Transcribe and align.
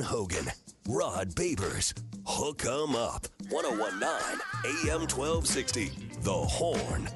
Hogan, 0.00 0.46
Rod 0.88 1.30
Babers, 1.30 1.92
Hook 2.26 2.64
'em 2.64 2.94
Up, 2.96 3.26
1019 3.50 4.40
AM 4.64 5.06
1260, 5.06 5.92
The 6.20 6.32
Horn. 6.32 7.08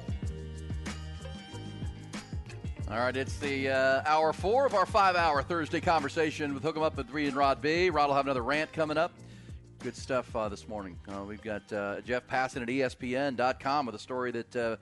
All 2.89 2.99
right, 2.99 3.17
it's 3.17 3.37
the 3.37 3.69
uh, 3.69 4.03
hour 4.05 4.31
four 4.31 4.65
of 4.65 4.73
our 4.73 4.85
five-hour 4.85 5.43
Thursday 5.43 5.81
conversation 5.81 6.53
with 6.53 6.63
Hook 6.63 6.77
'em 6.77 6.83
Up 6.83 6.95
with 6.97 7.09
Reed 7.11 7.27
and 7.29 7.35
Rod 7.37 7.61
B. 7.61 7.89
Rod 7.89 8.07
will 8.07 8.15
have 8.15 8.25
another 8.25 8.43
rant 8.43 8.71
coming 8.71 8.97
up. 8.97 9.13
Good 9.79 9.95
stuff 9.95 10.35
uh, 10.35 10.49
this 10.49 10.67
morning. 10.67 10.97
Uh, 11.07 11.23
we've 11.23 11.41
got 11.41 11.71
uh, 11.71 12.01
Jeff 12.01 12.27
Passan 12.27 12.61
at 12.61 12.67
ESPN.com 12.67 13.85
with 13.85 13.95
a 13.95 13.99
story 13.99 14.31
that 14.31 14.55
uh, 14.55 14.77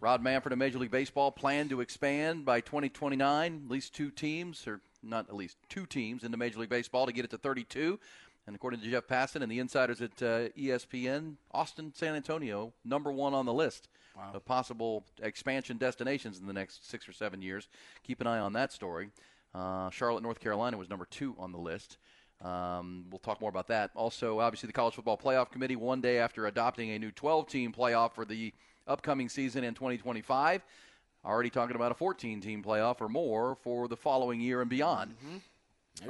Rob 0.00 0.22
Manfred 0.22 0.52
of 0.52 0.58
Major 0.58 0.78
League 0.78 0.90
Baseball 0.90 1.30
plan 1.30 1.68
to 1.68 1.80
expand 1.80 2.44
by 2.44 2.60
2029, 2.60 3.62
at 3.64 3.70
least 3.70 3.94
two 3.94 4.10
teams, 4.10 4.66
or 4.66 4.80
not 5.02 5.28
at 5.28 5.34
least 5.34 5.56
two 5.68 5.86
teams 5.86 6.24
into 6.24 6.36
Major 6.36 6.60
League 6.60 6.68
Baseball 6.68 7.06
to 7.06 7.12
get 7.12 7.24
it 7.24 7.30
to 7.30 7.38
32. 7.38 7.98
And 8.46 8.56
according 8.56 8.80
to 8.80 8.90
Jeff 8.90 9.06
Passan 9.06 9.42
and 9.42 9.52
the 9.52 9.58
insiders 9.58 10.00
at 10.00 10.22
uh, 10.22 10.48
ESPN, 10.58 11.36
Austin, 11.52 11.92
San 11.94 12.14
Antonio, 12.14 12.72
number 12.84 13.12
one 13.12 13.34
on 13.34 13.46
the 13.46 13.52
list 13.52 13.88
of 14.34 14.44
possible 14.44 15.06
expansion 15.22 15.78
destinations 15.78 16.40
in 16.40 16.46
the 16.46 16.52
next 16.52 16.88
six 16.88 17.08
or 17.08 17.12
seven 17.12 17.40
years. 17.42 17.68
Keep 18.02 18.20
an 18.20 18.26
eye 18.26 18.38
on 18.38 18.52
that 18.54 18.72
story. 18.72 19.10
Uh, 19.54 19.90
Charlotte, 19.90 20.22
North 20.22 20.40
Carolina 20.40 20.76
was 20.76 20.88
number 20.88 21.06
two 21.10 21.34
on 21.38 21.52
the 21.52 21.58
list. 21.58 21.98
Um, 22.42 23.06
we'll 23.10 23.18
talk 23.18 23.40
more 23.40 23.50
about 23.50 23.68
that. 23.68 23.90
Also, 23.94 24.40
obviously, 24.40 24.66
the 24.66 24.72
College 24.72 24.94
Football 24.94 25.18
Playoff 25.18 25.50
Committee, 25.50 25.76
one 25.76 26.00
day 26.00 26.18
after 26.18 26.46
adopting 26.46 26.90
a 26.90 26.98
new 26.98 27.10
12 27.10 27.46
team 27.46 27.72
playoff 27.72 28.14
for 28.14 28.24
the 28.24 28.52
upcoming 28.86 29.28
season 29.28 29.62
in 29.64 29.74
2025, 29.74 30.62
already 31.24 31.50
talking 31.50 31.76
about 31.76 31.92
a 31.92 31.94
14 31.94 32.40
team 32.40 32.62
playoff 32.62 33.00
or 33.00 33.08
more 33.08 33.54
for 33.56 33.88
the 33.88 33.96
following 33.96 34.40
year 34.40 34.60
and 34.60 34.70
beyond. 34.70 35.14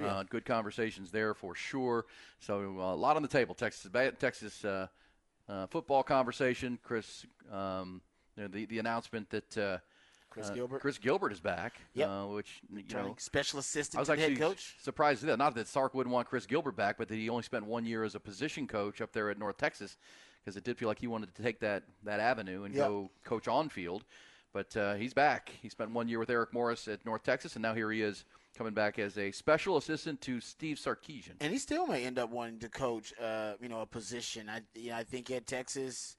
Uh, 0.01 0.23
good 0.29 0.45
conversations 0.45 1.11
there 1.11 1.35
for 1.35 1.55
sure. 1.55 2.05
So 2.39 2.77
uh, 2.79 2.95
a 2.95 2.97
lot 2.97 3.17
on 3.17 3.23
the 3.23 3.29
table. 3.29 3.55
Texas, 3.55 3.91
Texas 4.21 4.65
uh, 4.65 4.87
uh, 5.49 5.67
football 5.67 6.03
conversation. 6.03 6.79
Chris, 6.85 7.27
um, 7.51 8.01
you 8.37 8.43
know, 8.43 8.49
the 8.49 8.67
the 8.67 8.79
announcement 8.79 9.29
that 9.31 9.59
uh, 9.59 9.79
Chris 10.29 10.49
uh, 10.51 10.55
Gilbert. 10.55 10.81
Chris 10.81 10.99
Gilbert 10.99 11.33
is 11.33 11.41
back. 11.41 11.81
Yep. 11.95 12.09
Uh, 12.09 12.27
which 12.27 12.61
you 12.73 12.85
know, 12.95 13.17
special 13.19 13.59
assistant 13.59 13.99
I 13.99 14.01
was 14.03 14.09
to 14.09 14.17
the 14.17 14.23
actually 14.23 14.35
head 14.37 14.43
coach. 14.51 14.77
surprised 14.81 15.25
at 15.25 15.29
that. 15.29 15.39
Not 15.39 15.57
that 15.57 15.67
Sark 15.67 15.93
wouldn't 15.93 16.13
want 16.15 16.29
Chris 16.29 16.47
Gilbert 16.47 16.77
back, 16.77 16.97
but 16.97 17.09
that 17.09 17.17
he 17.17 17.29
only 17.29 17.43
spent 17.43 17.67
one 17.67 17.85
year 17.85 18.05
as 18.05 18.15
a 18.15 18.21
position 18.21 18.69
coach 18.69 19.01
up 19.01 19.13
there 19.13 19.29
at 19.29 19.39
North 19.39 19.57
Texas, 19.57 19.97
because 20.45 20.57
it 20.57 20.63
did 20.63 20.79
feel 20.79 20.87
like 20.89 21.01
he 21.01 21.09
wanted 21.09 21.35
to 21.35 21.43
take 21.43 21.59
that 21.61 21.83
that 22.05 22.21
avenue 22.21 22.63
and 22.63 22.75
Yep. 22.75 22.87
go 22.87 23.11
coach 23.25 23.49
on 23.49 23.69
field. 23.71 24.05
But 24.53 24.77
uh, 24.77 24.95
he's 24.95 25.15
back. 25.15 25.51
He 25.63 25.69
spent 25.69 25.93
one 25.93 26.09
year 26.09 26.19
with 26.19 26.31
Eric 26.31 26.53
Morris 26.53 26.89
at 26.89 27.05
North 27.07 27.23
Texas, 27.23 27.55
and 27.55 27.63
now 27.63 27.75
here 27.75 27.91
he 27.91 28.03
is 28.03 28.25
coming 28.57 28.75
back 28.75 28.99
as 28.99 29.17
a 29.17 29.31
special 29.31 29.77
assistant 29.77 30.21
to 30.23 30.41
Steve 30.41 30.77
Sarkisian. 30.77 31.35
and 31.41 31.53
he 31.53 31.59
still 31.59 31.87
may 31.87 32.05
end 32.05 32.19
up 32.19 32.31
wanting 32.31 32.59
to 32.59 32.69
coach, 32.69 33.13
uh, 33.23 33.53
you 33.61 33.69
know, 33.69 33.81
a 33.81 33.87
position. 33.87 34.49
I, 34.49 34.61
you 34.75 34.91
know, 34.91 34.97
I 34.97 35.05
think 35.05 35.31
at 35.31 35.47
Texas, 35.47 36.17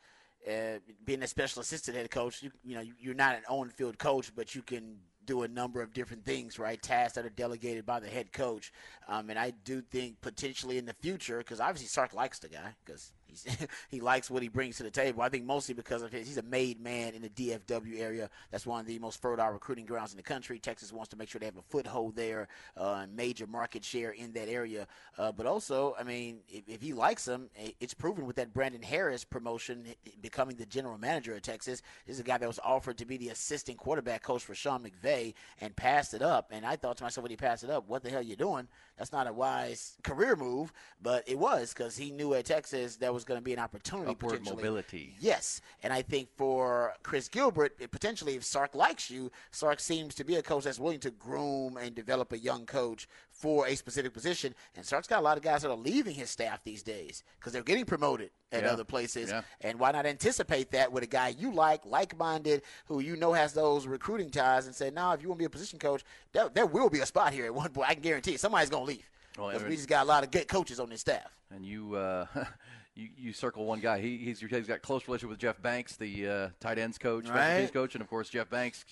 uh, 0.48 0.80
being 1.06 1.22
a 1.24 1.28
special 1.28 1.62
assistant 1.62 1.98
head 1.98 2.10
coach, 2.10 2.42
you, 2.42 2.52
you 2.64 2.76
know, 2.76 2.84
you're 3.00 3.14
not 3.14 3.36
an 3.36 3.44
on-field 3.50 3.98
coach, 3.98 4.34
but 4.36 4.56
you 4.56 4.62
can 4.62 4.98
do 5.26 5.44
a 5.44 5.48
number 5.48 5.82
of 5.82 5.94
different 5.94 6.26
things, 6.26 6.58
right? 6.58 6.82
Tasks 6.82 7.14
that 7.14 7.26
are 7.26 7.30
delegated 7.30 7.86
by 7.86 8.00
the 8.00 8.08
head 8.08 8.32
coach. 8.32 8.72
Um, 9.08 9.30
and 9.30 9.38
I 9.38 9.52
do 9.64 9.82
think 9.82 10.20
potentially 10.22 10.78
in 10.78 10.86
the 10.86 10.96
future, 10.96 11.38
because 11.38 11.60
obviously 11.60 11.88
Sark 11.88 12.14
likes 12.14 12.40
the 12.40 12.48
guy, 12.50 12.76
because 12.84 13.12
he 13.90 14.02
likes 14.02 14.30
what 14.30 14.44
he 14.44 14.50
brings 14.50 14.78
to 14.78 14.84
the 14.84 14.92
table. 14.92 15.22
I 15.22 15.30
think 15.30 15.46
mostly 15.46 15.74
because 15.74 16.02
of 16.02 16.12
his, 16.12 16.28
he's 16.28 16.38
a 16.38 16.44
made 16.44 16.80
man 16.82 17.14
in 17.14 17.22
the 17.22 17.30
DFW 17.30 18.00
area. 18.00 18.30
That's 18.52 18.66
one 18.66 18.80
of 18.80 18.86
the 18.86 19.00
most 19.00 19.22
fertile 19.22 19.52
recruiting 19.52 19.86
grounds 19.86 20.12
in 20.12 20.18
the 20.18 20.24
country. 20.24 20.60
Texas 20.60 20.92
wants 20.92 21.10
to 21.10 21.18
make 21.18 21.30
sure 21.30 21.40
they 21.40 21.46
have 21.46 21.58
a 21.58 21.62
foothold 21.62 22.16
there, 22.16 22.48
uh, 22.78 23.06
major 23.14 23.48
market 23.48 23.84
share 23.84 24.12
in 24.12 24.34
that 24.34 24.50
area. 24.50 24.88
Uh, 25.18 25.32
but 25.32 25.46
also, 25.46 25.96
I 26.00 26.04
mean, 26.04 26.40
if, 26.50 26.68
if 26.68 26.82
he 26.82 26.94
likes 26.94 27.28
him, 27.28 27.50
it's 27.80 27.94
proven 27.94 28.26
with 28.26 28.36
that 28.38 28.54
Brandon 28.54 28.82
Harris 28.82 29.24
promotion, 29.24 29.86
becoming 30.22 30.56
the 30.56 30.66
general 30.66 30.98
manager 30.98 31.36
of 31.36 31.42
Texas. 31.42 31.82
This 32.06 32.16
is 32.16 32.20
a 32.20 32.24
guy 32.24 32.38
that 32.38 32.48
was 32.48 32.60
offered 32.64 32.98
to 32.98 33.06
be 33.06 33.18
the 33.18 33.30
assistant 33.30 33.78
quarterback 33.78 34.24
coach 34.24 34.44
for 34.44 34.56
Sean 34.56 34.84
McVay 34.84 35.34
and 35.60 35.76
passed 35.76 36.14
it 36.14 36.22
up. 36.22 36.50
And 36.52 36.66
I 36.66 36.76
thought 36.76 36.98
to 36.98 37.04
myself 37.04 37.24
when 37.24 37.32
he 37.32 37.38
passed 37.38 37.64
it 37.64 37.70
up, 37.70 37.88
what 37.88 38.04
the 38.04 38.10
hell 38.10 38.22
you 38.22 38.36
doing? 38.36 38.68
That's 39.02 39.12
not 39.12 39.26
a 39.26 39.34
wise 39.34 39.98
career 40.04 40.36
move, 40.36 40.72
but 41.02 41.28
it 41.28 41.40
was 41.40 41.74
because 41.74 41.98
he 41.98 42.12
knew 42.12 42.36
at 42.36 42.46
Texas 42.46 42.98
there 42.98 43.12
was 43.12 43.24
going 43.24 43.40
to 43.40 43.44
be 43.44 43.52
an 43.52 43.58
opportunity 43.58 44.12
Upward 44.12 44.46
mobility. 44.46 45.16
Yes, 45.20 45.60
and 45.82 45.92
I 45.92 46.04
think 46.04 46.30
for 46.38 46.94
Chris 47.02 47.28
Gilbert, 47.28 47.76
it- 47.80 47.90
potentially 47.90 48.36
if 48.36 48.44
Sark 48.44 48.76
likes 48.76 49.10
you, 49.10 49.32
Sark 49.50 49.80
seems 49.80 50.14
to 50.14 50.24
be 50.24 50.36
a 50.36 50.44
coach 50.44 50.66
that's 50.66 50.78
willing 50.78 51.00
to 51.00 51.10
groom 51.10 51.78
and 51.78 51.96
develop 51.96 52.32
a 52.32 52.38
young 52.38 52.68
coach 52.68 53.08
for 53.42 53.66
a 53.68 53.76
specific 53.76 54.14
position. 54.14 54.54
And 54.76 54.86
Sark's 54.86 55.08
got 55.08 55.20
a 55.20 55.22
lot 55.22 55.36
of 55.38 55.44
guys 55.44 55.64
that 55.64 55.70
are 55.72 55.76
leaving 55.76 56.14
his 56.16 56.30
staff 56.30 56.64
these 56.64 56.84
days 56.84 57.24
because 57.40 57.52
they're 57.54 57.64
getting 57.64 57.86
promoted 57.86 58.30
at 58.52 58.64
Yeah. 58.64 58.70
other 58.72 58.84
places. 58.84 59.30
Yeah. 59.30 59.42
And 59.62 59.80
why 59.80 59.92
not 59.92 60.06
anticipate 60.06 60.72
that 60.72 60.92
with 60.92 61.04
a 61.04 61.08
guy 61.08 61.30
you 61.30 61.52
like, 61.54 61.86
like-minded, 61.86 62.62
who 62.86 63.00
you 63.00 63.16
know 63.16 63.34
has 63.34 63.54
those 63.54 63.88
recruiting 63.88 64.30
ties, 64.30 64.68
and 64.68 64.76
say, 64.76 64.92
"No, 64.92 65.12
if 65.12 65.22
you 65.22 65.28
want 65.30 65.40
to 65.40 65.42
be 65.42 65.46
a 65.46 65.50
position 65.50 65.80
coach, 65.80 66.04
there, 66.34 66.50
there 66.50 66.66
will 66.68 66.90
be 66.90 67.00
a 67.00 67.06
spot 67.06 67.34
here 67.34 67.46
at 67.46 67.54
one 67.54 67.72
point. 67.72 67.90
I 67.90 67.94
can 67.96 68.04
guarantee 68.04 68.38
somebody's 68.38 68.70
going 68.70 68.84
to 68.86 68.88
leave." 68.94 69.10
Well, 69.38 69.50
Because 69.50 69.64
we 69.68 69.76
just 69.76 69.88
got 69.88 70.04
a 70.04 70.10
lot 70.10 70.24
of 70.24 70.32
good 70.32 70.48
coaches 70.48 70.80
on 70.80 70.90
this 70.90 71.02
staff. 71.02 71.32
And 71.50 71.66
you, 71.66 71.96
uh, 71.96 72.26
you, 72.96 73.10
you 73.18 73.34
circle 73.34 73.66
one 73.66 73.80
guy. 73.80 74.00
He, 74.02 74.18
he's, 74.18 74.40
he's 74.42 74.68
got 74.68 74.82
close 74.82 75.08
relationship 75.08 75.30
with 75.30 75.40
Jeff 75.40 75.62
Banks, 75.62 75.96
the 75.96 76.28
uh, 76.28 76.50
tight 76.60 76.78
ends 76.78 76.98
coach, 76.98 77.26
special 77.26 77.40
Right. 77.42 77.60
teams 77.60 77.72
coach, 77.72 77.96
and 77.96 78.02
of 78.02 78.10
course 78.10 78.30
Jeff 78.30 78.50
Banks. 78.50 78.86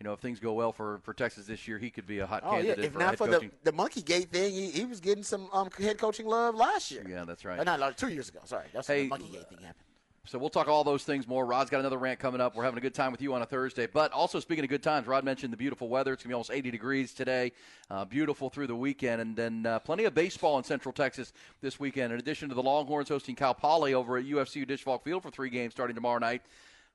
You 0.00 0.06
know, 0.06 0.14
if 0.14 0.20
things 0.20 0.40
go 0.40 0.54
well 0.54 0.72
for, 0.72 0.98
for 1.02 1.12
Texas 1.12 1.44
this 1.44 1.68
year, 1.68 1.76
he 1.76 1.90
could 1.90 2.06
be 2.06 2.20
a 2.20 2.26
hot 2.26 2.42
Oh 2.42 2.52
yeah, 2.56 2.62
candidate 2.62 2.84
if 2.86 2.92
for 2.94 2.98
not 3.00 3.10
head 3.10 3.18
for 3.18 3.26
the, 3.26 3.32
coaching. 3.34 3.50
the 3.64 3.72
Monkey 3.72 4.00
Gate 4.00 4.30
thing, 4.30 4.54
he, 4.54 4.70
he 4.70 4.86
was 4.86 4.98
getting 4.98 5.22
some 5.22 5.48
um, 5.52 5.68
head 5.78 5.98
coaching 5.98 6.26
love 6.26 6.54
last 6.54 6.90
year. 6.90 7.04
Yeah, 7.06 7.24
that's 7.26 7.44
right. 7.44 7.58
Uh, 7.60 7.64
not 7.64 7.78
like 7.78 7.98
two 7.98 8.08
years 8.08 8.30
ago. 8.30 8.38
Sorry, 8.44 8.64
that's 8.72 8.88
when 8.88 8.96
Hey, 8.96 9.02
the 9.04 9.08
Monkey 9.10 9.28
Gate 9.32 9.48
thing 9.50 9.58
happened. 9.58 9.84
So 10.24 10.38
we'll 10.38 10.48
talk 10.48 10.68
all 10.68 10.84
those 10.84 11.02
things 11.04 11.28
more. 11.28 11.44
Rod's 11.44 11.68
got 11.68 11.80
another 11.80 11.98
rant 11.98 12.18
coming 12.18 12.40
up. 12.40 12.54
We're 12.54 12.64
having 12.64 12.78
a 12.78 12.80
good 12.80 12.94
time 12.94 13.12
with 13.12 13.20
you 13.20 13.34
on 13.34 13.42
a 13.42 13.46
Thursday. 13.46 13.86
But 13.86 14.12
also 14.12 14.40
speaking 14.40 14.64
of 14.64 14.70
good 14.70 14.82
times, 14.82 15.06
Rod 15.06 15.22
mentioned 15.24 15.52
the 15.52 15.56
beautiful 15.56 15.88
weather. 15.88 16.14
It's 16.14 16.22
gonna 16.22 16.30
be 16.30 16.34
almost 16.34 16.50
80 16.50 16.70
degrees 16.70 17.12
today. 17.12 17.52
Uh, 17.90 18.06
beautiful 18.06 18.48
through 18.48 18.68
the 18.68 18.76
weekend, 18.76 19.20
and 19.20 19.36
then 19.36 19.66
uh, 19.66 19.80
plenty 19.80 20.04
of 20.04 20.14
baseball 20.14 20.56
in 20.56 20.64
Central 20.64 20.94
Texas 20.94 21.34
this 21.60 21.78
weekend. 21.78 22.12
In 22.12 22.18
addition 22.18 22.48
to 22.48 22.54
the 22.54 22.62
Longhorns 22.62 23.08
hosting 23.08 23.34
Cal 23.34 23.54
Poly 23.54 23.92
over 23.92 24.16
at 24.16 24.24
UFC 24.24 24.66
Disch-Falk 24.66 25.04
Field 25.04 25.22
for 25.22 25.30
three 25.30 25.50
games 25.50 25.74
starting 25.74 25.94
tomorrow 25.94 26.18
night. 26.18 26.42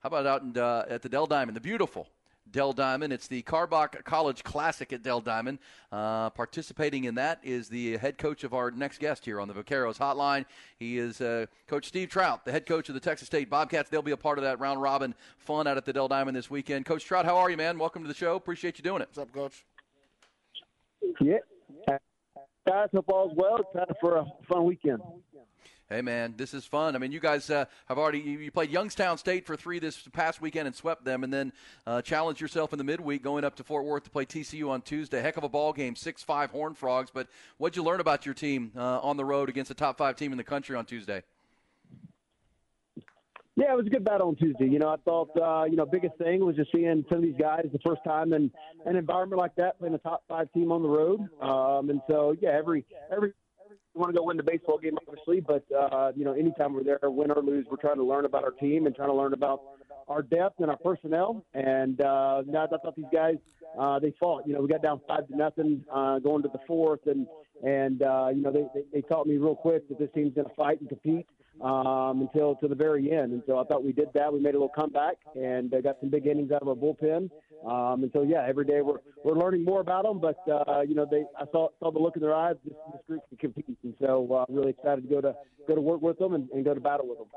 How 0.00 0.08
about 0.08 0.26
out 0.26 0.42
in, 0.42 0.56
uh, 0.58 0.86
at 0.88 1.02
the 1.02 1.08
Dell 1.08 1.26
Diamond, 1.26 1.56
the 1.56 1.60
beautiful 1.60 2.08
Dell 2.50 2.72
Diamond. 2.72 3.12
It's 3.12 3.26
the 3.28 3.42
Karbach 3.42 4.04
College 4.04 4.44
Classic 4.44 4.92
at 4.92 5.02
Dell 5.02 5.20
Diamond. 5.20 5.58
Uh, 5.92 6.30
participating 6.30 7.04
in 7.04 7.14
that 7.16 7.40
is 7.42 7.68
the 7.68 7.96
head 7.96 8.18
coach 8.18 8.44
of 8.44 8.54
our 8.54 8.70
next 8.70 8.98
guest 8.98 9.24
here 9.24 9.40
on 9.40 9.48
the 9.48 9.54
Vaqueros 9.54 9.98
Hotline. 9.98 10.44
He 10.78 10.98
is 10.98 11.20
uh, 11.20 11.46
Coach 11.66 11.86
Steve 11.86 12.08
Trout, 12.08 12.44
the 12.44 12.52
head 12.52 12.66
coach 12.66 12.88
of 12.88 12.94
the 12.94 13.00
Texas 13.00 13.26
State 13.26 13.50
Bobcats. 13.50 13.90
They'll 13.90 14.02
be 14.02 14.12
a 14.12 14.16
part 14.16 14.38
of 14.38 14.44
that 14.44 14.58
round 14.60 14.80
robin 14.80 15.14
fun 15.38 15.66
out 15.66 15.76
at 15.76 15.84
the 15.84 15.92
Dell 15.92 16.08
Diamond 16.08 16.36
this 16.36 16.50
weekend. 16.50 16.86
Coach 16.86 17.04
Trout, 17.04 17.24
how 17.24 17.36
are 17.36 17.50
you, 17.50 17.56
man? 17.56 17.78
Welcome 17.78 18.02
to 18.02 18.08
the 18.08 18.14
show. 18.14 18.36
Appreciate 18.36 18.78
you 18.78 18.84
doing 18.84 19.02
it. 19.02 19.08
What's 19.08 19.18
up, 19.18 19.32
Coach? 19.32 19.64
Yeah. 21.20 21.38
Guys, 22.66 22.88
hope 22.92 23.08
all's 23.08 23.32
well. 23.36 23.58
Time 23.74 23.86
for 24.00 24.16
a 24.16 24.26
fun 24.48 24.64
weekend. 24.64 25.00
Hey, 25.88 26.02
man, 26.02 26.34
this 26.36 26.52
is 26.52 26.64
fun. 26.64 26.96
I 26.96 26.98
mean, 26.98 27.12
you 27.12 27.20
guys 27.20 27.48
uh, 27.48 27.64
have 27.88 27.96
already 27.96 28.18
you, 28.18 28.50
played 28.50 28.70
Youngstown 28.70 29.18
State 29.18 29.46
for 29.46 29.54
three 29.54 29.78
this 29.78 29.96
past 30.12 30.40
weekend 30.40 30.66
and 30.66 30.74
swept 30.74 31.04
them, 31.04 31.22
and 31.22 31.32
then 31.32 31.52
uh, 31.86 32.02
challenged 32.02 32.40
yourself 32.40 32.72
in 32.72 32.78
the 32.78 32.84
midweek 32.84 33.22
going 33.22 33.44
up 33.44 33.54
to 33.56 33.62
Fort 33.62 33.84
Worth 33.84 34.02
to 34.02 34.10
play 34.10 34.26
TCU 34.26 34.68
on 34.68 34.82
Tuesday. 34.82 35.22
Heck 35.22 35.36
of 35.36 35.44
a 35.44 35.48
ball 35.48 35.72
game, 35.72 35.94
six 35.94 36.24
five 36.24 36.50
Horn 36.50 36.74
Frogs. 36.74 37.12
But 37.14 37.28
what'd 37.58 37.76
you 37.76 37.84
learn 37.84 38.00
about 38.00 38.26
your 38.26 38.34
team 38.34 38.72
uh, 38.76 38.98
on 38.98 39.16
the 39.16 39.24
road 39.24 39.48
against 39.48 39.70
a 39.70 39.74
top 39.74 39.96
five 39.96 40.16
team 40.16 40.32
in 40.32 40.38
the 40.38 40.44
country 40.44 40.74
on 40.74 40.86
Tuesday? 40.86 41.22
Yeah, 43.54 43.72
it 43.72 43.76
was 43.76 43.86
a 43.86 43.90
good 43.90 44.04
battle 44.04 44.26
on 44.26 44.36
Tuesday. 44.36 44.66
You 44.66 44.80
know, 44.80 44.88
I 44.88 44.96
thought, 45.04 45.30
uh, 45.40 45.64
you 45.64 45.76
know, 45.76 45.86
biggest 45.86 46.16
thing 46.18 46.44
was 46.44 46.56
just 46.56 46.72
seeing 46.72 47.04
some 47.08 47.18
of 47.18 47.24
these 47.24 47.36
guys 47.40 47.64
the 47.72 47.78
first 47.86 48.02
time 48.04 48.32
in 48.32 48.50
an 48.86 48.96
environment 48.96 49.38
like 49.38 49.54
that, 49.54 49.78
playing 49.78 49.94
a 49.94 49.98
top 49.98 50.24
five 50.28 50.52
team 50.52 50.72
on 50.72 50.82
the 50.82 50.88
road. 50.88 51.20
Um, 51.40 51.90
and 51.90 52.02
so, 52.08 52.34
yeah, 52.40 52.50
every 52.50 52.84
every 53.10 53.32
we 53.96 54.00
want 54.00 54.14
to 54.14 54.18
go 54.18 54.24
win 54.24 54.36
the 54.36 54.42
baseball 54.42 54.78
game, 54.78 54.98
obviously, 55.08 55.40
but 55.40 55.64
uh, 55.72 56.12
you 56.14 56.24
know, 56.24 56.32
anytime 56.32 56.74
we're 56.74 56.84
there, 56.84 56.98
win 57.04 57.30
or 57.30 57.42
lose, 57.42 57.66
we're 57.70 57.78
trying 57.78 57.96
to 57.96 58.04
learn 58.04 58.26
about 58.26 58.44
our 58.44 58.50
team 58.50 58.86
and 58.86 58.94
trying 58.94 59.08
to 59.08 59.14
learn 59.14 59.32
about 59.32 59.62
our 60.06 60.22
depth 60.22 60.60
and 60.60 60.70
our 60.70 60.76
personnel. 60.76 61.42
And 61.54 62.00
uh, 62.00 62.42
now 62.46 62.64
I 62.64 62.66
thought 62.68 62.94
these 62.94 63.06
guys 63.12 63.36
uh, 63.78 63.98
they 63.98 64.14
fought. 64.20 64.46
You 64.46 64.52
know, 64.52 64.60
we 64.60 64.68
got 64.68 64.82
down 64.82 65.00
five 65.08 65.26
to 65.28 65.36
nothing 65.36 65.82
uh, 65.92 66.18
going 66.18 66.42
to 66.42 66.48
the 66.48 66.60
fourth, 66.66 67.06
and 67.06 67.26
and 67.64 68.02
uh, 68.02 68.28
you 68.34 68.42
know 68.42 68.52
they, 68.52 68.66
they 68.74 68.84
they 68.92 69.00
taught 69.00 69.26
me 69.26 69.38
real 69.38 69.56
quick 69.56 69.88
that 69.88 69.98
this 69.98 70.10
team's 70.14 70.34
going 70.34 70.48
to 70.48 70.54
fight 70.54 70.80
and 70.80 70.90
compete 70.90 71.26
um, 71.62 72.20
until 72.22 72.56
to 72.56 72.68
the 72.68 72.74
very 72.74 73.12
end. 73.12 73.32
And 73.32 73.42
so 73.46 73.58
I 73.58 73.64
thought 73.64 73.84
we 73.84 73.92
did 73.92 74.08
that. 74.14 74.32
We 74.32 74.40
made 74.40 74.50
a 74.50 74.58
little 74.58 74.68
comeback 74.68 75.16
and 75.34 75.72
uh, 75.72 75.80
got 75.80 75.96
some 76.00 76.10
big 76.10 76.26
innings 76.26 76.52
out 76.52 76.62
of 76.62 76.68
our 76.68 76.74
bullpen. 76.74 77.30
Um, 77.66 78.02
and 78.02 78.10
so 78.12 78.22
yeah, 78.22 78.44
every 78.46 78.64
day 78.64 78.80
we're 78.82 78.98
we're 79.24 79.38
learning 79.38 79.64
more 79.64 79.80
about 79.80 80.04
them. 80.04 80.20
But 80.20 80.38
uh, 80.50 80.82
you 80.82 80.94
know, 80.94 81.06
they 81.10 81.24
I 81.38 81.44
saw 81.52 81.68
saw 81.80 81.90
the 81.90 81.98
look 81.98 82.16
in 82.16 82.22
their 82.22 82.34
eyes. 82.34 82.56
This, 82.64 82.74
this 82.92 83.02
group 83.06 83.20
can 83.28 83.38
compete, 83.38 83.78
and 83.82 83.94
so 84.00 84.32
uh, 84.32 84.52
really 84.52 84.70
excited 84.70 85.08
to 85.08 85.14
go 85.14 85.20
to 85.20 85.34
go 85.66 85.74
to 85.74 85.80
work 85.80 86.02
with 86.02 86.18
them 86.18 86.34
and, 86.34 86.48
and 86.50 86.64
go 86.64 86.74
to 86.74 86.80
battle 86.80 87.08
with 87.08 87.18
them. 87.18 87.28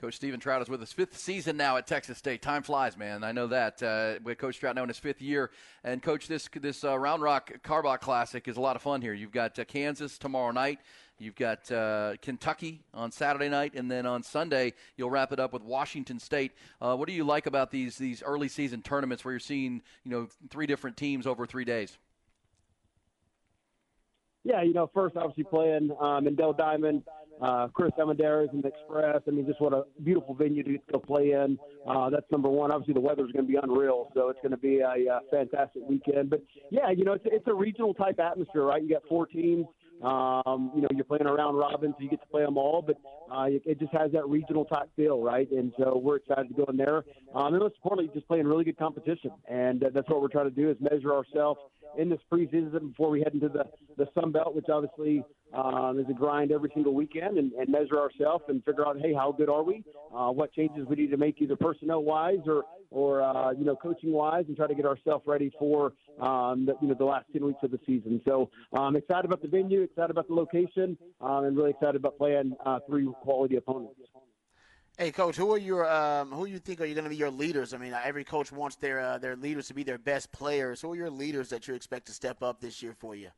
Coach 0.00 0.14
Stephen 0.14 0.40
Trout 0.40 0.62
is 0.62 0.70
with 0.70 0.80
us. 0.80 0.92
Fifth 0.92 1.18
season 1.18 1.58
now 1.58 1.76
at 1.76 1.86
Texas 1.86 2.16
State. 2.16 2.40
Time 2.40 2.62
flies, 2.62 2.96
man. 2.96 3.22
I 3.22 3.32
know 3.32 3.46
that. 3.48 3.82
Uh, 3.82 4.14
with 4.24 4.38
Coach 4.38 4.58
Trout 4.58 4.74
now 4.74 4.82
in 4.82 4.88
his 4.88 4.98
fifth 4.98 5.20
year, 5.20 5.50
and 5.84 6.02
Coach, 6.02 6.26
this 6.26 6.48
this 6.54 6.84
uh, 6.84 6.98
Round 6.98 7.22
Rock 7.22 7.52
Karbach 7.62 8.00
Classic 8.00 8.48
is 8.48 8.56
a 8.56 8.60
lot 8.62 8.76
of 8.76 8.82
fun 8.82 9.02
here. 9.02 9.12
You've 9.12 9.30
got 9.30 9.58
uh, 9.58 9.64
Kansas 9.66 10.16
tomorrow 10.16 10.52
night. 10.52 10.80
You've 11.20 11.36
got 11.36 11.70
uh, 11.70 12.14
Kentucky 12.22 12.80
on 12.94 13.12
Saturday 13.12 13.50
night, 13.50 13.74
and 13.74 13.90
then 13.90 14.06
on 14.06 14.22
Sunday 14.22 14.72
you'll 14.96 15.10
wrap 15.10 15.32
it 15.32 15.38
up 15.38 15.52
with 15.52 15.62
Washington 15.62 16.18
State. 16.18 16.52
Uh, 16.80 16.96
what 16.96 17.08
do 17.08 17.12
you 17.12 17.24
like 17.24 17.44
about 17.44 17.70
these 17.70 17.98
these 17.98 18.22
early 18.22 18.48
season 18.48 18.80
tournaments 18.80 19.22
where 19.22 19.32
you're 19.32 19.38
seeing 19.38 19.82
you 20.02 20.10
know 20.10 20.28
three 20.48 20.66
different 20.66 20.96
teams 20.96 21.26
over 21.26 21.44
three 21.44 21.66
days? 21.66 21.98
Yeah, 24.44 24.62
you 24.62 24.72
know, 24.72 24.90
first 24.94 25.14
obviously 25.16 25.44
playing 25.44 25.94
um, 26.00 26.26
in 26.26 26.34
Dell 26.34 26.54
Diamond, 26.54 27.02
uh, 27.42 27.68
Chris 27.68 27.92
Almendarez 27.98 28.48
and 28.54 28.62
the 28.62 28.68
Express. 28.68 29.20
I 29.28 29.30
mean, 29.30 29.44
just 29.46 29.60
what 29.60 29.74
a 29.74 29.84
beautiful 30.02 30.34
venue 30.34 30.62
to 30.62 30.78
go 30.90 30.98
play 30.98 31.32
in. 31.32 31.58
Uh, 31.86 32.08
that's 32.08 32.24
number 32.32 32.48
one. 32.48 32.72
Obviously, 32.72 32.94
the 32.94 33.00
weather's 33.00 33.30
going 33.32 33.44
to 33.44 33.52
be 33.52 33.58
unreal, 33.62 34.10
so 34.14 34.30
it's 34.30 34.40
going 34.40 34.52
to 34.52 34.56
be 34.56 34.78
a, 34.78 34.88
a 34.88 35.20
fantastic 35.30 35.82
weekend. 35.86 36.30
But 36.30 36.42
yeah, 36.70 36.90
you 36.90 37.04
know, 37.04 37.12
it's, 37.12 37.26
it's 37.26 37.46
a 37.48 37.54
regional 37.54 37.92
type 37.92 38.18
atmosphere, 38.18 38.64
right? 38.64 38.82
You 38.82 38.88
got 38.88 39.02
four 39.06 39.26
teams. 39.26 39.66
Um, 40.02 40.72
you 40.74 40.80
know, 40.80 40.88
you're 40.94 41.04
playing 41.04 41.26
around 41.26 41.56
robin, 41.56 41.92
so 41.92 42.02
you 42.02 42.08
get 42.08 42.20
to 42.22 42.26
play 42.28 42.42
them 42.42 42.56
all, 42.56 42.80
but 42.80 42.96
uh, 43.30 43.44
it, 43.48 43.78
just 43.78 43.92
has 43.92 44.10
that 44.12 44.26
regional 44.28 44.64
type 44.64 44.88
feel, 44.96 45.20
right? 45.20 45.50
And 45.50 45.72
so 45.78 46.00
we're 46.02 46.16
excited 46.16 46.48
to 46.48 46.54
go 46.54 46.64
in 46.70 46.76
there. 46.76 47.04
Um, 47.34 47.52
and 47.52 47.58
most 47.58 47.74
importantly, 47.76 48.10
just 48.14 48.26
playing 48.26 48.46
really 48.46 48.64
good 48.64 48.78
competition, 48.78 49.30
and 49.48 49.84
that's 49.94 50.08
what 50.08 50.22
we're 50.22 50.28
trying 50.28 50.48
to 50.48 50.54
do 50.54 50.70
is 50.70 50.76
measure 50.80 51.14
ourselves 51.14 51.60
in 51.98 52.08
this 52.08 52.20
preseason 52.32 52.88
before 52.90 53.10
we 53.10 53.20
head 53.20 53.34
into 53.34 53.48
the 53.48 53.64
the 53.98 54.06
Sun 54.14 54.32
Belt, 54.32 54.54
which 54.54 54.66
obviously 54.72 55.22
um, 55.52 55.98
is 55.98 56.06
a 56.08 56.14
grind 56.14 56.52
every 56.52 56.70
single 56.72 56.94
weekend, 56.94 57.36
and, 57.36 57.52
and 57.52 57.68
measure 57.68 57.98
ourselves 57.98 58.44
and 58.48 58.64
figure 58.64 58.86
out, 58.86 58.98
hey, 59.00 59.12
how 59.12 59.32
good 59.32 59.50
are 59.50 59.62
we? 59.62 59.84
Uh, 60.14 60.30
what 60.30 60.52
changes 60.52 60.86
we 60.88 60.96
need 60.96 61.10
to 61.10 61.16
make, 61.16 61.40
either 61.40 61.56
personnel 61.56 62.02
wise 62.02 62.38
or 62.46 62.64
or 62.90 63.22
uh, 63.22 63.52
you 63.52 63.64
know 63.64 63.76
coaching 63.76 64.12
wise, 64.12 64.44
and 64.48 64.56
try 64.56 64.66
to 64.66 64.74
get 64.74 64.86
ourselves 64.86 65.24
ready 65.26 65.52
for 65.58 65.92
um, 66.20 66.66
the, 66.66 66.74
you 66.80 66.88
know 66.88 66.94
the 66.94 67.04
last 67.04 67.26
ten 67.32 67.44
weeks 67.44 67.60
of 67.62 67.70
the 67.70 67.80
season. 67.86 68.20
So 68.24 68.50
I'm 68.72 68.80
um, 68.80 68.96
excited 68.96 69.24
about 69.24 69.42
the 69.42 69.48
venue, 69.48 69.82
excited 69.82 70.10
about 70.10 70.28
the 70.28 70.34
location, 70.34 70.96
um, 71.20 71.44
and 71.44 71.56
really 71.56 71.70
excited 71.70 71.96
about 71.96 72.18
playing 72.18 72.54
uh, 72.64 72.80
three 72.88 73.08
quality 73.22 73.56
opponents. 73.56 74.00
Hey, 74.98 75.12
coach, 75.12 75.36
who 75.36 75.50
are 75.54 75.58
your 75.58 75.90
um, 75.90 76.30
who 76.30 76.44
you 76.44 76.58
think 76.58 76.80
are 76.80 76.84
you 76.84 76.94
going 76.94 77.04
to 77.04 77.10
be 77.10 77.16
your 77.16 77.30
leaders? 77.30 77.72
I 77.72 77.78
mean, 77.78 77.94
every 78.04 78.24
coach 78.24 78.52
wants 78.52 78.76
their 78.76 79.00
uh, 79.00 79.18
their 79.18 79.34
leaders 79.34 79.68
to 79.68 79.74
be 79.74 79.82
their 79.82 79.98
best 79.98 80.30
players. 80.30 80.82
Who 80.82 80.92
are 80.92 80.96
your 80.96 81.10
leaders 81.10 81.48
that 81.50 81.66
you 81.66 81.74
expect 81.74 82.06
to 82.08 82.12
step 82.12 82.42
up 82.42 82.60
this 82.60 82.82
year 82.82 82.94
for 82.98 83.14
you? 83.14 83.30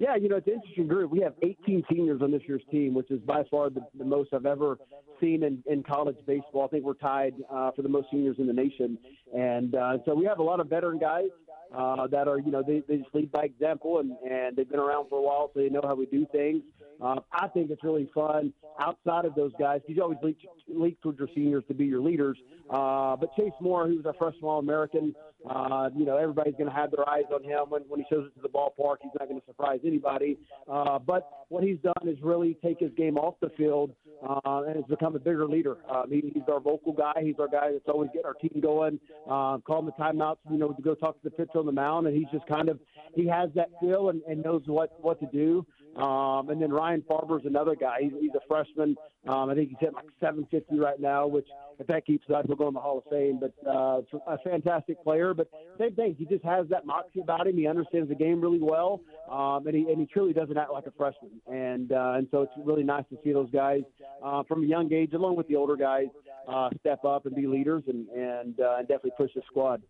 Yeah, 0.00 0.16
you 0.16 0.30
know, 0.30 0.36
it's 0.36 0.46
an 0.46 0.54
interesting 0.54 0.88
group. 0.88 1.10
We 1.10 1.20
have 1.20 1.34
18 1.42 1.84
seniors 1.92 2.22
on 2.22 2.30
this 2.30 2.40
year's 2.48 2.62
team, 2.70 2.94
which 2.94 3.10
is 3.10 3.20
by 3.20 3.42
far 3.50 3.68
the, 3.68 3.82
the 3.98 4.04
most 4.04 4.32
I've 4.32 4.46
ever 4.46 4.78
seen 5.20 5.42
in, 5.42 5.62
in 5.70 5.82
college 5.82 6.16
baseball. 6.26 6.64
I 6.64 6.68
think 6.68 6.84
we're 6.84 6.94
tied 6.94 7.34
uh, 7.52 7.72
for 7.72 7.82
the 7.82 7.88
most 7.90 8.06
seniors 8.10 8.36
in 8.38 8.46
the 8.46 8.52
nation. 8.54 8.96
And 9.36 9.74
uh, 9.74 9.98
so 10.06 10.14
we 10.14 10.24
have 10.24 10.38
a 10.38 10.42
lot 10.42 10.58
of 10.58 10.70
veteran 10.70 10.98
guys 10.98 11.28
uh, 11.76 12.06
that 12.06 12.28
are, 12.28 12.38
you 12.38 12.50
know, 12.50 12.62
they, 12.66 12.82
they 12.88 12.96
just 12.96 13.14
lead 13.14 13.30
by 13.30 13.42
example 13.42 13.98
and, 13.98 14.12
and 14.26 14.56
they've 14.56 14.70
been 14.70 14.80
around 14.80 15.10
for 15.10 15.18
a 15.18 15.22
while, 15.22 15.50
so 15.52 15.60
they 15.60 15.68
know 15.68 15.82
how 15.84 15.94
we 15.94 16.06
do 16.06 16.26
things. 16.32 16.62
Uh, 16.98 17.16
I 17.30 17.48
think 17.48 17.70
it's 17.70 17.84
really 17.84 18.08
fun 18.14 18.54
outside 18.80 19.26
of 19.26 19.34
those 19.34 19.52
guys 19.58 19.80
you 19.86 20.02
always 20.02 20.18
leak, 20.22 20.38
leak 20.66 20.98
towards 21.02 21.18
your 21.18 21.28
seniors 21.34 21.64
to 21.68 21.74
be 21.74 21.84
your 21.84 22.00
leaders. 22.00 22.38
Uh, 22.70 23.16
but 23.16 23.36
Chase 23.36 23.52
Moore, 23.60 23.86
who's 23.86 24.06
our 24.06 24.14
freshman 24.14 24.44
All 24.44 24.60
American, 24.60 25.14
uh, 25.48 25.88
you 25.96 26.04
know, 26.04 26.16
everybody's 26.16 26.54
going 26.54 26.68
to 26.68 26.74
have 26.74 26.90
their 26.90 27.08
eyes 27.08 27.24
on 27.32 27.42
him 27.42 27.70
when, 27.70 27.82
when 27.88 28.00
he 28.00 28.06
shows 28.10 28.26
up 28.26 28.34
to 28.34 28.42
the 28.42 28.48
ballpark. 28.48 28.96
He's 29.02 29.12
not 29.18 29.28
going 29.28 29.40
to 29.40 29.46
surprise 29.46 29.80
anybody. 29.84 30.38
Uh, 30.70 30.98
but 30.98 31.46
what 31.48 31.64
he's 31.64 31.78
done 31.78 32.08
is 32.08 32.18
really 32.22 32.58
take 32.62 32.80
his 32.80 32.92
game 32.96 33.16
off 33.16 33.34
the 33.40 33.50
field 33.56 33.92
uh, 34.26 34.62
and 34.66 34.76
has 34.76 34.84
become 34.88 35.16
a 35.16 35.18
bigger 35.18 35.46
leader. 35.46 35.78
Um, 35.90 36.10
he, 36.10 36.30
he's 36.34 36.42
our 36.48 36.60
vocal 36.60 36.92
guy. 36.92 37.14
He's 37.22 37.36
our 37.38 37.48
guy 37.48 37.72
that's 37.72 37.88
always 37.88 38.10
getting 38.12 38.26
our 38.26 38.34
team 38.34 38.60
going, 38.60 39.00
uh, 39.26 39.58
calling 39.66 39.86
the 39.86 39.92
timeouts, 39.92 40.38
you 40.50 40.58
know, 40.58 40.72
to 40.72 40.82
go 40.82 40.94
talk 40.94 41.20
to 41.22 41.24
the 41.24 41.30
pitcher 41.30 41.58
on 41.58 41.66
the 41.66 41.72
mound. 41.72 42.06
And 42.06 42.16
he's 42.16 42.28
just 42.32 42.46
kind 42.46 42.68
of, 42.68 42.78
he 43.14 43.26
has 43.26 43.50
that 43.54 43.70
feel 43.80 44.10
and, 44.10 44.22
and 44.28 44.42
knows 44.42 44.62
what, 44.66 44.92
what 45.00 45.20
to 45.20 45.26
do. 45.26 45.66
Um, 45.96 46.50
and 46.50 46.62
then 46.62 46.70
Ryan 46.70 47.02
Farber's 47.08 47.44
another 47.44 47.74
guy. 47.74 47.98
He's, 48.02 48.12
he's 48.20 48.30
a 48.34 48.46
freshman. 48.46 48.96
Um, 49.28 49.50
I 49.50 49.54
think 49.54 49.70
he's 49.70 49.78
hitting 49.80 49.94
like 49.94 50.06
750 50.20 50.78
right 50.78 51.00
now, 51.00 51.26
which 51.26 51.46
if 51.78 51.86
that 51.88 52.06
keeps 52.06 52.26
up, 52.34 52.46
he'll 52.46 52.56
go 52.56 52.68
in 52.68 52.74
the 52.74 52.80
Hall 52.80 52.98
of 52.98 53.04
Fame. 53.10 53.40
But 53.40 53.52
uh, 53.68 54.02
a 54.26 54.38
fantastic 54.44 55.02
player. 55.02 55.34
But 55.34 55.48
same 55.78 55.94
thing, 55.94 56.14
he 56.18 56.26
just 56.26 56.44
has 56.44 56.66
that 56.68 56.86
moxie 56.86 57.20
about 57.20 57.46
him. 57.46 57.56
He 57.56 57.66
understands 57.66 58.08
the 58.08 58.14
game 58.14 58.40
really 58.40 58.60
well, 58.60 59.00
um, 59.30 59.66
and 59.66 59.74
he 59.74 59.90
and 59.90 59.98
he 59.98 60.06
truly 60.06 60.32
doesn't 60.32 60.56
act 60.56 60.70
like 60.70 60.86
a 60.86 60.92
freshman. 60.92 61.30
And 61.46 61.92
uh, 61.92 62.14
and 62.16 62.28
so 62.30 62.42
it's 62.42 62.52
really 62.64 62.82
nice 62.82 63.04
to 63.10 63.18
see 63.24 63.32
those 63.32 63.50
guys 63.50 63.82
uh, 64.22 64.42
from 64.44 64.62
a 64.62 64.66
young 64.66 64.92
age, 64.92 65.12
along 65.12 65.36
with 65.36 65.48
the 65.48 65.56
older 65.56 65.76
guys, 65.76 66.08
uh, 66.48 66.70
step 66.80 67.04
up 67.04 67.26
and 67.26 67.34
be 67.34 67.46
leaders 67.46 67.82
and 67.88 68.08
and, 68.10 68.60
uh, 68.60 68.76
and 68.78 68.88
definitely 68.88 69.12
push 69.16 69.30
the 69.34 69.42
squad. 69.46 69.82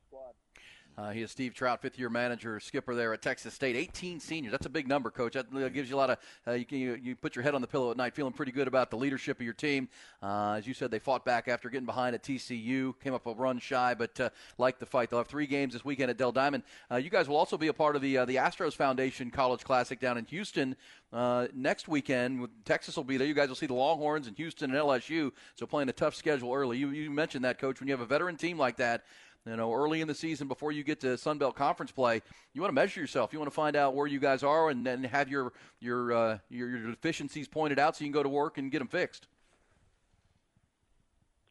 Uh, 1.00 1.12
he 1.12 1.22
is 1.22 1.30
Steve 1.30 1.54
Trout, 1.54 1.80
fifth 1.80 1.98
year 1.98 2.10
manager, 2.10 2.60
skipper 2.60 2.94
there 2.94 3.14
at 3.14 3.22
Texas 3.22 3.54
State. 3.54 3.74
18 3.74 4.20
seniors. 4.20 4.52
That's 4.52 4.66
a 4.66 4.70
big 4.70 4.86
number, 4.86 5.10
coach. 5.10 5.32
That 5.32 5.50
gives 5.72 5.88
you 5.88 5.96
a 5.96 5.98
lot 5.98 6.10
of, 6.10 6.18
uh, 6.46 6.52
you, 6.52 6.66
can, 6.66 6.76
you, 6.76 6.98
you, 7.02 7.16
put 7.16 7.34
your 7.34 7.42
head 7.42 7.54
on 7.54 7.62
the 7.62 7.66
pillow 7.66 7.90
at 7.90 7.96
night 7.96 8.14
feeling 8.14 8.34
pretty 8.34 8.52
good 8.52 8.68
about 8.68 8.90
the 8.90 8.98
leadership 8.98 9.38
of 9.38 9.42
your 9.42 9.54
team. 9.54 9.88
Uh, 10.22 10.56
as 10.58 10.66
you 10.66 10.74
said, 10.74 10.90
they 10.90 10.98
fought 10.98 11.24
back 11.24 11.48
after 11.48 11.70
getting 11.70 11.86
behind 11.86 12.14
at 12.14 12.22
TCU, 12.22 12.92
came 13.00 13.14
up 13.14 13.26
a 13.26 13.32
run 13.32 13.58
shy, 13.58 13.94
but 13.94 14.20
uh, 14.20 14.28
like 14.58 14.78
the 14.78 14.84
fight. 14.84 15.08
They'll 15.08 15.20
have 15.20 15.26
three 15.26 15.46
games 15.46 15.72
this 15.72 15.86
weekend 15.86 16.10
at 16.10 16.18
Dell 16.18 16.32
Diamond. 16.32 16.64
Uh, 16.90 16.96
you 16.96 17.08
guys 17.08 17.30
will 17.30 17.36
also 17.36 17.56
be 17.56 17.68
a 17.68 17.72
part 17.72 17.96
of 17.96 18.02
the, 18.02 18.18
uh, 18.18 18.24
the 18.26 18.36
Astros 18.36 18.74
Foundation 18.74 19.30
College 19.30 19.64
Classic 19.64 19.98
down 19.98 20.18
in 20.18 20.26
Houston 20.26 20.76
next 21.54 21.88
weekend. 21.88 22.46
Texas 22.66 22.94
will 22.94 23.04
be 23.04 23.16
there. 23.16 23.26
You 23.26 23.32
guys 23.32 23.48
will 23.48 23.56
see 23.56 23.66
the 23.66 23.72
Longhorns 23.72 24.26
and 24.26 24.36
Houston 24.36 24.70
and 24.70 24.78
LSU, 24.78 25.32
so 25.54 25.64
playing 25.64 25.88
a 25.88 25.94
tough 25.94 26.14
schedule 26.14 26.52
early. 26.52 26.76
You, 26.76 26.90
you 26.90 27.10
mentioned 27.10 27.46
that, 27.46 27.58
coach. 27.58 27.80
When 27.80 27.88
you 27.88 27.94
have 27.94 28.02
a 28.02 28.06
veteran 28.06 28.36
team 28.36 28.58
like 28.58 28.76
that, 28.76 29.04
you 29.46 29.56
know, 29.56 29.72
early 29.72 30.00
in 30.00 30.08
the 30.08 30.14
season 30.14 30.48
before 30.48 30.70
you 30.72 30.84
get 30.84 31.00
to 31.00 31.16
Sun 31.16 31.38
Belt 31.38 31.56
Conference 31.56 31.90
play, 31.90 32.22
you 32.52 32.60
want 32.60 32.70
to 32.70 32.74
measure 32.74 33.00
yourself. 33.00 33.32
You 33.32 33.38
want 33.38 33.50
to 33.50 33.54
find 33.54 33.74
out 33.74 33.94
where 33.94 34.06
you 34.06 34.20
guys 34.20 34.42
are 34.42 34.70
and 34.70 34.84
then 34.84 35.04
have 35.04 35.28
your 35.28 35.52
your, 35.80 36.12
uh, 36.12 36.38
your 36.50 36.68
your 36.68 36.90
deficiencies 36.90 37.48
pointed 37.48 37.78
out 37.78 37.96
so 37.96 38.04
you 38.04 38.10
can 38.10 38.12
go 38.12 38.22
to 38.22 38.28
work 38.28 38.58
and 38.58 38.70
get 38.70 38.78
them 38.80 38.88
fixed. 38.88 39.28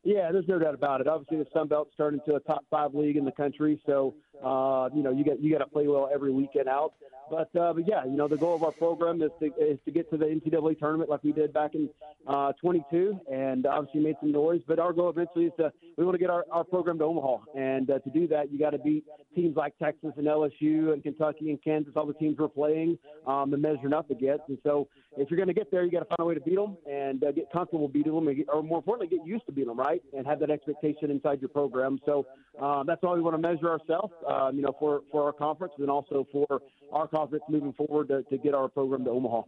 Yeah, 0.04 0.32
there's 0.32 0.48
no 0.48 0.60
doubt 0.60 0.76
about 0.76 1.02
it. 1.02 1.08
Obviously, 1.08 1.38
the 1.38 1.48
Sun 1.52 1.68
Belt's 1.68 1.96
turned 1.98 2.20
into 2.20 2.36
a 2.36 2.40
top 2.42 2.64
five 2.70 2.94
league 2.94 3.18
in 3.18 3.26
the 3.26 3.32
country, 3.32 3.82
so 3.86 4.16
uh, 4.44 4.90
you 4.94 5.04
know 5.04 5.12
you 5.12 5.24
got 5.24 5.42
you 5.42 5.52
got 5.52 5.64
to 5.64 5.70
play 5.70 5.88
well 5.88 6.10
every 6.14 6.32
weekend 6.32 6.68
out. 6.68 6.94
But, 7.30 7.56
uh, 7.56 7.74
but 7.74 7.88
yeah, 7.88 8.06
you 8.06 8.18
know, 8.18 8.28
the 8.28 8.38
goal 8.38 8.56
of 8.56 8.64
our 8.64 8.72
program 8.72 9.22
is 9.22 9.30
to, 9.40 9.46
is 9.62 9.78
to 9.86 9.92
get 9.92 10.10
to 10.12 10.18
the 10.18 10.26
NCAA 10.26 10.80
tournament 10.80 11.10
like 11.10 11.24
we 11.24 11.32
did 11.32 11.54
back 11.54 11.76
in 11.76 11.90
uh, 12.28 12.54
22 12.54 13.20
and 13.32 13.66
obviously 13.66 14.02
made 14.02 14.16
some 14.20 14.32
noise. 14.32 14.62
But 14.68 14.80
our 14.80 14.94
goal 14.94 15.10
eventually 15.10 15.46
is 15.46 15.54
to, 15.60 15.72
we 15.98 16.06
want 16.06 16.16
to 16.16 16.20
get 16.20 16.30
our, 16.30 16.46
our 16.52 16.64
program 16.64 16.98
to 17.00 17.06
Omaha. 17.06 17.38
And 17.56 17.90
uh, 17.90 18.00
to 18.00 18.10
do 18.10 18.28
that, 18.30 18.52
you 18.52 18.58
got 18.58 18.72
to 18.72 18.80
beat 18.80 19.06
teams 19.36 19.56
like 19.56 19.78
Texas 19.78 20.12
and 20.18 20.26
LSU 20.26 20.94
and 20.94 21.04
Kentucky 21.04 21.50
and 21.52 21.64
Kansas, 21.64 21.94
all 21.96 22.08
the 22.08 22.14
teams 22.14 22.38
we're 22.40 22.48
playing 22.48 22.98
um, 23.28 23.54
and 23.54 23.62
measuring 23.62 23.94
up 23.94 24.10
against. 24.10 24.44
And 24.48 24.58
so 24.64 24.88
if 25.18 25.30
you're 25.30 25.38
going 25.38 25.48
to 25.48 25.54
get 25.54 25.70
there, 25.72 25.84
you 25.84 25.92
got 25.92 26.00
to 26.00 26.06
find 26.06 26.20
a 26.20 26.26
way 26.26 26.34
to 26.34 26.42
beat 26.42 26.56
them 26.56 26.78
and 26.90 27.24
uh, 27.24 27.32
get 27.32 27.52
comfortable 27.52 27.88
beating 27.88 28.14
them, 28.14 28.28
or 28.52 28.64
more 28.64 28.78
importantly, 28.80 29.16
get 29.16 29.26
used 29.26 29.46
to 29.46 29.52
beating 29.52 29.70
them, 29.70 29.80
right? 29.80 30.02
And 30.18 30.26
have 30.26 30.40
that 30.40 30.50
expectation 30.50 31.12
inside 31.12 31.42
your 31.42 31.50
program. 31.50 32.00
So 32.06 32.26
uh, 32.62 32.84
that's 32.84 33.02
why 33.02 33.14
we 33.14 33.22
want 33.22 33.36
to 33.36 33.42
measure 33.42 33.70
ourselves, 33.70 34.14
um, 34.30 34.56
you 34.56 34.62
know, 34.62 34.76
for, 34.80 35.02
for 35.12 35.24
our 35.26 35.34
conference 35.34 35.74
and 35.78 35.90
also 35.90 36.28
for 36.32 36.62
our 36.92 37.08
conference 37.08 37.44
moving 37.50 37.74
forward 37.74 38.10
to, 38.10 38.24
to 38.24 38.38
get 38.38 38.54
our 38.54 38.68
program 38.68 39.04
to 39.06 39.10
Omaha. 39.10 39.42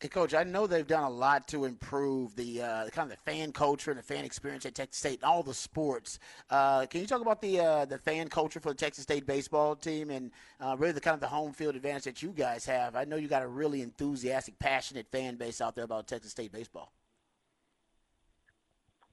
Hey, 0.00 0.08
Coach, 0.08 0.32
I 0.32 0.44
know 0.44 0.66
they've 0.66 0.86
done 0.86 1.02
a 1.02 1.10
lot 1.10 1.46
to 1.48 1.66
improve 1.66 2.34
the, 2.34 2.62
uh, 2.62 2.88
kind 2.88 3.12
of 3.12 3.18
the 3.18 3.30
fan 3.30 3.52
culture 3.52 3.90
and 3.90 3.98
the 3.98 4.02
fan 4.02 4.24
experience 4.24 4.64
at 4.64 4.74
Texas 4.74 4.96
State 4.96 5.20
and 5.20 5.24
all 5.24 5.42
the 5.42 5.52
sports. 5.52 6.18
Uh, 6.48 6.86
can 6.86 7.02
you 7.02 7.06
talk 7.06 7.20
about 7.20 7.42
the 7.42 7.60
uh, 7.60 7.84
the 7.84 7.98
fan 7.98 8.28
culture 8.28 8.60
for 8.60 8.70
the 8.70 8.76
Texas 8.76 9.02
State 9.02 9.26
baseball 9.26 9.76
team 9.76 10.08
and 10.08 10.30
uh, 10.58 10.74
really 10.78 10.94
the 10.94 11.02
kind 11.02 11.12
of 11.12 11.20
the 11.20 11.26
home 11.26 11.52
field 11.52 11.76
advantage 11.76 12.04
that 12.04 12.22
you 12.22 12.30
guys 12.30 12.64
have? 12.64 12.96
I 12.96 13.04
know 13.04 13.16
you 13.16 13.28
got 13.28 13.42
a 13.42 13.46
really 13.46 13.82
enthusiastic, 13.82 14.58
passionate 14.58 15.06
fan 15.06 15.36
base 15.36 15.60
out 15.60 15.74
there 15.74 15.84
about 15.84 16.06
Texas 16.06 16.30
State 16.30 16.50
baseball. 16.50 16.94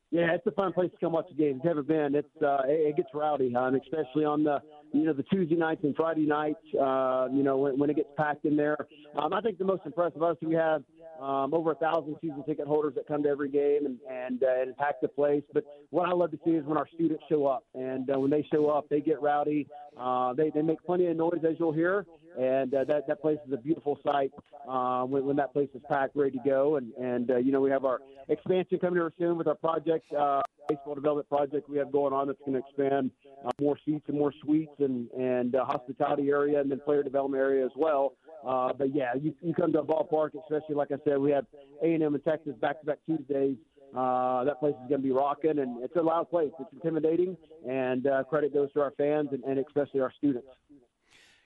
Yeah, 0.10 0.34
it's 0.34 0.48
a 0.48 0.52
fun 0.52 0.72
place 0.72 0.90
to 0.92 0.98
come 0.98 1.14
watch 1.14 1.26
the 1.30 1.36
game. 1.36 1.58
It's 1.58 1.66
never 1.66 1.84
been. 1.84 2.16
It's 2.16 2.28
uh, 2.42 2.60
it, 2.66 2.96
gets 2.96 3.10
rowdy, 3.14 3.54
um, 3.56 3.76
especially 3.76 4.24
on 4.24 4.44
the 4.44 4.60
you 4.94 5.04
know 5.04 5.12
the 5.12 5.24
Tuesday 5.24 5.56
nights 5.56 5.82
and 5.84 5.94
Friday 5.96 6.26
nights. 6.26 6.64
Uh, 6.74 7.28
you 7.32 7.44
know 7.44 7.58
when, 7.58 7.78
when 7.78 7.90
it 7.90 7.98
gets 7.98 8.10
packed 8.16 8.46
in 8.46 8.56
there. 8.56 8.78
Um, 9.22 9.34
I 9.34 9.42
think 9.42 9.58
the 9.58 9.66
most 9.66 9.82
impressive. 9.86 10.24
Obviously, 10.24 10.48
we 10.48 10.56
have 10.56 10.84
um, 11.20 11.54
over 11.54 11.72
a 11.72 11.76
thousand 11.76 12.16
season 12.22 12.44
ticket 12.44 12.68
holders 12.68 12.94
that 12.96 13.08
come 13.08 13.24
to 13.24 13.30
every 13.30 13.50
game 13.50 13.86
and 13.86 13.98
and, 14.10 14.44
uh, 14.44 14.62
and 14.62 14.78
pack 14.78 15.02
the 15.02 15.08
place. 15.08 15.44
But 15.54 15.66
what 15.90 16.08
I 16.08 16.14
love 16.14 16.32
to 16.32 16.40
see 16.46 16.52
is 16.52 16.66
when 16.66 16.78
our 16.78 16.88
students 16.94 17.24
show 17.30 17.46
up, 17.46 17.64
and 17.74 18.10
uh, 18.10 18.20
when 18.20 18.30
they 18.30 18.46
show 18.52 18.70
up, 18.70 18.88
they 18.90 19.02
get 19.02 19.22
rowdy. 19.22 19.68
Uh, 19.98 20.34
they 20.34 20.50
they 20.52 20.62
make 20.62 20.84
plenty 20.86 21.08
of 21.08 21.18
noise, 21.18 21.44
as 21.48 21.56
you'll 21.60 21.72
hear, 21.72 22.06
and 22.40 22.74
uh, 22.74 22.84
that 22.84 23.08
that 23.08 23.22
place 23.22 23.40
is 23.48 23.54
a 23.54 23.58
beautiful 23.58 24.00
sight 24.04 24.32
uh, 24.70 25.04
when 25.04 25.26
when 25.26 25.36
that 25.38 25.54
place 25.54 25.70
is 25.74 25.82
packed, 25.90 26.16
ready 26.16 26.32
to 26.32 26.44
go. 26.46 26.76
And 26.76 26.94
and 26.94 27.32
uh, 27.32 27.38
you 27.38 27.52
know 27.52 27.62
we 27.62 27.72
have 27.72 27.86
our 27.86 28.00
expansion 28.30 28.80
coming 28.80 29.00
here 29.00 29.12
soon 29.18 29.38
with 29.38 29.48
our 29.48 29.56
project. 29.56 30.06
Uh, 30.14 30.42
baseball 30.68 30.96
development 30.96 31.30
project 31.30 31.70
we 31.70 31.78
have 31.78 31.92
going 31.92 32.14
on 32.14 32.28
that's 32.28 32.40
going 32.40 32.52
to 32.52 32.60
expand 32.60 33.10
uh, 33.46 33.52
more 33.62 33.78
seats 33.86 34.04
and 34.08 34.18
more 34.18 34.34
suites 34.44 34.74
and 34.80 35.10
and 35.12 35.56
uh, 35.56 35.66
hospitality 35.66 36.30
area 36.30 36.60
and 36.60 36.70
then 36.70 36.80
player 36.80 37.04
development 37.04 37.42
area 37.42 37.66
as 37.66 37.72
well. 37.76 38.14
Uh, 38.46 38.74
but 38.74 38.94
yeah, 38.94 39.14
you, 39.20 39.34
you 39.42 39.54
come 39.54 39.72
to 39.74 39.80
a 39.80 39.86
ballpark, 39.86 40.32
especially 40.44 40.76
like 40.76 40.92
I 40.92 40.98
said, 41.04 41.18
we 41.18 41.32
have 41.32 41.46
A 41.84 41.94
and 41.94 42.24
Texas 42.24 42.54
back 42.62 42.80
to 42.82 42.86
back 42.86 43.00
Tuesdays. 43.06 43.58
Uh, 43.96 44.44
that 44.44 44.60
place 44.60 44.74
is 44.74 44.90
going 44.90 45.02
to 45.02 45.08
be 45.08 45.12
rocking, 45.12 45.60
and 45.60 45.82
it's 45.84 45.96
a 45.96 46.02
loud 46.02 46.30
place. 46.30 46.52
It's 46.60 46.70
intimidating, 46.74 47.38
and 47.68 48.06
uh, 48.06 48.24
credit 48.26 48.54
goes 48.54 48.72
to 48.74 48.82
our 48.82 48.92
fans 48.98 49.30
and, 49.32 49.44
and 49.44 49.58
especially 49.60 50.02
our 50.02 50.12
students. 50.18 50.48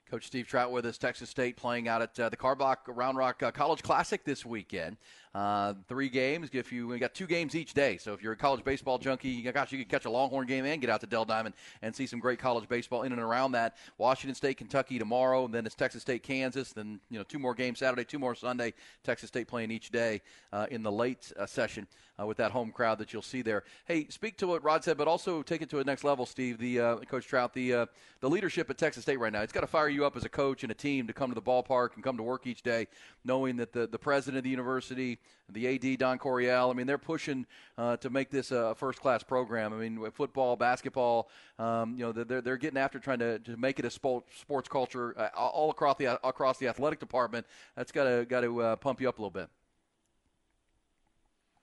Coach 0.09 0.27
Steve 0.27 0.45
Trout 0.45 0.73
with 0.73 0.85
us, 0.85 0.97
Texas 0.97 1.29
State 1.29 1.55
playing 1.55 1.87
out 1.87 2.01
at 2.01 2.19
uh, 2.19 2.27
the 2.27 2.35
Karbach 2.35 2.77
Round 2.87 3.17
Rock 3.17 3.41
uh, 3.41 3.51
College 3.51 3.81
Classic 3.81 4.25
this 4.25 4.45
weekend. 4.45 4.97
Uh, 5.33 5.75
three 5.87 6.09
games. 6.09 6.49
If 6.51 6.73
you 6.73 6.89
we 6.89 6.99
got 6.99 7.13
two 7.13 7.25
games 7.25 7.55
each 7.55 7.73
day, 7.73 7.95
so 7.95 8.11
if 8.11 8.21
you're 8.21 8.33
a 8.33 8.37
college 8.37 8.65
baseball 8.65 8.97
junkie, 8.97 9.41
gosh, 9.43 9.71
you 9.71 9.77
can 9.77 9.87
catch 9.87 10.03
a 10.03 10.09
Longhorn 10.09 10.45
game 10.45 10.65
and 10.65 10.81
get 10.81 10.89
out 10.89 10.99
to 10.99 11.07
Dell 11.07 11.23
Diamond 11.23 11.55
and 11.81 11.95
see 11.95 12.05
some 12.05 12.19
great 12.19 12.37
college 12.37 12.67
baseball 12.67 13.03
in 13.03 13.13
and 13.13 13.21
around 13.21 13.53
that. 13.53 13.77
Washington 13.97 14.35
State, 14.35 14.57
Kentucky 14.57 14.99
tomorrow, 14.99 15.45
and 15.45 15.53
then 15.53 15.65
it's 15.65 15.73
Texas 15.73 16.01
State, 16.01 16.21
Kansas. 16.21 16.73
Then 16.73 16.99
you 17.09 17.17
know 17.17 17.23
two 17.23 17.39
more 17.39 17.55
games 17.55 17.79
Saturday, 17.79 18.03
two 18.03 18.19
more 18.19 18.35
Sunday. 18.35 18.73
Texas 19.05 19.29
State 19.29 19.47
playing 19.47 19.71
each 19.71 19.89
day 19.89 20.21
uh, 20.51 20.67
in 20.69 20.83
the 20.83 20.91
late 20.91 21.31
uh, 21.39 21.45
session 21.45 21.87
uh, 22.21 22.25
with 22.25 22.35
that 22.35 22.51
home 22.51 22.69
crowd 22.69 22.97
that 22.97 23.13
you'll 23.13 23.21
see 23.21 23.41
there. 23.41 23.63
Hey, 23.85 24.07
speak 24.09 24.37
to 24.39 24.47
what 24.47 24.61
Rod 24.65 24.83
said, 24.83 24.97
but 24.97 25.07
also 25.07 25.43
take 25.43 25.61
it 25.61 25.69
to 25.69 25.79
a 25.79 25.83
next 25.85 26.03
level, 26.03 26.25
Steve. 26.25 26.57
The 26.57 26.81
uh, 26.81 26.95
Coach 26.97 27.25
Trout, 27.25 27.53
the 27.53 27.87
the 28.19 28.29
leadership 28.29 28.69
at 28.69 28.77
Texas 28.77 29.03
State 29.03 29.17
right 29.17 29.31
now. 29.31 29.43
It's 29.43 29.53
got 29.53 29.61
to 29.61 29.67
fire 29.67 29.87
you 29.87 30.05
up 30.05 30.17
as 30.17 30.25
a 30.25 30.29
coach 30.29 30.63
and 30.63 30.71
a 30.73 30.75
team 30.75 31.07
to 31.07 31.13
come 31.13 31.31
to 31.31 31.35
the 31.35 31.41
ballpark 31.41 31.95
and 31.95 32.03
come 32.03 32.17
to 32.17 32.23
work 32.23 32.47
each 32.47 32.63
day, 32.63 32.87
knowing 33.23 33.55
that 33.55 33.71
the 33.71 33.87
the 33.87 33.97
president 33.97 34.39
of 34.39 34.43
the 34.43 34.49
university, 34.49 35.19
the 35.49 35.67
AD 35.67 35.99
Don 35.99 36.17
Coryell, 36.17 36.69
I 36.69 36.73
mean, 36.73 36.87
they're 36.87 36.97
pushing 36.97 37.45
uh, 37.77 37.97
to 37.97 38.09
make 38.09 38.29
this 38.29 38.51
a 38.51 38.75
first 38.75 38.99
class 38.99 39.23
program. 39.23 39.73
I 39.73 39.77
mean, 39.77 40.11
football, 40.11 40.55
basketball, 40.55 41.29
um, 41.59 41.95
you 41.97 42.05
know, 42.05 42.11
they're 42.11 42.41
they're 42.41 42.57
getting 42.57 42.77
after 42.77 42.99
trying 42.99 43.19
to, 43.19 43.39
to 43.39 43.57
make 43.57 43.79
it 43.79 43.85
a 43.85 43.89
sports 43.89 44.69
culture 44.69 45.17
uh, 45.17 45.29
all 45.35 45.71
across 45.71 45.97
the 45.97 46.19
across 46.25 46.57
the 46.57 46.67
athletic 46.67 46.99
department. 46.99 47.45
That's 47.75 47.91
got 47.91 48.05
to 48.05 48.25
got 48.25 48.41
to 48.41 48.61
uh, 48.61 48.75
pump 48.77 49.01
you 49.01 49.09
up 49.09 49.19
a 49.19 49.21
little 49.21 49.31
bit. 49.31 49.49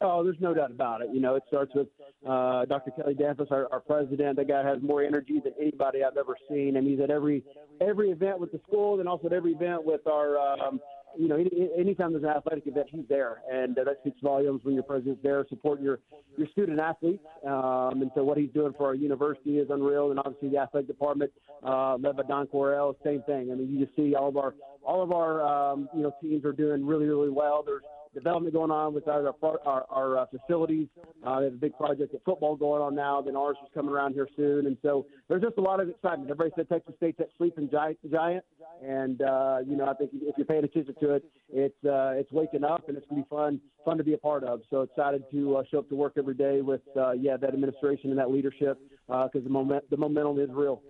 Oh, 0.01 0.23
there's 0.23 0.39
no 0.39 0.55
doubt 0.55 0.71
about 0.71 1.03
it. 1.03 1.09
You 1.13 1.21
know, 1.21 1.35
it 1.35 1.43
starts 1.49 1.73
with 1.75 1.89
uh, 2.25 2.65
Dr. 2.67 2.93
Kelly 2.93 3.15
Damphousse, 3.15 3.51
our, 3.51 3.67
our 3.73 3.81
president. 3.81 4.37
That 4.37 4.47
guy 4.47 4.63
has 4.65 4.81
more 4.81 5.03
energy 5.03 5.41
than 5.43 5.55
anybody 5.61 6.05
I've 6.05 6.17
ever 6.17 6.37
seen, 6.49 6.77
and 6.77 6.87
he's 6.87 7.01
at 7.01 7.11
every 7.11 7.43
every 7.81 8.11
event 8.11 8.39
with 8.39 8.53
the 8.53 8.61
school, 8.67 9.01
and 9.01 9.09
also 9.09 9.27
at 9.27 9.33
every 9.33 9.53
event 9.53 9.85
with 9.85 10.07
our. 10.07 10.39
Um, 10.39 10.81
you 11.17 11.29
know, 11.29 11.37
any, 11.37 11.51
anytime 11.79 12.13
there's 12.13 12.25
an 12.25 12.31
athletic 12.31 12.67
event, 12.67 12.89
he's 12.91 13.05
there, 13.09 13.43
and 13.51 13.79
uh, 13.79 13.85
that 13.85 13.99
speaks 14.01 14.19
volumes 14.23 14.61
when 14.65 14.75
your 14.75 14.83
president's 14.83 15.23
there, 15.23 15.45
supporting 15.49 15.85
your 15.85 15.99
your 16.37 16.47
student 16.49 16.79
athletes. 16.79 17.25
Um, 17.47 18.03
and 18.03 18.11
so, 18.15 18.25
what 18.25 18.39
he's 18.39 18.51
doing 18.51 18.73
for 18.77 18.87
our 18.87 18.95
university 18.95 19.59
is 19.59 19.69
unreal, 19.71 20.11
and 20.11 20.19
obviously 20.19 20.51
the 20.51 20.59
athletic 20.59 20.89
department, 20.89 21.33
uh, 21.65 21.97
led 21.97 22.17
by 22.17 22.23
Don 22.25 22.47
Coryell, 22.47 22.97
same 23.05 23.23
thing. 23.23 23.51
I 23.51 23.55
mean, 23.55 23.69
you 23.71 23.85
just 23.85 23.97
see 23.97 24.15
all 24.15 24.29
of 24.29 24.37
our 24.37 24.55
all 24.85 25.03
of 25.03 25.13
our 25.13 25.43
um, 25.43 25.89
you 25.95 26.03
know 26.03 26.13
teams 26.21 26.45
are 26.45 26.53
doing 26.53 26.87
really 26.87 27.07
really 27.07 27.31
well. 27.31 27.63
There's 27.65 27.83
development 28.15 28.55
going 28.55 28.71
on 28.71 28.95
with 28.95 29.09
our 29.09 29.33
our, 29.43 29.85
our 29.91 30.19
uh, 30.19 30.27
facilities. 30.27 30.89
Uh, 31.25 31.41
they 31.41 31.45
have 31.47 31.55
a 31.55 31.57
big 31.57 31.77
project 31.77 32.15
of 32.15 32.23
football 32.25 32.57
going 32.57 32.83
on 32.83 32.95
now. 32.95 33.21
Then 33.21 33.37
ours 33.37 33.57
is 33.63 33.71
coming 33.75 33.93
around 33.93 34.15
here 34.15 34.29
soon, 34.37 34.67
and 34.67 34.77
so 34.83 35.07
there's 35.29 35.43
just 35.43 35.59
a 35.59 35.61
lot 35.61 35.81
of 35.81 35.89
excitement. 35.89 36.31
Everybody 36.31 36.51
said 36.57 36.69
Texas 36.69 36.95
State's 36.97 37.19
that 37.19 37.29
sleeping 37.37 37.69
giant, 37.71 37.99
giant, 38.11 38.45
and 38.83 39.23
uh, 39.23 39.59
you 39.67 39.77
know 39.77 39.87
I 39.87 39.95
think 39.95 40.11
if 40.15 40.37
you're 40.37 40.47
paying 40.47 40.65
attention 40.65 40.95
to 41.01 41.15
it, 41.15 41.25
it's 41.51 41.85
uh, 41.85 42.13
it's 42.15 42.33
waking 42.33 42.65
up 42.65 42.89
and 42.89 42.97
it's 42.97 43.07
gonna 43.09 43.23
be 43.23 43.29
fun 43.29 43.61
fun 43.85 43.99
to 43.99 44.05
be 44.05 44.15
a 44.15 44.19
part 44.19 44.45
of. 44.45 44.61
So 44.71 44.83
excited 44.83 45.25
to 45.33 45.57
uh, 45.57 45.63
show 45.71 45.79
up 45.79 45.89
to 45.89 45.97
work 45.97 46.15
every 46.17 46.35
day 46.35 46.61
with 46.61 46.83
uh, 46.97 47.13
yeah 47.13 47.37
that 47.37 47.55
administration 47.55 48.11
and 48.11 48.19
that 48.19 48.31
leadership 48.31 48.79
because 49.07 49.31
uh, 49.35 49.41
the 49.41 49.51
moment 49.51 49.85
the 49.91 49.97
momentum 49.97 50.39
is 50.39 50.51
real. 50.53 50.83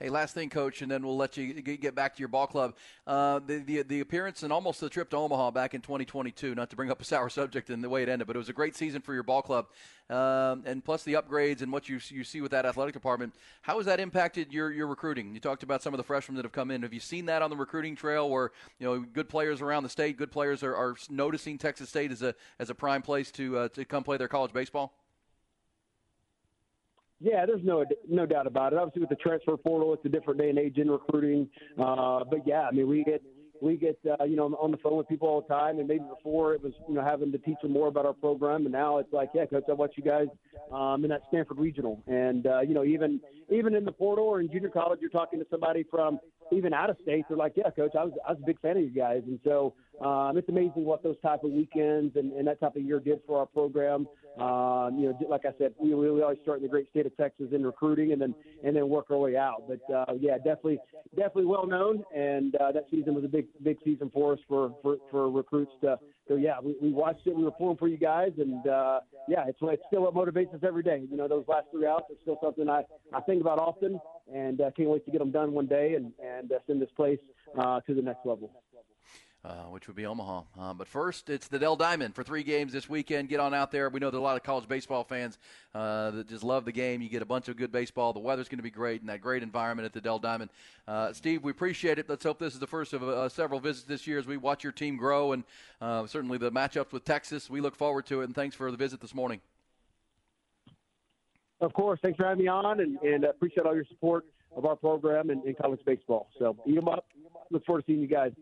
Hey, 0.00 0.10
last 0.10 0.32
thing, 0.32 0.48
Coach, 0.48 0.80
and 0.80 0.88
then 0.88 1.04
we'll 1.04 1.16
let 1.16 1.36
you 1.36 1.52
get 1.54 1.96
back 1.96 2.14
to 2.14 2.20
your 2.20 2.28
ball 2.28 2.46
club. 2.46 2.76
Uh, 3.04 3.40
the, 3.44 3.58
the, 3.58 3.82
the 3.82 3.98
appearance 3.98 4.44
and 4.44 4.52
almost 4.52 4.80
the 4.80 4.88
trip 4.88 5.10
to 5.10 5.16
Omaha 5.16 5.50
back 5.50 5.74
in 5.74 5.80
2022. 5.80 6.54
Not 6.54 6.70
to 6.70 6.76
bring 6.76 6.88
up 6.88 7.00
a 7.00 7.04
sour 7.04 7.28
subject 7.28 7.68
in 7.68 7.80
the 7.80 7.88
way 7.88 8.04
it 8.04 8.08
ended, 8.08 8.28
but 8.28 8.36
it 8.36 8.38
was 8.38 8.48
a 8.48 8.52
great 8.52 8.76
season 8.76 9.00
for 9.00 9.12
your 9.12 9.24
ball 9.24 9.42
club, 9.42 9.66
um, 10.08 10.62
and 10.66 10.84
plus 10.84 11.02
the 11.02 11.14
upgrades 11.14 11.62
and 11.62 11.72
what 11.72 11.88
you 11.88 11.98
you 12.10 12.22
see 12.22 12.40
with 12.40 12.52
that 12.52 12.64
athletic 12.64 12.94
department. 12.94 13.34
How 13.62 13.78
has 13.78 13.86
that 13.86 13.98
impacted 13.98 14.52
your 14.52 14.70
your 14.70 14.86
recruiting? 14.86 15.34
You 15.34 15.40
talked 15.40 15.64
about 15.64 15.82
some 15.82 15.92
of 15.94 15.98
the 15.98 16.04
freshmen 16.04 16.36
that 16.36 16.44
have 16.44 16.52
come 16.52 16.70
in. 16.70 16.82
Have 16.82 16.94
you 16.94 17.00
seen 17.00 17.26
that 17.26 17.42
on 17.42 17.50
the 17.50 17.56
recruiting 17.56 17.96
trail, 17.96 18.30
where 18.30 18.52
you 18.78 18.86
know 18.86 19.00
good 19.00 19.28
players 19.28 19.60
around 19.60 19.82
the 19.82 19.88
state, 19.88 20.16
good 20.16 20.30
players 20.30 20.62
are, 20.62 20.76
are 20.76 20.94
noticing 21.10 21.58
Texas 21.58 21.88
State 21.88 22.12
as 22.12 22.22
a 22.22 22.36
as 22.60 22.70
a 22.70 22.74
prime 22.74 23.02
place 23.02 23.32
to 23.32 23.58
uh, 23.58 23.68
to 23.70 23.84
come 23.84 24.04
play 24.04 24.16
their 24.16 24.28
college 24.28 24.52
baseball? 24.52 24.92
Yeah, 27.20 27.46
there's 27.46 27.64
no 27.64 27.84
no 28.08 28.26
doubt 28.26 28.46
about 28.46 28.72
it. 28.72 28.78
Obviously, 28.78 29.00
with 29.00 29.10
the 29.10 29.16
transfer 29.16 29.56
portal, 29.56 29.92
it's 29.92 30.04
a 30.04 30.08
different 30.08 30.38
day 30.38 30.50
and 30.50 30.58
age 30.58 30.78
in 30.78 30.90
recruiting. 30.90 31.48
Uh, 31.76 32.22
but 32.24 32.46
yeah, 32.46 32.62
I 32.62 32.70
mean, 32.70 32.88
we 32.88 33.02
get 33.02 33.22
we 33.60 33.76
get 33.76 33.98
uh, 34.08 34.24
you 34.24 34.36
know 34.36 34.56
on 34.60 34.70
the 34.70 34.76
phone 34.76 34.96
with 34.96 35.08
people 35.08 35.28
all 35.28 35.40
the 35.40 35.48
time, 35.48 35.78
and 35.78 35.88
maybe 35.88 36.04
before 36.08 36.54
it 36.54 36.62
was 36.62 36.72
you 36.88 36.94
know 36.94 37.02
having 37.02 37.32
to 37.32 37.38
teach 37.38 37.56
them 37.62 37.72
more 37.72 37.88
about 37.88 38.06
our 38.06 38.12
program, 38.12 38.64
and 38.64 38.72
now 38.72 38.98
it's 38.98 39.12
like, 39.12 39.30
yeah, 39.34 39.46
coach, 39.46 39.64
I 39.68 39.72
watch 39.72 39.94
you 39.96 40.04
guys 40.04 40.28
um, 40.72 41.04
in 41.04 41.10
that 41.10 41.22
Stanford 41.28 41.58
regional, 41.58 42.02
and 42.06 42.46
uh, 42.46 42.60
you 42.60 42.74
know 42.74 42.84
even 42.84 43.20
even 43.50 43.74
in 43.74 43.84
the 43.84 43.92
portal 43.92 44.24
or 44.24 44.40
in 44.40 44.50
junior 44.50 44.68
college, 44.68 45.00
you're 45.00 45.10
talking 45.10 45.38
to 45.38 45.46
somebody 45.50 45.84
from 45.90 46.18
even 46.52 46.72
out 46.72 46.90
of 46.90 46.96
state. 47.02 47.24
They're 47.28 47.36
like, 47.36 47.52
yeah, 47.56 47.70
coach, 47.70 47.92
I 47.98 48.04
was 48.04 48.12
I 48.26 48.32
was 48.32 48.40
a 48.42 48.46
big 48.46 48.60
fan 48.60 48.76
of 48.76 48.82
you 48.82 48.90
guys, 48.90 49.22
and 49.26 49.38
so 49.44 49.74
um, 50.04 50.36
it's 50.36 50.48
amazing 50.48 50.84
what 50.84 51.02
those 51.02 51.16
type 51.22 51.44
of 51.44 51.50
weekends 51.50 52.16
and, 52.16 52.32
and 52.32 52.46
that 52.46 52.60
type 52.60 52.76
of 52.76 52.82
year 52.82 53.00
did 53.00 53.20
for 53.26 53.38
our 53.38 53.46
program. 53.46 54.06
Um, 54.38 54.98
you 54.98 55.08
know, 55.08 55.18
like 55.28 55.44
I 55.44 55.50
said, 55.58 55.74
we, 55.80 55.94
we 55.94 56.22
always 56.22 56.38
start 56.42 56.58
in 56.58 56.62
the 56.62 56.68
great 56.68 56.88
state 56.90 57.06
of 57.06 57.16
Texas 57.16 57.48
in 57.52 57.66
recruiting 57.66 58.12
and 58.12 58.22
then 58.22 58.34
and 58.64 58.76
then 58.76 58.88
work 58.88 59.06
our 59.10 59.18
way 59.18 59.36
out. 59.36 59.64
But 59.68 59.92
uh, 59.92 60.14
yeah, 60.18 60.36
definitely 60.36 60.78
definitely 61.16 61.46
well 61.46 61.66
known, 61.66 62.04
and 62.14 62.54
uh, 62.56 62.72
that 62.72 62.86
season 62.90 63.14
was 63.14 63.24
a 63.24 63.28
big 63.28 63.46
big 63.62 63.78
season 63.84 64.10
for 64.12 64.34
us 64.34 64.38
for 64.48 64.74
for, 64.82 64.96
for 65.10 65.30
recruits 65.30 65.72
to. 65.82 65.98
So 66.28 66.36
yeah, 66.36 66.60
we, 66.62 66.76
we 66.80 66.92
watched 66.92 67.26
it. 67.26 67.34
We 67.34 67.42
were 67.42 67.50
pulling 67.50 67.78
for 67.78 67.88
you 67.88 67.96
guys, 67.96 68.32
and 68.38 68.66
uh, 68.66 69.00
yeah, 69.28 69.44
it's 69.46 69.58
it's 69.62 69.82
still 69.86 70.02
what 70.02 70.14
motivates 70.14 70.54
us 70.54 70.60
every 70.62 70.82
day. 70.82 71.02
You 71.10 71.16
know, 71.16 71.26
those 71.26 71.44
last 71.48 71.66
three 71.72 71.86
outs 71.86 72.04
are 72.10 72.16
still 72.22 72.38
something 72.42 72.68
I 72.68 72.82
I 73.14 73.20
think 73.20 73.40
about 73.40 73.58
often, 73.58 73.98
and 74.32 74.60
uh, 74.60 74.70
can't 74.76 74.90
wait 74.90 75.06
to 75.06 75.10
get 75.10 75.18
them 75.18 75.30
done 75.30 75.52
one 75.52 75.66
day 75.66 75.94
and 75.94 76.12
and 76.22 76.52
uh, 76.52 76.58
send 76.66 76.82
this 76.82 76.90
place 76.94 77.18
uh, 77.58 77.80
to 77.80 77.94
the 77.94 78.02
next 78.02 78.26
level. 78.26 78.50
Uh, 79.48 79.70
which 79.70 79.86
would 79.86 79.96
be 79.96 80.04
Omaha. 80.04 80.42
Uh, 80.60 80.74
but 80.74 80.86
first, 80.86 81.30
it's 81.30 81.48
the 81.48 81.58
Dell 81.58 81.74
Diamond 81.74 82.14
for 82.14 82.22
three 82.22 82.42
games 82.42 82.70
this 82.70 82.86
weekend. 82.86 83.30
Get 83.30 83.40
on 83.40 83.54
out 83.54 83.70
there. 83.70 83.88
We 83.88 83.98
know 83.98 84.10
there 84.10 84.18
are 84.18 84.20
a 84.20 84.22
lot 84.22 84.36
of 84.36 84.42
college 84.42 84.68
baseball 84.68 85.04
fans 85.04 85.38
uh, 85.74 86.10
that 86.10 86.28
just 86.28 86.44
love 86.44 86.66
the 86.66 86.72
game. 86.72 87.00
You 87.00 87.08
get 87.08 87.22
a 87.22 87.24
bunch 87.24 87.48
of 87.48 87.56
good 87.56 87.72
baseball. 87.72 88.12
The 88.12 88.18
weather's 88.18 88.46
going 88.46 88.58
to 88.58 88.62
be 88.62 88.70
great, 88.70 89.00
and 89.00 89.08
that 89.08 89.22
great 89.22 89.42
environment 89.42 89.86
at 89.86 89.94
the 89.94 90.02
Dell 90.02 90.18
Diamond. 90.18 90.50
Uh, 90.86 91.14
Steve, 91.14 91.44
we 91.44 91.50
appreciate 91.50 91.98
it. 91.98 92.10
Let's 92.10 92.24
hope 92.24 92.38
this 92.38 92.52
is 92.52 92.60
the 92.60 92.66
first 92.66 92.92
of 92.92 93.02
uh, 93.02 93.30
several 93.30 93.58
visits 93.58 93.86
this 93.86 94.06
year 94.06 94.18
as 94.18 94.26
we 94.26 94.36
watch 94.36 94.62
your 94.62 94.72
team 94.72 94.98
grow, 94.98 95.32
and 95.32 95.44
certainly 95.80 96.36
the 96.36 96.52
matchups 96.52 96.92
with 96.92 97.06
Texas. 97.06 97.48
We 97.48 97.62
look 97.62 97.74
forward 97.74 98.04
to 98.08 98.20
it, 98.20 98.24
and 98.24 98.34
thanks 98.34 98.54
for 98.54 98.70
the 98.70 98.76
visit 98.76 99.00
this 99.00 99.14
morning. 99.14 99.40
Of 101.62 101.72
course. 101.72 102.00
Thanks 102.02 102.18
for 102.18 102.24
having 102.24 102.44
me 102.44 102.48
on, 102.48 102.80
and, 102.80 102.98
and 102.98 103.24
appreciate 103.24 103.64
all 103.66 103.74
your 103.74 103.86
support 103.86 104.26
of 104.54 104.66
our 104.66 104.76
program 104.76 105.30
in, 105.30 105.40
in 105.46 105.54
college 105.54 105.80
baseball. 105.86 106.28
So 106.38 106.54
eat 106.66 106.74
them 106.74 106.88
up. 106.88 107.06
Look 107.50 107.64
forward 107.64 107.86
to 107.86 107.86
seeing 107.86 108.02
you 108.02 108.08
guys. 108.08 108.32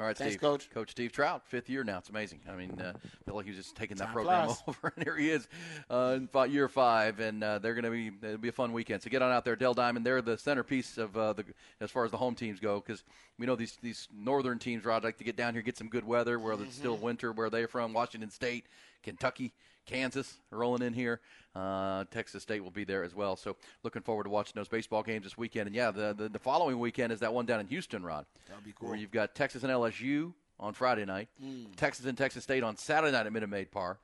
All 0.00 0.06
right, 0.06 0.16
Thanks, 0.16 0.32
Steve. 0.32 0.40
Coach. 0.40 0.70
Coach 0.70 0.90
Steve 0.92 1.12
Trout, 1.12 1.46
fifth 1.46 1.68
year 1.68 1.84
now. 1.84 1.98
It's 1.98 2.08
amazing. 2.08 2.40
I 2.50 2.54
mean, 2.56 2.80
uh, 2.80 2.94
I 2.96 3.24
feel 3.26 3.34
like 3.34 3.44
he's 3.44 3.56
just 3.56 3.76
taking 3.76 3.98
that 3.98 4.04
Time 4.06 4.14
program 4.14 4.46
flies. 4.46 4.62
over, 4.68 4.92
and 4.96 5.04
here 5.04 5.14
he 5.14 5.28
is 5.30 5.46
uh, 5.90 6.14
in 6.16 6.26
five, 6.26 6.50
year 6.50 6.68
five, 6.68 7.20
and 7.20 7.44
uh, 7.44 7.58
they're 7.58 7.74
going 7.74 7.84
to 7.84 7.90
be 7.90 8.10
it'll 8.26 8.38
be 8.38 8.48
a 8.48 8.52
fun 8.52 8.72
weekend. 8.72 9.02
So 9.02 9.10
get 9.10 9.20
on 9.20 9.30
out 9.30 9.44
there, 9.44 9.56
Dell 9.56 9.74
Diamond. 9.74 10.06
They're 10.06 10.22
the 10.22 10.38
centerpiece 10.38 10.96
of 10.96 11.14
uh, 11.18 11.34
the 11.34 11.44
as 11.82 11.90
far 11.90 12.06
as 12.06 12.10
the 12.10 12.16
home 12.16 12.34
teams 12.34 12.60
go, 12.60 12.80
because 12.80 13.04
we 13.38 13.44
know 13.44 13.56
these 13.56 13.76
these 13.82 14.08
northern 14.10 14.58
teams, 14.58 14.86
Rod, 14.86 15.04
like 15.04 15.18
to 15.18 15.24
get 15.24 15.36
down 15.36 15.52
here, 15.52 15.62
get 15.62 15.76
some 15.76 15.88
good 15.88 16.06
weather, 16.06 16.38
where 16.38 16.54
it's 16.54 16.74
still 16.74 16.94
Mm-hmm. 16.94 17.04
winter, 17.04 17.32
where 17.32 17.50
they're 17.50 17.68
from. 17.68 17.92
Washington 17.92 18.30
State, 18.30 18.64
Kentucky, 19.02 19.52
Kansas, 19.94 20.38
rolling 20.50 20.82
in 20.82 20.92
here. 20.92 21.20
Uh, 21.54 22.04
Texas 22.12 22.42
State 22.44 22.62
will 22.62 22.70
be 22.70 22.84
there 22.84 23.02
as 23.02 23.14
well. 23.14 23.34
So 23.36 23.56
looking 23.82 24.02
forward 24.02 24.24
to 24.24 24.30
watching 24.30 24.52
those 24.54 24.68
baseball 24.68 25.02
games 25.02 25.24
this 25.24 25.36
weekend. 25.36 25.66
And 25.66 25.74
yeah, 25.74 25.90
the 25.90 26.14
the, 26.16 26.28
the 26.28 26.38
following 26.38 26.78
weekend 26.78 27.12
is 27.12 27.20
that 27.20 27.32
one 27.34 27.44
down 27.46 27.58
in 27.60 27.66
Houston, 27.66 28.04
Rod. 28.04 28.24
That'll 28.48 28.62
be 28.62 28.72
cool. 28.78 28.88
Where 28.90 28.96
you've 28.96 29.10
got 29.10 29.34
Texas 29.34 29.62
and 29.64 29.72
LSU 29.72 30.32
on 30.60 30.74
Friday 30.74 31.04
night, 31.04 31.28
Texas 31.76 32.06
and 32.06 32.16
Texas 32.16 32.44
State 32.44 32.62
on 32.62 32.76
Saturday 32.76 33.12
night 33.12 33.26
at 33.26 33.32
Minute 33.32 33.48
Maid 33.48 33.72
Park, 33.72 33.98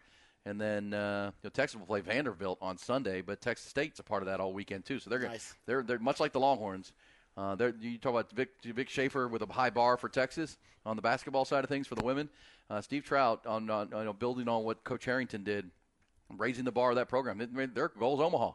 and 0.44 0.60
then 0.60 0.92
uh, 0.92 1.30
you 1.42 1.46
know, 1.46 1.50
Texas 1.50 1.78
will 1.78 1.86
play 1.86 2.00
Vanderbilt 2.00 2.58
on 2.60 2.76
Sunday. 2.78 3.20
But 3.22 3.40
Texas 3.40 3.68
State's 3.68 4.00
a 4.00 4.02
part 4.02 4.22
of 4.22 4.26
that 4.26 4.40
all 4.40 4.52
weekend 4.52 4.84
too. 4.84 4.98
So 4.98 5.08
they're 5.08 5.20
Nice. 5.20 5.54
they're 5.66 5.82
they're 5.84 5.98
much 6.00 6.18
like 6.18 6.32
the 6.32 6.40
Longhorns. 6.40 6.92
Uh, 7.36 7.54
there, 7.54 7.74
you 7.80 7.98
talk 7.98 8.10
about 8.12 8.30
Vic, 8.32 8.48
Vic 8.64 8.88
Schaefer 8.88 9.28
with 9.28 9.42
a 9.42 9.52
high 9.52 9.70
bar 9.70 9.96
for 9.96 10.08
Texas 10.08 10.56
on 10.86 10.96
the 10.96 11.02
basketball 11.02 11.44
side 11.44 11.64
of 11.64 11.68
things 11.68 11.86
for 11.86 11.94
the 11.94 12.04
women. 12.04 12.28
Uh, 12.70 12.80
Steve 12.80 13.04
Trout 13.04 13.46
on, 13.46 13.68
on 13.70 13.88
you 13.92 14.04
know, 14.04 14.12
building 14.12 14.48
on 14.48 14.64
what 14.64 14.82
Coach 14.84 15.04
Harrington 15.04 15.44
did, 15.44 15.70
raising 16.36 16.64
the 16.64 16.72
bar 16.72 16.90
of 16.90 16.96
that 16.96 17.08
program. 17.08 17.40
It, 17.40 17.74
their 17.74 17.88
goal 17.88 18.14
is 18.14 18.20
Omaha. 18.20 18.52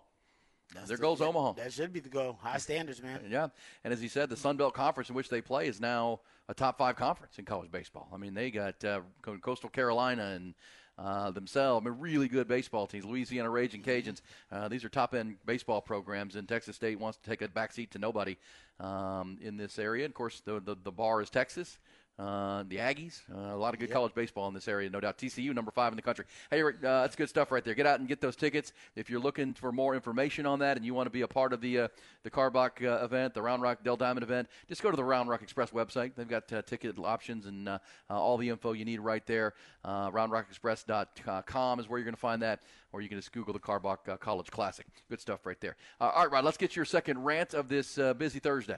That's 0.74 0.88
Their 0.88 0.98
the- 0.98 1.02
goal's 1.02 1.20
that- 1.20 1.26
Omaha. 1.26 1.54
That 1.54 1.74
should 1.74 1.94
be 1.94 2.00
the 2.00 2.10
goal. 2.10 2.40
High 2.42 2.58
standards, 2.58 3.02
man. 3.04 3.22
Yeah, 3.30 3.50
and 3.84 3.94
as 3.94 4.02
he 4.02 4.08
said, 4.08 4.30
the 4.30 4.38
Sun 4.38 4.58
Belt 4.58 4.74
Conference 4.74 5.10
in 5.10 5.16
which 5.16 5.30
they 5.30 5.42
play 5.42 5.68
is 5.68 5.80
now 5.80 6.22
a 6.50 6.54
top 6.54 6.78
five 6.78 6.96
conference 6.96 7.38
in 7.40 7.46
college 7.46 7.72
baseball. 7.72 8.10
I 8.14 8.18
mean, 8.18 8.34
they 8.34 8.52
got 8.52 8.84
uh, 8.84 9.02
Coastal 9.42 9.70
Carolina 9.70 10.24
and 10.36 10.56
uh, 11.04 11.32
themselves, 11.32 11.86
I 11.86 11.90
mean, 11.90 12.00
really 12.00 12.28
good 12.28 12.48
baseball 12.48 12.86
teams. 12.88 13.06
Louisiana 13.06 13.50
Raging 13.50 13.82
Cajuns. 13.82 14.22
Uh, 14.52 14.68
these 14.68 14.84
are 14.86 14.90
top 14.90 15.16
end 15.16 15.38
baseball 15.46 15.82
programs, 15.82 16.36
and 16.36 16.48
Texas 16.48 16.76
State 16.76 17.00
wants 17.00 17.18
to 17.18 17.30
take 17.30 17.42
a 17.42 17.48
backseat 17.48 17.90
to 17.92 18.00
nobody 18.00 18.38
um, 18.80 19.38
in 19.42 19.58
this 19.58 19.80
area. 19.80 20.06
Of 20.06 20.14
course, 20.14 20.42
the, 20.46 20.60
the 20.60 20.76
the 20.84 20.92
bar 20.92 21.22
is 21.22 21.30
Texas. 21.30 21.80
Uh, 22.22 22.64
the 22.68 22.78
Aggies, 22.78 23.22
uh, 23.34 23.56
a 23.56 23.58
lot 23.58 23.74
of 23.74 23.80
good 23.80 23.90
college 23.90 24.14
baseball 24.14 24.48
in 24.48 24.54
this 24.54 24.68
area, 24.68 24.88
no 24.90 25.00
doubt. 25.00 25.18
TCU, 25.18 25.56
number 25.56 25.72
five 25.72 25.92
in 25.92 25.96
the 25.96 26.04
country. 26.04 26.26
Hey, 26.52 26.62
uh, 26.62 26.72
that's 26.82 27.16
good 27.16 27.30
stuff 27.30 27.52
right 27.52 27.64
there. 27.64 27.74
Get 27.74 27.88
out 27.88 28.00
and 28.00 28.08
get 28.08 28.22
those 28.22 28.36
tickets. 28.36 28.74
If 28.96 29.10
you're 29.10 29.20
looking 29.20 29.56
for 29.56 29.72
more 29.72 29.96
information 29.96 30.46
on 30.46 30.60
that 30.60 30.78
and 30.78 30.86
you 30.86 30.94
want 30.94 31.08
to 31.08 31.12
be 31.12 31.22
a 31.22 31.28
part 31.28 31.52
of 31.52 31.62
the 31.62 31.80
uh, 31.80 31.88
the 32.24 32.30
Karbach 32.30 32.84
uh, 32.86 33.04
event, 33.04 33.34
the 33.34 33.42
Round 33.42 33.64
Rock 33.64 33.84
Dell 33.84 33.98
Diamond 33.98 34.24
event, 34.24 34.50
just 34.68 34.84
go 34.84 34.92
to 34.92 34.98
the 34.98 35.04
Round 35.04 35.30
Rock 35.30 35.42
Express 35.42 35.72
website. 35.72 36.12
They've 36.16 36.28
got 36.28 36.52
uh, 36.54 36.62
ticket 36.62 36.98
options 37.00 37.46
and 37.46 37.68
uh, 37.68 37.80
uh, 38.10 38.20
all 38.20 38.38
the 38.38 38.50
info 38.50 38.74
you 38.74 38.86
need 38.86 39.00
right 39.00 39.26
there. 39.26 39.54
Uh, 39.84 40.12
RoundRockExpress.com 40.12 41.80
is 41.80 41.90
where 41.90 41.98
you're 41.98 42.06
going 42.06 42.14
to 42.14 42.20
find 42.20 42.42
that, 42.42 42.62
or 42.92 43.02
you 43.02 43.10
can 43.10 43.18
just 43.18 43.32
Google 43.32 43.54
the 43.54 43.60
Karbach 43.60 44.08
uh, 44.08 44.18
College 44.18 44.52
Classic. 44.52 44.86
Good 45.10 45.22
stuff 45.22 45.46
right 45.46 45.60
there. 45.60 45.76
Uh, 46.00 46.12
all 46.16 46.24
right, 46.24 46.32
Rod, 46.32 46.46
let's 46.46 46.58
get 46.58 46.76
your 46.76 46.86
second 46.86 47.24
rant 47.24 47.54
of 47.54 47.68
this 47.68 47.98
uh, 47.98 48.14
busy 48.14 48.40
Thursday. 48.40 48.78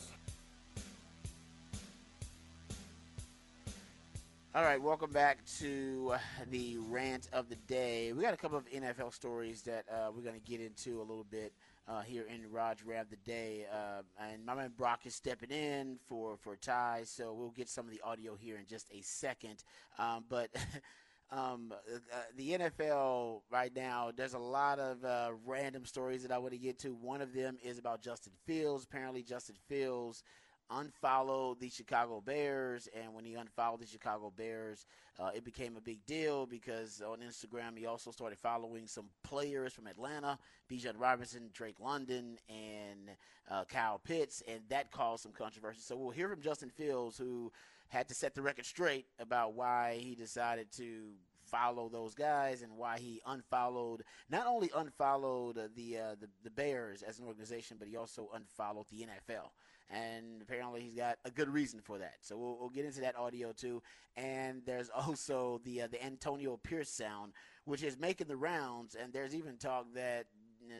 All 4.53 4.63
right, 4.63 4.81
welcome 4.81 5.11
back 5.11 5.45
to 5.59 6.13
the 6.49 6.77
rant 6.89 7.29
of 7.31 7.47
the 7.47 7.55
day. 7.55 8.11
We 8.11 8.21
got 8.21 8.33
a 8.33 8.37
couple 8.37 8.57
of 8.57 8.69
NFL 8.69 9.13
stories 9.13 9.61
that 9.61 9.85
uh, 9.89 10.11
we're 10.13 10.23
going 10.23 10.37
to 10.37 10.41
get 10.41 10.59
into 10.59 10.99
a 10.99 11.05
little 11.05 11.23
bit 11.23 11.53
uh, 11.87 12.01
here 12.01 12.25
in 12.27 12.51
Rod's 12.51 12.83
Rant 12.83 13.03
of 13.03 13.09
the 13.11 13.15
day. 13.15 13.65
Uh, 13.71 14.01
and 14.21 14.45
my 14.45 14.53
man 14.53 14.73
Brock 14.77 15.05
is 15.05 15.15
stepping 15.15 15.51
in 15.51 15.99
for, 16.05 16.35
for 16.35 16.57
Ty, 16.57 17.03
so 17.05 17.33
we'll 17.33 17.51
get 17.51 17.69
some 17.69 17.85
of 17.85 17.93
the 17.93 18.01
audio 18.01 18.35
here 18.35 18.57
in 18.57 18.65
just 18.65 18.89
a 18.91 18.99
second. 18.99 19.63
Um, 19.97 20.25
but 20.27 20.49
um, 21.31 21.73
uh, 21.89 22.17
the 22.35 22.49
NFL 22.49 23.43
right 23.49 23.73
now, 23.73 24.11
there's 24.13 24.33
a 24.33 24.39
lot 24.39 24.79
of 24.79 25.05
uh, 25.05 25.29
random 25.45 25.85
stories 25.85 26.23
that 26.23 26.31
I 26.33 26.39
want 26.39 26.51
to 26.51 26.59
get 26.59 26.77
to. 26.79 26.89
One 26.89 27.21
of 27.21 27.33
them 27.33 27.57
is 27.63 27.79
about 27.79 28.01
Justin 28.01 28.33
Fields. 28.45 28.83
Apparently, 28.83 29.23
Justin 29.23 29.55
Fields 29.69 30.25
unfollowed 30.71 31.59
the 31.59 31.69
Chicago 31.69 32.21
Bears, 32.21 32.87
and 32.95 33.13
when 33.13 33.25
he 33.25 33.35
unfollowed 33.35 33.81
the 33.81 33.87
Chicago 33.87 34.31
Bears, 34.35 34.85
uh, 35.19 35.29
it 35.35 35.43
became 35.43 35.77
a 35.77 35.81
big 35.81 36.05
deal 36.05 36.45
because 36.45 37.01
on 37.01 37.19
Instagram 37.19 37.77
he 37.77 37.85
also 37.85 38.11
started 38.11 38.37
following 38.39 38.87
some 38.87 39.09
players 39.23 39.73
from 39.73 39.87
Atlanta, 39.87 40.37
Bijan 40.71 40.95
Robinson, 40.97 41.49
Drake 41.53 41.79
London, 41.79 42.37
and 42.49 43.15
uh, 43.49 43.65
Kyle 43.65 43.99
Pitts, 43.99 44.41
and 44.47 44.61
that 44.69 44.91
caused 44.91 45.23
some 45.23 45.31
controversy. 45.31 45.81
So 45.81 45.95
we'll 45.95 46.11
hear 46.11 46.29
from 46.29 46.41
Justin 46.41 46.69
Fields, 46.69 47.17
who 47.17 47.51
had 47.89 48.07
to 48.07 48.15
set 48.15 48.35
the 48.35 48.41
record 48.41 48.65
straight 48.65 49.05
about 49.19 49.53
why 49.53 49.99
he 50.01 50.15
decided 50.15 50.71
to 50.77 51.11
follow 51.43 51.89
those 51.89 52.13
guys 52.13 52.61
and 52.61 52.77
why 52.77 52.97
he 52.97 53.19
unfollowed 53.25 54.03
not 54.29 54.47
only 54.47 54.71
unfollowed 54.73 55.59
the, 55.75 55.97
uh, 55.97 56.15
the 56.19 56.29
the 56.43 56.49
Bears 56.49 57.03
as 57.03 57.19
an 57.19 57.25
organization, 57.25 57.75
but 57.77 57.89
he 57.89 57.97
also 57.97 58.29
unfollowed 58.33 58.85
the 58.89 59.05
NFL 59.05 59.49
and 59.91 60.20
apparently 60.41 60.81
he's 60.81 60.95
got 60.95 61.17
a 61.25 61.31
good 61.31 61.49
reason 61.49 61.79
for 61.81 61.97
that. 61.97 62.15
So 62.21 62.37
we'll, 62.37 62.57
we'll 62.59 62.69
get 62.69 62.85
into 62.85 63.01
that 63.01 63.17
audio 63.17 63.51
too. 63.51 63.81
And 64.15 64.61
there's 64.65 64.89
also 64.95 65.61
the 65.63 65.83
uh, 65.83 65.87
the 65.87 66.03
Antonio 66.03 66.57
Pierce 66.57 66.89
sound, 66.89 67.33
which 67.65 67.83
is 67.83 67.97
making 67.99 68.27
the 68.27 68.37
rounds. 68.37 68.95
And 68.95 69.13
there's 69.13 69.35
even 69.35 69.57
talk 69.57 69.85
that 69.95 70.27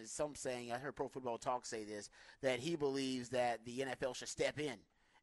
some 0.06 0.36
saying 0.36 0.72
I 0.72 0.78
heard 0.78 0.96
Pro 0.96 1.08
Football 1.08 1.38
Talk 1.38 1.66
say 1.66 1.84
this 1.84 2.10
that 2.42 2.60
he 2.60 2.76
believes 2.76 3.30
that 3.30 3.66
the 3.66 3.80
NFL 3.80 4.16
should 4.16 4.30
step 4.30 4.60
in 4.60 4.78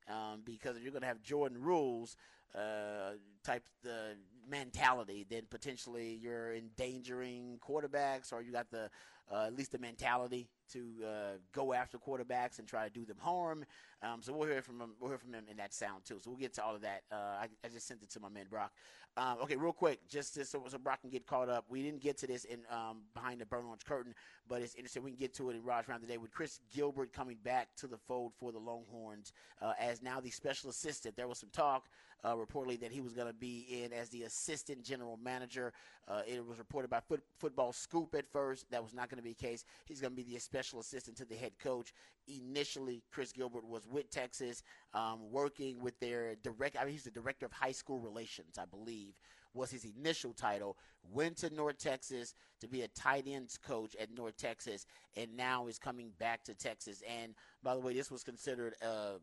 um, 0.08 0.42
because 0.44 0.76
if 0.76 0.82
you're 0.82 0.92
going 0.92 1.02
to 1.02 1.08
have 1.08 1.22
Jordan 1.22 1.60
rules 1.60 2.16
uh, 2.54 3.12
type 3.44 3.68
the 3.82 4.16
mentality, 4.48 5.26
then 5.28 5.42
potentially 5.50 6.18
you're 6.20 6.54
endangering 6.54 7.58
quarterbacks, 7.66 8.32
or 8.32 8.40
you 8.40 8.52
got 8.52 8.70
the 8.70 8.90
uh, 9.32 9.46
at 9.46 9.56
least 9.56 9.72
the 9.72 9.78
mentality 9.78 10.48
to 10.72 10.80
uh, 11.04 11.08
go 11.52 11.72
after 11.72 11.98
quarterbacks 11.98 12.58
and 12.58 12.68
try 12.68 12.84
to 12.86 12.92
do 12.92 13.04
them 13.04 13.16
harm. 13.20 13.64
Um, 14.02 14.22
so 14.22 14.32
we'll 14.32 14.48
hear 14.48 14.62
from 14.62 14.80
him. 14.80 14.90
We'll 15.00 15.10
hear 15.10 15.18
from 15.18 15.34
him 15.34 15.44
in 15.50 15.56
that 15.56 15.74
sound 15.74 16.04
too. 16.04 16.18
So 16.22 16.30
we'll 16.30 16.38
get 16.38 16.54
to 16.54 16.64
all 16.64 16.74
of 16.74 16.82
that. 16.82 17.02
Uh, 17.10 17.14
I, 17.14 17.48
I 17.64 17.68
just 17.72 17.86
sent 17.86 18.02
it 18.02 18.10
to 18.10 18.20
my 18.20 18.28
man 18.28 18.46
Brock. 18.50 18.72
Um, 19.16 19.38
okay, 19.42 19.56
real 19.56 19.72
quick, 19.72 20.06
just 20.08 20.34
to, 20.34 20.44
so, 20.44 20.62
so 20.68 20.78
Brock 20.78 21.00
can 21.00 21.10
get 21.10 21.26
caught 21.26 21.48
up. 21.48 21.64
We 21.68 21.82
didn't 21.82 22.02
get 22.02 22.18
to 22.18 22.28
this 22.28 22.44
in 22.44 22.60
um, 22.70 22.98
behind 23.14 23.40
the 23.40 23.46
burn 23.46 23.64
orange 23.64 23.84
curtain, 23.84 24.14
but 24.46 24.62
it's 24.62 24.76
interesting. 24.76 25.02
We 25.02 25.10
can 25.10 25.18
get 25.18 25.34
to 25.34 25.50
it 25.50 25.56
in 25.56 25.64
Raj 25.64 25.88
round 25.88 26.02
today 26.02 26.18
with 26.18 26.30
Chris 26.30 26.60
Gilbert 26.72 27.12
coming 27.12 27.36
back 27.42 27.68
to 27.78 27.88
the 27.88 27.96
fold 27.96 28.32
for 28.38 28.52
the 28.52 28.60
Longhorns 28.60 29.32
uh, 29.60 29.72
as 29.80 30.02
now 30.02 30.20
the 30.20 30.30
special 30.30 30.70
assistant. 30.70 31.16
There 31.16 31.26
was 31.26 31.38
some 31.38 31.50
talk 31.50 31.88
uh, 32.24 32.34
reportedly 32.34 32.80
that 32.80 32.92
he 32.92 33.00
was 33.00 33.12
going 33.12 33.28
to 33.28 33.34
be 33.34 33.82
in 33.84 33.92
as 33.92 34.08
the 34.08 34.24
assistant 34.24 34.82
general 34.82 35.18
manager. 35.22 35.72
Uh, 36.06 36.22
it 36.26 36.44
was 36.46 36.58
reported 36.58 36.88
by 36.88 37.00
foot, 37.00 37.22
Football 37.38 37.72
Scoop 37.72 38.14
at 38.14 38.26
first. 38.26 38.70
That 38.70 38.82
was 38.82 38.94
not 38.94 39.08
going 39.08 39.18
to 39.18 39.22
be 39.22 39.30
the 39.30 39.46
case. 39.46 39.64
He's 39.86 40.00
going 40.00 40.12
to 40.12 40.16
be 40.16 40.34
the 40.34 40.40
special 40.40 40.80
assistant 40.80 41.16
to 41.18 41.24
the 41.24 41.36
head 41.36 41.52
coach. 41.58 41.92
Initially, 42.26 43.02
Chris 43.12 43.32
Gilbert 43.32 43.66
was 43.66 43.86
with 43.86 44.10
Texas, 44.10 44.62
um, 44.94 45.30
working 45.30 45.80
with 45.80 45.98
their 46.00 46.34
direct. 46.36 46.76
I 46.76 46.84
mean, 46.84 46.92
he's 46.92 47.04
the 47.04 47.10
director 47.10 47.46
of 47.46 47.52
high 47.52 47.72
school 47.72 47.98
relations, 47.98 48.58
I 48.58 48.64
believe, 48.64 49.14
was 49.54 49.70
his 49.70 49.84
initial 49.84 50.32
title. 50.32 50.76
Went 51.10 51.36
to 51.38 51.54
North 51.54 51.78
Texas 51.78 52.34
to 52.60 52.68
be 52.68 52.82
a 52.82 52.88
tight 52.88 53.24
ends 53.26 53.56
coach 53.56 53.96
at 54.00 54.10
North 54.10 54.36
Texas, 54.36 54.86
and 55.16 55.36
now 55.36 55.68
is 55.68 55.78
coming 55.78 56.10
back 56.18 56.42
to 56.44 56.54
Texas. 56.54 57.02
And 57.08 57.34
by 57.62 57.74
the 57.74 57.80
way, 57.80 57.94
this 57.94 58.10
was 58.10 58.24
considered, 58.24 58.74
uh, 58.82 59.18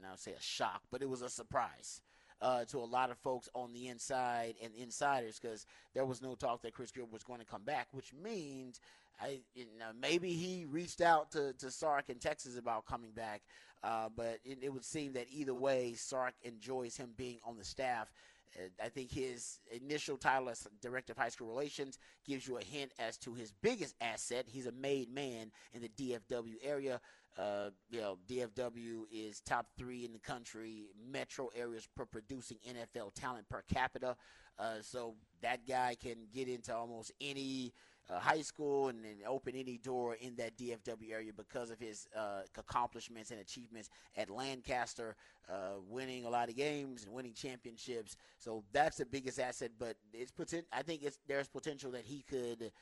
now 0.00 0.14
say 0.16 0.32
a 0.32 0.40
shock, 0.42 0.82
but 0.90 1.02
it 1.02 1.08
was 1.08 1.22
a 1.22 1.28
surprise 1.28 2.00
uh, 2.40 2.64
to 2.66 2.78
a 2.78 2.84
lot 2.84 3.10
of 3.10 3.18
folks 3.18 3.48
on 3.54 3.72
the 3.72 3.88
inside 3.88 4.54
and 4.62 4.72
insiders 4.74 5.38
because 5.40 5.66
there 5.94 6.04
was 6.04 6.22
no 6.22 6.34
talk 6.34 6.62
that 6.62 6.74
Chris 6.74 6.90
Gilbert 6.90 7.12
was 7.12 7.24
going 7.24 7.40
to 7.40 7.46
come 7.46 7.62
back, 7.62 7.88
which 7.92 8.12
means 8.12 8.80
I 9.20 9.40
you 9.54 9.66
know, 9.78 9.90
maybe 10.00 10.30
he 10.32 10.66
reached 10.66 11.00
out 11.00 11.32
to, 11.32 11.52
to 11.54 11.70
Sark 11.70 12.08
in 12.08 12.18
Texas 12.18 12.56
about 12.56 12.86
coming 12.86 13.10
back, 13.10 13.42
uh, 13.82 14.08
but 14.14 14.38
it, 14.44 14.58
it 14.62 14.72
would 14.72 14.84
seem 14.84 15.12
that 15.14 15.26
either 15.30 15.54
way, 15.54 15.94
Sark 15.94 16.34
enjoys 16.42 16.96
him 16.96 17.10
being 17.16 17.38
on 17.44 17.56
the 17.56 17.64
staff. 17.64 18.12
Uh, 18.56 18.68
I 18.82 18.88
think 18.88 19.10
his 19.10 19.60
initial 19.70 20.16
title 20.16 20.48
as 20.48 20.66
Director 20.80 21.12
of 21.12 21.18
High 21.18 21.28
School 21.28 21.48
Relations 21.48 21.98
gives 22.26 22.46
you 22.46 22.58
a 22.58 22.64
hint 22.64 22.92
as 22.98 23.16
to 23.18 23.34
his 23.34 23.52
biggest 23.60 23.94
asset. 24.00 24.46
He's 24.48 24.66
a 24.66 24.72
made 24.72 25.12
man 25.12 25.50
in 25.72 25.82
the 25.82 25.88
DFW 25.88 26.54
area. 26.62 27.00
Uh, 27.36 27.70
you 27.90 28.00
know, 28.00 28.18
DFW 28.28 29.02
is 29.12 29.40
top 29.40 29.66
three 29.76 30.04
in 30.04 30.12
the 30.12 30.18
country, 30.18 30.86
metro 31.10 31.48
areas 31.54 31.88
per 31.94 32.04
producing 32.04 32.58
NFL 32.68 33.14
talent 33.14 33.48
per 33.48 33.62
capita. 33.72 34.16
Uh, 34.58 34.76
so 34.80 35.14
that 35.40 35.66
guy 35.66 35.94
can 36.00 36.16
get 36.32 36.48
into 36.48 36.74
almost 36.74 37.12
any 37.20 37.72
uh, 38.10 38.18
high 38.18 38.40
school 38.40 38.88
and, 38.88 39.04
and 39.04 39.18
open 39.26 39.54
any 39.54 39.78
door 39.78 40.16
in 40.20 40.34
that 40.36 40.56
DFW 40.56 41.12
area 41.12 41.30
because 41.36 41.70
of 41.70 41.78
his 41.78 42.08
uh, 42.16 42.40
accomplishments 42.56 43.30
and 43.30 43.40
achievements 43.40 43.90
at 44.16 44.30
Lancaster, 44.30 45.14
uh, 45.48 45.74
winning 45.88 46.24
a 46.24 46.28
lot 46.28 46.48
of 46.48 46.56
games 46.56 47.04
and 47.04 47.12
winning 47.12 47.34
championships. 47.34 48.16
So 48.38 48.64
that's 48.72 48.96
the 48.96 49.06
biggest 49.06 49.38
asset. 49.38 49.72
But 49.78 49.96
it's 50.12 50.32
poten- 50.32 50.64
I 50.72 50.82
think 50.82 51.02
it's 51.02 51.18
there's 51.28 51.48
potential 51.48 51.90
that 51.92 52.04
he 52.04 52.24
could 52.28 52.72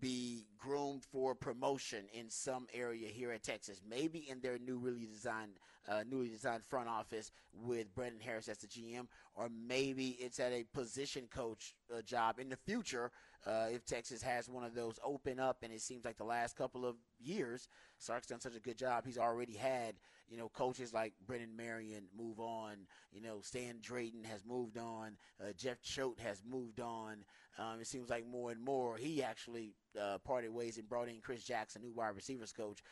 be 0.00 0.46
groomed 0.58 1.04
for 1.04 1.34
promotion 1.34 2.04
in 2.12 2.28
some 2.30 2.66
area 2.74 3.08
here 3.08 3.32
at 3.32 3.42
Texas, 3.42 3.80
maybe 3.88 4.26
in 4.28 4.40
their 4.40 4.58
new 4.58 4.78
really 4.78 5.06
designed, 5.06 5.52
uh, 5.88 6.02
newly 6.08 6.28
designed 6.28 6.64
front 6.64 6.88
office 6.88 7.30
with 7.52 7.94
Brandon 7.94 8.20
Harris 8.20 8.48
as 8.48 8.58
the 8.58 8.66
GM, 8.66 9.06
or 9.34 9.48
maybe 9.48 10.16
it's 10.20 10.40
at 10.40 10.52
a 10.52 10.64
position 10.74 11.28
coach 11.30 11.74
uh, 11.94 12.02
job 12.02 12.38
in 12.38 12.48
the 12.48 12.56
future 12.56 13.10
uh, 13.46 13.66
if 13.70 13.84
Texas 13.84 14.22
has 14.22 14.48
one 14.48 14.64
of 14.64 14.74
those 14.74 14.98
open 15.04 15.38
up. 15.38 15.58
And 15.62 15.72
it 15.72 15.80
seems 15.80 16.04
like 16.04 16.16
the 16.16 16.24
last 16.24 16.56
couple 16.56 16.84
of 16.84 16.96
years, 17.18 17.68
Sark's 17.98 18.26
done 18.26 18.40
such 18.40 18.56
a 18.56 18.60
good 18.60 18.78
job. 18.78 19.04
He's 19.06 19.18
already 19.18 19.54
had, 19.54 19.94
you 20.28 20.36
know, 20.36 20.48
coaches 20.48 20.92
like 20.92 21.12
Brennan 21.26 21.56
Marion 21.56 22.04
move 22.16 22.40
on. 22.40 22.76
You 23.12 23.22
know, 23.22 23.40
Stan 23.42 23.78
Drayton 23.80 24.24
has 24.24 24.44
moved 24.44 24.78
on. 24.78 25.16
Uh, 25.40 25.52
Jeff 25.56 25.80
Choate 25.82 26.20
has 26.20 26.42
moved 26.48 26.80
on. 26.80 27.24
Um, 27.58 27.80
it 27.80 27.86
seems 27.86 28.10
like 28.10 28.26
more 28.26 28.50
and 28.50 28.62
more 28.62 28.96
he 28.96 29.22
actually 29.22 29.74
uh, 30.00 30.18
parted 30.18 30.52
ways 30.52 30.78
and 30.78 30.88
brought 30.88 31.08
in 31.08 31.20
Chris 31.22 31.44
Jackson, 31.44 31.82
new 31.82 31.92
wide 31.92 32.14
receivers 32.14 32.52
coach. 32.52 32.82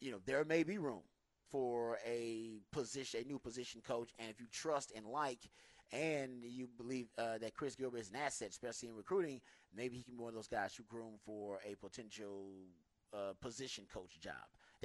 You 0.00 0.12
know, 0.12 0.18
there 0.26 0.44
may 0.44 0.62
be 0.62 0.78
room 0.78 1.02
for 1.50 1.98
a 2.06 2.60
position, 2.72 3.22
a 3.24 3.28
new 3.28 3.38
position 3.38 3.80
coach, 3.86 4.10
and 4.18 4.28
if 4.28 4.40
you 4.40 4.46
trust 4.52 4.92
and 4.94 5.06
like, 5.06 5.50
and 5.92 6.42
you 6.44 6.68
believe 6.76 7.06
uh, 7.16 7.38
that 7.38 7.54
Chris 7.54 7.76
Gilbert 7.76 7.98
is 8.00 8.10
an 8.10 8.16
asset, 8.16 8.50
especially 8.50 8.88
in 8.88 8.96
recruiting, 8.96 9.40
maybe 9.74 9.96
he 9.96 10.02
can 10.02 10.16
be 10.16 10.22
one 10.22 10.30
of 10.30 10.34
those 10.34 10.48
guys 10.48 10.74
who 10.74 10.82
groom 10.84 11.14
for 11.24 11.60
a 11.64 11.74
potential 11.76 12.50
uh, 13.14 13.32
position 13.40 13.84
coach 13.92 14.18
job. 14.20 14.34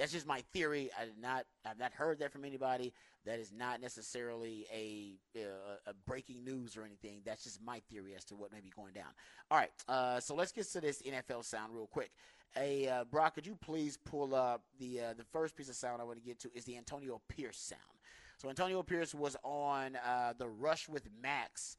That's 0.02 0.10
just 0.10 0.26
my 0.26 0.42
theory. 0.52 0.90
I 1.00 1.04
did 1.04 1.22
not, 1.22 1.44
I've 1.64 1.78
not 1.78 1.92
heard 1.92 2.18
that 2.18 2.32
from 2.32 2.44
anybody. 2.44 2.92
That 3.24 3.38
is 3.38 3.52
not 3.56 3.80
necessarily 3.80 4.66
a, 4.74 5.14
uh, 5.38 5.76
a 5.86 5.94
breaking 6.08 6.42
news 6.42 6.76
or 6.76 6.82
anything. 6.82 7.20
That's 7.24 7.44
just 7.44 7.62
my 7.62 7.80
theory 7.88 8.16
as 8.16 8.24
to 8.24 8.34
what 8.34 8.50
may 8.50 8.60
be 8.60 8.72
going 8.74 8.94
down. 8.94 9.12
All 9.48 9.56
right, 9.56 9.70
uh, 9.86 10.18
so 10.18 10.34
let's 10.34 10.50
get 10.50 10.66
to 10.72 10.80
this 10.80 11.02
NFL 11.02 11.44
sound 11.44 11.72
real 11.72 11.86
quick. 11.86 12.10
Hey, 12.50 12.88
uh, 12.88 13.04
Brock, 13.04 13.36
could 13.36 13.46
you 13.46 13.56
please 13.64 13.96
pull 13.96 14.34
up 14.34 14.64
the 14.80 14.98
uh, 14.98 15.14
the 15.16 15.22
first 15.22 15.54
piece 15.54 15.68
of 15.68 15.76
sound 15.76 16.02
I 16.02 16.04
want 16.04 16.18
to 16.18 16.24
get 16.24 16.40
to 16.40 16.50
is 16.52 16.64
the 16.64 16.76
Antonio 16.76 17.20
Pierce 17.28 17.58
sound. 17.58 17.80
So 18.38 18.48
Antonio 18.48 18.82
Pierce 18.82 19.14
was 19.14 19.36
on 19.44 19.96
uh, 20.04 20.32
the 20.36 20.48
Rush 20.48 20.88
with 20.88 21.08
Maxx 21.22 21.76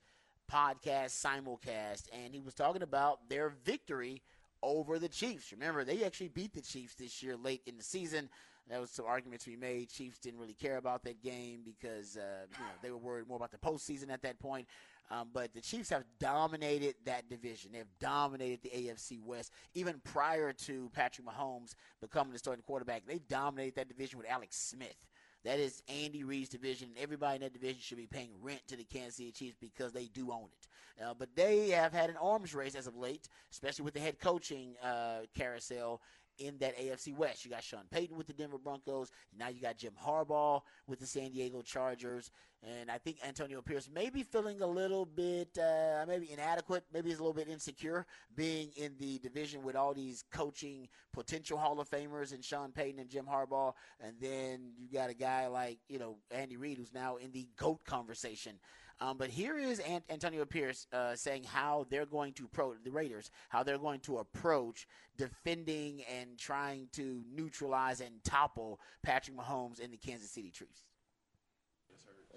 podcast 0.49 1.09
simulcast, 1.09 2.03
and 2.13 2.33
he 2.33 2.39
was 2.39 2.53
talking 2.53 2.83
about 2.83 3.27
their 3.27 3.49
victory 3.65 4.21
over 4.63 4.97
the 4.97 5.09
Chiefs. 5.09 5.51
Remember, 5.51 5.83
they 5.83 6.03
actually 6.03 6.29
beat 6.29 6.53
the 6.53 6.61
Chiefs 6.61 6.95
this 6.95 7.21
year 7.21 7.35
late 7.35 7.61
in 7.67 7.77
the 7.77 7.83
season. 7.83 8.29
That 8.69 8.79
was 8.79 8.91
some 8.91 9.05
arguments 9.05 9.45
we 9.45 9.57
made. 9.57 9.89
Chiefs 9.89 10.19
didn't 10.19 10.39
really 10.39 10.53
care 10.53 10.77
about 10.77 11.03
that 11.03 11.21
game 11.21 11.59
because 11.65 12.15
uh, 12.15 12.45
you 12.49 12.59
know 12.59 12.71
they 12.81 12.91
were 12.91 12.97
worried 12.97 13.27
more 13.27 13.35
about 13.35 13.51
the 13.51 13.57
postseason 13.57 14.09
at 14.09 14.21
that 14.21 14.39
point. 14.39 14.67
Um, 15.11 15.29
but 15.33 15.53
the 15.53 15.61
Chiefs 15.61 15.89
have 15.89 16.05
dominated 16.17 16.95
that 17.05 17.29
division. 17.29 17.71
They've 17.73 17.85
dominated 17.99 18.61
the 18.63 18.69
AFC 18.69 19.21
West. 19.21 19.51
Even 19.73 19.99
prior 20.03 20.53
to 20.53 20.89
Patrick 20.93 21.27
Mahomes 21.27 21.75
becoming 21.99 22.31
the 22.31 22.39
starting 22.39 22.63
quarterback, 22.63 23.05
they 23.05 23.19
dominated 23.19 23.75
that 23.75 23.89
division 23.89 24.17
with 24.17 24.29
Alex 24.29 24.55
Smith. 24.55 24.95
That 25.43 25.59
is 25.59 25.83
Andy 25.89 26.23
Reid's 26.23 26.49
division. 26.49 26.89
and 26.89 26.97
Everybody 26.97 27.35
in 27.35 27.41
that 27.41 27.53
division 27.53 27.79
should 27.81 27.97
be 27.97 28.07
paying 28.07 28.31
rent 28.41 28.61
to 28.67 28.77
the 28.77 28.85
Kansas 28.85 29.15
City 29.15 29.31
Chiefs 29.31 29.57
because 29.59 29.91
they 29.91 30.05
do 30.05 30.31
own 30.31 30.47
it. 30.51 30.67
Uh, 31.03 31.13
but 31.17 31.35
they 31.35 31.69
have 31.69 31.91
had 31.91 32.09
an 32.09 32.17
arms 32.17 32.53
race 32.53 32.75
as 32.75 32.87
of 32.87 32.95
late, 32.95 33.27
especially 33.51 33.83
with 33.83 33.93
the 33.93 33.99
head 33.99 34.19
coaching 34.19 34.75
uh, 34.83 35.21
carousel 35.35 36.01
in 36.37 36.57
that 36.59 36.77
AFC 36.77 37.15
West. 37.15 37.45
You 37.45 37.51
got 37.51 37.63
Sean 37.63 37.85
Payton 37.91 38.17
with 38.17 38.27
the 38.27 38.33
Denver 38.33 38.57
Broncos. 38.57 39.11
Now 39.37 39.49
you 39.49 39.61
got 39.61 39.77
Jim 39.77 39.93
Harbaugh 40.03 40.61
with 40.87 40.99
the 40.99 41.05
San 41.05 41.31
Diego 41.31 41.61
Chargers. 41.61 42.31
And 42.65 42.89
I 42.89 42.97
think 42.97 43.17
Antonio 43.27 43.61
Pierce 43.61 43.89
may 43.93 44.09
be 44.09 44.23
feeling 44.23 44.61
a 44.61 44.67
little 44.67 45.05
bit, 45.05 45.57
uh, 45.57 46.05
maybe 46.07 46.31
inadequate, 46.31 46.85
maybe 46.93 47.09
he's 47.09 47.19
a 47.19 47.21
little 47.21 47.33
bit 47.33 47.49
insecure 47.49 48.05
being 48.35 48.71
in 48.77 48.93
the 48.99 49.19
division 49.19 49.63
with 49.63 49.75
all 49.75 49.93
these 49.93 50.23
coaching 50.31 50.87
potential 51.11 51.57
Hall 51.57 51.79
of 51.81 51.89
Famers 51.89 52.33
and 52.33 52.43
Sean 52.43 52.71
Payton 52.71 53.01
and 53.01 53.09
Jim 53.09 53.25
Harbaugh. 53.29 53.73
And 53.99 54.15
then 54.21 54.71
you 54.77 54.87
got 54.93 55.09
a 55.09 55.13
guy 55.13 55.47
like, 55.47 55.79
you 55.89 55.99
know, 55.99 56.15
Andy 56.31 56.55
Reid 56.55 56.77
who's 56.77 56.93
now 56.93 57.17
in 57.17 57.31
the 57.33 57.49
GOAT 57.57 57.83
conversation. 57.83 58.53
Um, 59.03 59.17
but 59.17 59.29
here 59.29 59.57
is 59.57 59.79
Ant- 59.79 60.05
Antonio 60.09 60.45
Pierce 60.45 60.87
uh, 60.93 61.13
saying 61.13 61.43
how 61.43 61.85
they're 61.89 62.05
going 62.05 62.31
to 62.33 62.45
approach 62.45 62.77
the 62.85 62.91
Raiders, 62.91 63.31
how 63.49 63.61
they're 63.61 63.77
going 63.77 63.99
to 64.01 64.19
approach 64.19 64.87
defending 65.17 66.03
and 66.03 66.37
trying 66.37 66.87
to 66.93 67.21
neutralize 67.35 67.99
and 67.99 68.23
topple 68.23 68.79
Patrick 69.03 69.35
Mahomes 69.35 69.83
and 69.83 69.91
the 69.91 69.97
Kansas 69.97 70.31
City 70.31 70.51
Chiefs. 70.51 70.85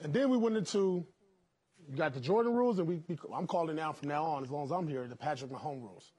And 0.02 0.12
then 0.12 0.28
we 0.28 0.36
went 0.36 0.56
into, 0.56 1.06
you 1.88 1.96
got 1.96 2.14
the 2.14 2.20
Jordan 2.20 2.52
rules, 2.52 2.80
and 2.80 2.88
we, 2.88 3.00
we 3.06 3.16
I'm 3.32 3.46
calling 3.46 3.76
now 3.76 3.92
from 3.92 4.08
now 4.08 4.24
on, 4.24 4.42
as 4.42 4.50
long 4.50 4.64
as 4.64 4.72
I'm 4.72 4.88
here, 4.88 5.06
the 5.06 5.14
Patrick 5.14 5.52
Mahomes 5.52 5.82
rules. 5.82 6.10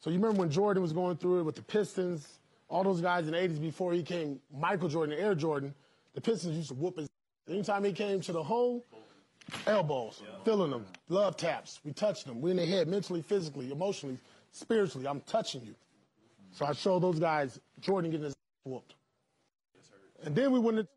So 0.00 0.10
you 0.10 0.16
remember 0.16 0.40
when 0.40 0.50
Jordan 0.50 0.82
was 0.82 0.92
going 0.92 1.18
through 1.18 1.40
it 1.40 1.42
with 1.44 1.54
the 1.54 1.62
Pistons, 1.62 2.40
all 2.68 2.82
those 2.82 3.00
guys 3.00 3.26
in 3.26 3.32
the 3.32 3.38
80s 3.38 3.60
before 3.60 3.92
he 3.92 4.02
came, 4.02 4.40
Michael 4.52 4.88
Jordan 4.88 5.16
Air 5.16 5.36
Jordan, 5.36 5.72
the 6.14 6.20
Pistons 6.20 6.56
used 6.56 6.70
to 6.70 6.74
whoop 6.74 6.98
his. 6.98 7.08
Anytime 7.48 7.84
he 7.84 7.92
came 7.92 8.20
to 8.20 8.32
the 8.32 8.42
hole, 8.42 8.84
elbows, 9.66 10.22
yeah. 10.22 10.44
feeling 10.44 10.70
them, 10.70 10.86
love 11.08 11.36
taps. 11.36 11.80
We 11.84 11.92
touch 11.92 12.24
them. 12.24 12.40
We 12.40 12.50
in 12.50 12.56
the 12.56 12.66
head, 12.66 12.88
mentally, 12.88 13.22
physically, 13.22 13.70
emotionally, 13.70 14.18
spiritually. 14.52 15.06
I'm 15.06 15.20
touching 15.22 15.62
you. 15.64 15.74
So 16.52 16.66
I 16.66 16.72
showed 16.72 17.02
those 17.02 17.18
guys 17.18 17.60
Jordan 17.80 18.10
getting 18.10 18.24
his 18.24 18.34
whooped. 18.64 18.94
And 20.24 20.34
then 20.34 20.52
we 20.52 20.58
went. 20.58 20.88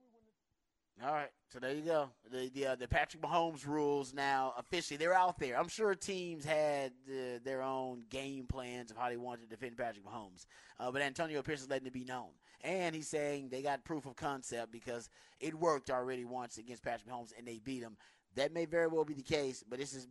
All 1.04 1.14
right. 1.14 1.30
So 1.52 1.60
there 1.60 1.74
you 1.74 1.82
go. 1.82 2.10
The 2.32 2.50
the, 2.54 2.68
uh, 2.68 2.76
the 2.76 2.88
Patrick 2.88 3.22
Mahomes 3.22 3.68
rules 3.68 4.14
now 4.14 4.54
officially 4.58 4.98
they're 4.98 5.14
out 5.14 5.38
there. 5.38 5.60
I'm 5.60 5.68
sure 5.68 5.94
teams 5.96 6.46
had 6.46 6.94
uh, 7.10 7.40
their 7.44 7.62
own 7.62 8.04
game 8.10 8.46
plans 8.46 8.90
of 8.90 8.98
how 8.98 9.10
they 9.10 9.18
wanted 9.18 9.42
to 9.42 9.48
defend 9.50 9.76
Patrick 9.78 10.06
Mahomes, 10.06 10.46
uh, 10.80 10.92
but 10.92 11.02
Antonio 11.02 11.42
Pierce 11.42 11.62
is 11.62 11.70
letting 11.70 11.88
it 11.88 11.94
be 11.94 12.06
known, 12.06 12.30
and 12.64 12.96
he's 12.96 13.10
saying 13.10 13.50
they 13.50 13.62
got 13.62 13.84
proof 13.84 14.06
of 14.06 14.16
concept 14.16 14.72
because 14.72 15.10
it 15.42 15.54
worked 15.54 15.90
already 15.90 16.24
once 16.24 16.58
against 16.58 16.84
Patrick 16.84 17.14
Mahomes 17.14 17.34
and 17.38 17.46
they 17.46 17.60
beat 17.62 17.82
him. 17.82 17.98
That 18.36 18.54
may 18.54 18.66
very 18.66 18.88
well 18.88 19.04
be 19.04 19.14
the 19.14 19.22
case, 19.22 19.64
but 19.68 19.80
this 19.80 19.94
is 19.94 20.08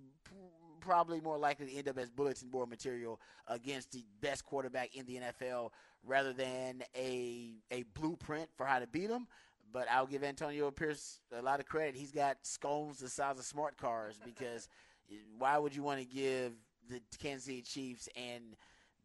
probably 0.81 1.21
more 1.21 1.39
likely 1.39 1.67
to 1.67 1.75
end 1.75 1.89
up 1.89 1.99
as 1.99 2.11
bulletin 2.11 2.49
board 2.49 2.69
material 2.69 3.21
against 3.47 3.93
the 3.93 4.05
best 4.21 4.45
quarterback 4.45 4.97
in 4.97 5.07
the 5.07 5.17
NFL 5.17 5.71
rather 6.05 6.33
than 6.33 6.83
a 6.97 7.55
a 7.71 7.85
blueprint 7.95 8.49
for 8.57 8.67
how 8.67 8.79
to 8.79 8.87
beat 8.87 9.11
him. 9.11 9.27
But 9.73 9.87
I'll 9.91 10.07
give 10.07 10.25
Antonio 10.25 10.71
Pierce 10.73 11.21
a 11.37 11.43
lot 11.43 11.61
of 11.61 11.67
credit. 11.67 11.95
He's 11.95 12.11
got 12.11 12.39
scones 12.43 12.99
the 12.99 13.09
size 13.09 13.39
of 13.39 13.45
smart 13.45 13.77
cars 13.77 14.19
because 14.25 14.69
why 15.39 15.59
would 15.59 15.77
you 15.77 15.83
want 15.83 16.01
to 16.01 16.07
give 16.07 16.55
the 16.89 17.01
Kansas 17.21 17.45
City 17.45 17.63
Chiefs 17.63 18.09
and 18.17 18.57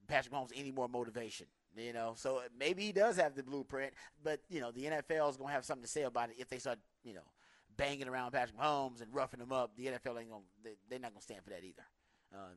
Patrick 0.08 0.34
Mahomes 0.34 0.52
any 0.56 0.72
more 0.72 0.88
motivation? 0.88 1.46
You 1.78 1.92
know, 1.92 2.14
so 2.16 2.42
maybe 2.58 2.84
he 2.84 2.94
does 2.94 3.18
have 3.18 3.36
the 3.36 3.44
blueprint, 3.44 3.94
but 4.24 4.40
you 4.50 4.62
know 4.62 4.72
the 4.72 4.86
NFL 4.86 5.30
is 5.30 5.38
going 5.38 5.50
to 5.50 5.54
have 5.54 5.66
something 5.66 5.84
to 5.84 5.90
say 5.92 6.04
about 6.04 6.30
it 6.30 6.38
if 6.40 6.48
they 6.48 6.58
start, 6.58 6.80
you 7.04 7.14
know, 7.14 7.22
banging 7.78 8.08
around 8.08 8.32
Patrick 8.32 8.58
Mahomes 8.60 9.02
and 9.02 9.14
roughing 9.14 9.40
him 9.40 9.52
up. 9.52 9.72
The 9.76 9.88
NFL 9.88 10.20
ain't 10.20 10.30
gonna 10.30 10.44
they, 10.64 10.96
are 10.96 11.00
not 11.00 11.16
to 11.16 11.22
stand 11.22 11.44
for 11.44 11.50
that 11.52 11.64
either. 11.64 11.84
Uh, 12.34 12.56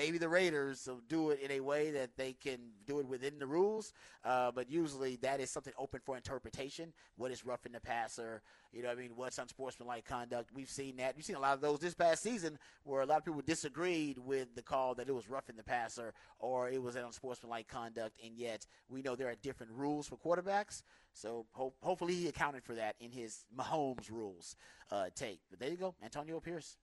maybe 0.00 0.16
the 0.16 0.30
Raiders 0.30 0.86
will 0.86 1.02
do 1.08 1.28
it 1.28 1.40
in 1.42 1.50
a 1.50 1.60
way 1.60 1.90
that 1.90 2.16
they 2.16 2.32
can 2.32 2.58
do 2.86 3.00
it 3.00 3.06
within 3.06 3.38
the 3.38 3.46
rules. 3.46 3.92
Uh, 4.24 4.50
but 4.50 4.70
usually 4.70 5.16
that 5.16 5.40
is 5.40 5.50
something 5.50 5.74
open 5.76 6.00
for 6.02 6.16
interpretation. 6.16 6.94
What 7.16 7.30
is 7.30 7.44
roughing 7.44 7.72
the 7.72 7.80
passer? 7.80 8.40
You 8.72 8.82
know, 8.82 8.90
I 8.90 8.94
mean, 8.94 9.10
what's 9.14 9.36
unsportsmanlike 9.36 10.06
conduct? 10.06 10.52
We've 10.54 10.70
seen 10.70 10.96
that. 10.96 11.16
We've 11.16 11.24
seen 11.24 11.36
a 11.36 11.40
lot 11.40 11.52
of 11.52 11.60
those 11.60 11.80
this 11.80 11.92
past 11.92 12.22
season 12.22 12.58
where 12.84 13.02
a 13.02 13.06
lot 13.06 13.18
of 13.18 13.26
people 13.26 13.42
disagreed 13.42 14.16
with 14.16 14.54
the 14.54 14.62
call 14.62 14.94
that 14.94 15.06
it 15.06 15.14
was 15.14 15.28
roughing 15.28 15.56
the 15.56 15.62
passer 15.62 16.14
or 16.38 16.70
it 16.70 16.82
was 16.82 16.96
an 16.96 17.04
unsportsmanlike 17.04 17.68
conduct. 17.68 18.16
And 18.24 18.34
yet 18.38 18.66
we 18.88 19.02
know 19.02 19.14
there 19.14 19.28
are 19.28 19.34
different 19.42 19.72
rules 19.72 20.08
for 20.08 20.16
quarterbacks. 20.16 20.82
So 21.12 21.44
ho- 21.52 21.74
hopefully 21.82 22.14
he 22.14 22.28
accounted 22.28 22.64
for 22.64 22.74
that 22.76 22.96
in 23.00 23.10
his 23.10 23.44
Mahomes 23.54 24.10
rules 24.10 24.56
uh, 24.90 25.10
take. 25.14 25.40
But 25.50 25.58
there 25.58 25.68
you 25.68 25.76
go, 25.76 25.94
Antonio 26.02 26.40
Pierce. 26.40 26.78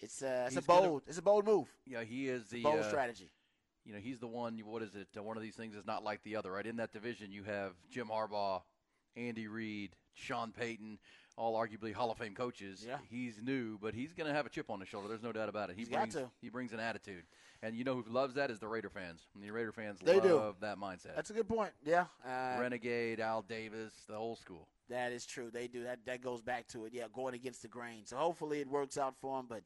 It's 0.00 0.22
uh, 0.22 0.44
it's 0.46 0.56
a 0.56 0.62
bold 0.62 0.84
gonna, 0.84 1.00
it's 1.06 1.18
a 1.18 1.22
bold 1.22 1.46
move. 1.46 1.68
Yeah, 1.86 2.04
he 2.04 2.28
is 2.28 2.48
the 2.48 2.62
bold 2.62 2.80
uh, 2.80 2.88
strategy. 2.88 3.30
You 3.84 3.94
know, 3.94 4.00
he's 4.00 4.18
the 4.18 4.26
one. 4.26 4.58
What 4.64 4.82
is 4.82 4.94
it? 4.94 5.08
Uh, 5.16 5.22
one 5.22 5.36
of 5.36 5.42
these 5.42 5.54
things 5.54 5.74
is 5.74 5.86
not 5.86 6.04
like 6.04 6.22
the 6.22 6.36
other, 6.36 6.52
right? 6.52 6.66
In 6.66 6.76
that 6.76 6.92
division, 6.92 7.32
you 7.32 7.42
have 7.44 7.72
Jim 7.90 8.08
Harbaugh, 8.08 8.62
Andy 9.16 9.48
Reid, 9.48 9.96
Sean 10.14 10.52
Payton, 10.52 10.98
all 11.36 11.54
arguably 11.54 11.92
Hall 11.92 12.10
of 12.10 12.18
Fame 12.18 12.34
coaches. 12.34 12.84
Yeah. 12.86 12.98
He's 13.08 13.40
new, 13.42 13.78
but 13.78 13.94
he's 13.94 14.12
going 14.12 14.28
to 14.28 14.34
have 14.34 14.44
a 14.44 14.50
chip 14.50 14.70
on 14.70 14.80
his 14.80 14.88
shoulder. 14.88 15.08
There's 15.08 15.22
no 15.22 15.32
doubt 15.32 15.48
about 15.48 15.70
it. 15.70 15.76
He 15.76 15.82
he's 15.82 15.88
brings 15.88 16.14
got 16.14 16.20
to. 16.20 16.30
he 16.42 16.50
brings 16.50 16.72
an 16.72 16.80
attitude, 16.80 17.24
and 17.62 17.74
you 17.74 17.84
know 17.84 17.94
who 17.94 18.04
loves 18.12 18.34
that 18.34 18.50
is 18.50 18.58
the 18.58 18.68
Raider 18.68 18.90
fans. 18.90 19.22
And 19.34 19.42
the 19.42 19.50
Raider 19.50 19.72
fans 19.72 20.00
they 20.04 20.20
love 20.20 20.56
do. 20.60 20.66
that 20.66 20.78
mindset. 20.78 21.14
That's 21.16 21.30
a 21.30 21.34
good 21.34 21.48
point. 21.48 21.70
Yeah. 21.84 22.06
Uh, 22.26 22.60
Renegade, 22.60 23.20
Al 23.20 23.42
Davis, 23.42 23.92
the 24.08 24.16
whole 24.16 24.36
school. 24.36 24.68
That 24.88 25.12
is 25.12 25.26
true. 25.26 25.50
They 25.50 25.68
do 25.68 25.84
that. 25.84 25.98
That 26.06 26.22
goes 26.22 26.40
back 26.42 26.66
to 26.68 26.84
it. 26.86 26.92
Yeah, 26.94 27.04
going 27.12 27.34
against 27.34 27.62
the 27.62 27.68
grain. 27.68 28.06
So 28.06 28.16
hopefully 28.16 28.60
it 28.60 28.68
works 28.68 28.96
out 28.96 29.16
for 29.16 29.36
them, 29.36 29.46
but 29.48 29.62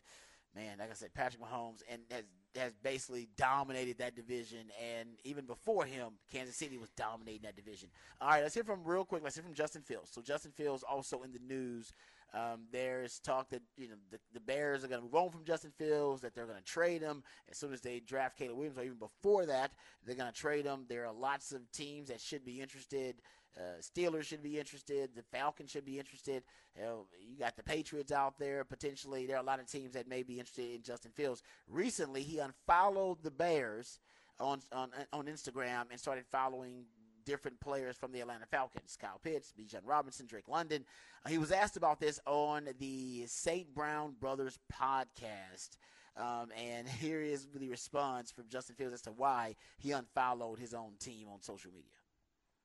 man, 0.55 0.79
like 0.79 0.91
I 0.91 0.95
said, 0.95 1.15
Patrick 1.15 1.43
Mahomes 1.43 1.83
and 1.91 2.03
has 2.11 2.25
has 2.57 2.75
basically 2.83 3.29
dominated 3.39 3.97
that 3.99 4.15
division. 4.15 4.71
And 4.95 5.09
even 5.25 5.47
before 5.47 5.87
him, 5.87 6.19
Kansas 6.31 6.57
City 6.57 6.77
was 6.77 6.91
dominating 6.91 7.43
that 7.45 7.57
division. 7.57 7.89
All 8.21 8.29
right, 8.29 8.43
let's 8.43 8.55
hear 8.55 8.65
from 8.65 8.85
real 8.85 9.05
quick. 9.05 9.23
Let's 9.23 9.37
hear 9.37 9.45
from 9.45 9.55
Justin 9.55 9.83
Fields. 9.83 10.11
So 10.13 10.21
Justin 10.21 10.53
Fields 10.53 10.83
also 10.83 11.23
in 11.23 11.33
the 11.33 11.39
news 11.39 11.93
Um, 12.35 12.65
there's 12.71 13.19
talk 13.19 13.51
that 13.51 13.63
you 13.77 13.89
know 13.89 13.97
the, 14.11 14.19
the 14.33 14.41
Bears 14.41 14.85
are 14.85 14.89
going 14.89 15.01
to 15.01 15.05
move 15.05 15.15
on 15.15 15.31
from 15.31 15.45
Justin 15.45 15.71
Fields, 15.77 16.23
that 16.23 16.35
they're 16.35 16.47
going 16.47 16.59
to 16.59 16.65
trade 16.65 17.03
him 17.03 17.23
as 17.51 17.59
soon 17.59 17.73
as 17.73 17.83
they 17.83 18.01
draft 18.01 18.39
Caleb 18.39 18.57
Williams, 18.57 18.79
or 18.79 18.85
even 18.85 18.97
before 18.99 19.45
that, 19.47 19.73
they're 20.05 20.17
going 20.17 20.33
to 20.33 20.39
trade 20.39 20.65
him. 20.65 20.87
There 20.89 21.07
are 21.07 21.13
lots 21.13 21.53
of 21.53 21.71
teams 21.73 22.09
that 22.09 22.21
should 22.21 22.45
be 22.45 22.61
interested. 22.61 23.17
Uh, 23.57 23.81
Steelers 23.81 24.25
should 24.25 24.43
be 24.43 24.59
interested. 24.59 25.11
The 25.15 25.23
Falcons 25.23 25.71
should 25.71 25.85
be 25.85 25.99
interested. 25.99 26.43
You 26.77 27.39
got 27.39 27.57
the 27.57 27.63
Patriots 27.63 28.13
out 28.13 28.39
there 28.39 28.65
potentially. 28.65 29.27
There 29.27 29.37
are 29.37 29.43
a 29.43 29.47
lot 29.47 29.61
of 29.61 29.71
teams 29.71 29.93
that 29.93 30.09
may 30.09 30.23
be 30.23 30.39
interested 30.39 30.75
in 30.75 30.83
Justin 30.83 31.13
Fields. 31.13 31.43
Recently, 31.69 32.23
he 32.23 32.39
unfollowed 32.39 33.23
the 33.23 33.31
Bears 33.31 34.01
on 34.41 34.61
on 34.73 34.91
on 35.13 35.27
Instagram 35.27 35.91
and 35.91 36.01
started 36.01 36.25
following 36.27 36.85
different 37.25 37.61
players 37.61 37.97
from 37.97 38.13
the 38.13 38.21
Atlanta 38.21 38.47
Falcons 38.47 38.97
Kyle 39.01 39.21
Pitts, 39.23 39.53
Bijan 39.59 39.83
Robinson, 39.85 40.27
Drake 40.27 40.49
London. 40.49 40.85
Uh, 41.25 41.29
he 41.29 41.39
was 41.39 41.53
asked 41.53 41.77
about 41.77 42.01
this 42.01 42.19
on 42.27 42.69
the 42.79 43.25
St. 43.27 43.73
Brown 43.75 44.15
Brothers 44.21 44.59
podcast. 44.73 45.77
Um, 46.17 46.49
and 46.57 46.89
here 47.01 47.21
is 47.21 47.47
the 47.55 47.69
response 47.69 48.31
from 48.33 48.45
Justin 48.49 48.77
Fields 48.77 48.95
as 48.95 49.03
to 49.03 49.13
why 49.13 49.57
he 49.79 49.93
unfollowed 49.93 50.59
his 50.59 50.75
own 50.75 50.93
team 50.99 51.29
on 51.33 51.41
social 51.41 51.71
media. 51.71 52.02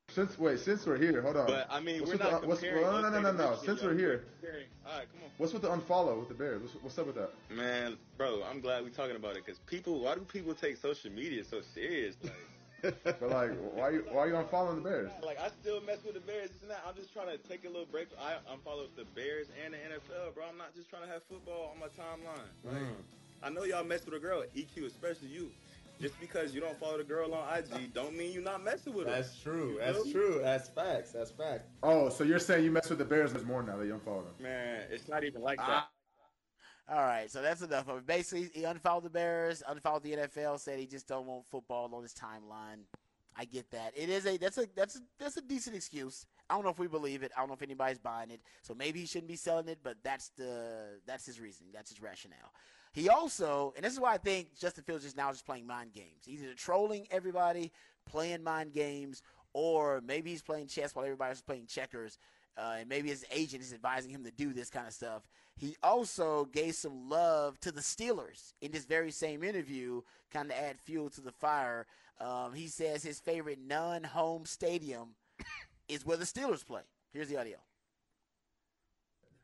Since 0.09 0.39
wait, 0.39 0.59
since 0.59 0.85
we're 0.85 0.97
here, 0.97 1.21
hold 1.21 1.35
on. 1.35 1.47
But 1.47 1.67
I 1.69 1.79
mean, 1.81 1.99
what's 1.99 2.13
we're 2.13 2.17
not 2.17 2.41
the, 2.41 2.47
what's, 2.47 2.61
well, 2.61 3.01
no, 3.01 3.09
no, 3.09 3.09
no, 3.09 3.31
no, 3.31 3.31
no. 3.33 3.57
Since 3.63 3.83
we're 3.83 3.93
here, 3.95 4.23
All 4.85 4.97
right, 4.97 5.05
come 5.13 5.23
on. 5.25 5.29
what's 5.37 5.51
with 5.53 5.61
the 5.63 5.67
unfollow 5.69 6.17
with 6.17 6.29
the 6.29 6.33
Bears? 6.33 6.61
What's, 6.61 6.75
what's 6.81 6.97
up 6.97 7.07
with 7.07 7.15
that? 7.15 7.31
Man, 7.53 7.97
bro, 8.17 8.41
I'm 8.49 8.61
glad 8.61 8.83
we're 8.83 8.89
talking 8.89 9.17
about 9.17 9.35
it 9.35 9.45
because 9.45 9.59
people, 9.67 9.99
why 9.99 10.15
do 10.15 10.21
people 10.21 10.53
take 10.53 10.77
social 10.77 11.11
media 11.11 11.43
so 11.43 11.61
serious? 11.75 12.15
Like, 12.23 13.03
but 13.03 13.29
like, 13.29 13.51
why 13.73 13.89
you 13.89 14.05
why 14.09 14.27
you 14.27 14.33
unfollowing 14.33 14.75
the 14.75 14.81
Bears? 14.81 15.11
like 15.23 15.39
I 15.39 15.49
still 15.61 15.81
mess 15.81 15.97
with 16.05 16.13
the 16.13 16.21
Bears. 16.21 16.49
That. 16.67 16.81
I'm 16.87 16.95
just 16.95 17.11
trying 17.13 17.27
to 17.27 17.37
take 17.49 17.65
a 17.65 17.67
little 17.67 17.85
break. 17.91 18.07
I 18.19 18.37
unfollow 18.51 18.87
the 18.95 19.05
Bears 19.13 19.47
and 19.63 19.73
the 19.73 19.77
NFL, 19.77 20.33
bro. 20.35 20.45
I'm 20.49 20.57
not 20.57 20.73
just 20.73 20.89
trying 20.89 21.03
to 21.03 21.09
have 21.09 21.21
football 21.29 21.73
on 21.73 21.79
my 21.79 21.87
timeline. 21.87 22.47
Like, 22.63 22.81
Mm. 22.81 22.95
I 23.43 23.49
know 23.49 23.65
y'all 23.65 23.83
mess 23.83 24.03
with 24.03 24.15
a 24.15 24.19
girl, 24.19 24.43
EQ, 24.55 24.85
especially 24.87 25.27
you. 25.27 25.51
Just 25.99 26.19
because 26.19 26.53
you 26.53 26.61
don't 26.61 26.79
follow 26.79 26.97
the 26.97 27.03
girl 27.03 27.33
on 27.33 27.57
IG, 27.57 27.93
don't 27.93 28.15
mean 28.15 28.31
you're 28.31 28.43
not 28.43 28.63
messing 28.63 28.93
with 28.93 29.07
her. 29.07 29.13
That's 29.13 29.39
true. 29.39 29.73
You 29.73 29.79
That's 29.79 29.97
feel 29.97 30.05
me? 30.05 30.11
true. 30.13 30.39
That's 30.43 30.69
facts. 30.69 31.11
That's 31.11 31.31
fact. 31.31 31.65
Oh, 31.81 32.09
so 32.09 32.23
you're 32.23 32.37
saying 32.39 32.63
you 32.63 32.71
mess 32.71 32.89
with 32.89 32.99
the 32.99 33.05
Bears 33.05 33.33
more 33.45 33.63
now 33.63 33.77
that 33.77 33.85
you 33.85 33.93
unfollow 33.93 34.23
them? 34.25 34.33
Man, 34.39 34.83
it's 34.91 35.07
not 35.07 35.23
even 35.23 35.41
like 35.41 35.59
Ah. 35.59 35.89
that. 36.87 36.95
All 36.95 37.03
right, 37.03 37.29
so 37.29 37.41
that's 37.41 37.61
enough 37.61 37.89
of 37.89 37.97
it. 37.97 38.05
Basically, 38.07 38.49
he 38.53 38.63
unfollowed 38.63 39.03
the 39.03 39.09
Bears, 39.09 39.61
unfollowed 39.67 40.03
the 40.03 40.13
NFL, 40.13 40.57
said 40.57 40.79
he 40.79 40.87
just 40.87 41.05
don't 41.07 41.25
want 41.25 41.45
football 41.45 41.93
on 41.93 42.01
his 42.01 42.13
timeline. 42.13 42.83
I 43.35 43.45
get 43.45 43.69
that. 43.71 43.91
It 43.95 44.09
is 44.09 44.25
a 44.25 44.37
that's 44.37 44.57
a 44.57 44.67
that's 44.75 44.95
a 44.95 44.99
that's 45.19 45.37
a 45.37 45.41
decent 45.41 45.75
excuse. 45.75 46.25
I 46.49 46.55
don't 46.55 46.63
know 46.63 46.69
if 46.71 46.79
we 46.79 46.87
believe 46.87 47.23
it. 47.23 47.31
I 47.35 47.41
don't 47.41 47.49
know 47.49 47.53
if 47.55 47.61
anybody's 47.61 47.99
buying 47.99 48.31
it. 48.31 48.39
So 48.63 48.73
maybe 48.73 49.01
he 49.01 49.05
shouldn't 49.05 49.27
be 49.27 49.35
selling 49.35 49.67
it, 49.67 49.79
but 49.83 49.97
that's 50.01 50.29
the 50.37 50.99
that's 51.05 51.25
his 51.25 51.39
reasoning. 51.39 51.71
That's 51.73 51.89
his 51.89 52.01
rationale. 52.01 52.51
He 52.97 53.09
also, 53.09 53.73
and 53.75 53.85
this 53.85 53.93
is 53.93 53.99
why 53.99 54.15
I 54.15 54.17
think 54.17 54.57
Justin 54.59 54.83
Fields 54.83 55.05
is 55.05 55.15
now 55.15 55.31
just 55.31 55.45
playing 55.45 55.67
mind 55.67 55.93
games. 55.93 56.25
He's 56.25 56.41
either 56.41 56.55
trolling 56.55 57.05
everybody, 57.11 57.71
playing 58.07 58.41
mind 58.41 58.73
games, 58.73 59.21
or 59.53 60.01
maybe 60.03 60.31
he's 60.31 60.41
playing 60.41 60.65
chess 60.65 60.95
while 60.95 61.05
everybody's 61.05 61.43
playing 61.43 61.67
checkers. 61.67 62.17
Uh, 62.57 62.77
and 62.79 62.89
maybe 62.89 63.09
his 63.09 63.23
agent 63.31 63.61
is 63.61 63.71
advising 63.71 64.09
him 64.09 64.23
to 64.23 64.31
do 64.31 64.51
this 64.51 64.71
kind 64.71 64.87
of 64.87 64.93
stuff. 64.93 65.29
He 65.55 65.75
also 65.83 66.45
gave 66.45 66.73
some 66.73 67.07
love 67.07 67.59
to 67.59 67.71
the 67.71 67.81
Steelers 67.81 68.53
in 68.61 68.71
this 68.71 68.85
very 68.85 69.11
same 69.11 69.43
interview, 69.43 70.01
kind 70.33 70.49
of 70.49 70.57
add 70.57 70.79
fuel 70.79 71.11
to 71.11 71.21
the 71.21 71.31
fire. 71.31 71.85
Um, 72.19 72.55
he 72.55 72.65
says 72.65 73.03
his 73.03 73.19
favorite 73.19 73.59
non-home 73.63 74.45
stadium 74.45 75.09
is 75.87 76.03
where 76.03 76.17
the 76.17 76.25
Steelers 76.25 76.65
play. 76.65 76.81
Here's 77.13 77.29
the 77.29 77.39
audio. 77.39 77.57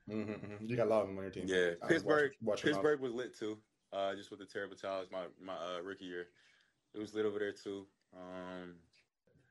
Mm-hmm, 0.10 0.66
You 0.66 0.76
got 0.76 0.88
a 0.88 0.90
lot 0.90 1.02
of 1.02 1.08
them 1.08 1.18
on 1.18 1.24
your 1.24 1.32
team. 1.32 1.46
Yeah, 1.48 1.72
I 1.82 1.88
Pittsburgh. 1.88 2.32
watch- 2.42 2.60
watch. 2.60 2.64
Pittsburgh 2.64 3.00
was 3.00 3.14
lit 3.14 3.38
too. 3.38 3.58
Uh, 3.92 4.16
just 4.16 4.32
with 4.32 4.40
the 4.40 4.46
terrible 4.46 4.76
towels, 4.76 5.08
my 5.12 5.26
my 5.40 5.54
uh, 5.54 5.82
rookie 5.82 6.06
year, 6.06 6.28
it 6.94 7.00
was 7.00 7.14
lit 7.14 7.26
over 7.26 7.40
there 7.40 7.52
too. 7.54 7.86
Um, 8.16 8.76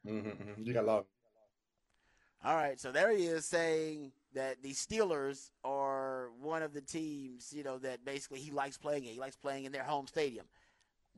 Mm-hmm, 0.06 0.62
You 0.64 0.74
got 0.74 0.82
a 0.82 0.86
lot. 0.86 0.98
Of 1.00 1.04
All 2.44 2.56
right, 2.56 2.78
so 2.80 2.90
there 2.90 3.16
he 3.16 3.26
is 3.26 3.44
saying 3.46 4.10
that 4.34 4.60
the 4.62 4.72
Steelers 4.72 5.50
are 5.64 6.30
one 6.40 6.62
of 6.64 6.72
the 6.74 6.80
teams, 6.80 7.52
you 7.52 7.62
know, 7.62 7.78
that 7.78 8.04
basically 8.04 8.40
he 8.40 8.50
likes 8.50 8.76
playing 8.76 9.04
in. 9.04 9.12
He 9.14 9.20
likes 9.20 9.36
playing 9.36 9.64
in 9.64 9.70
their 9.70 9.84
home 9.84 10.08
stadium. 10.08 10.46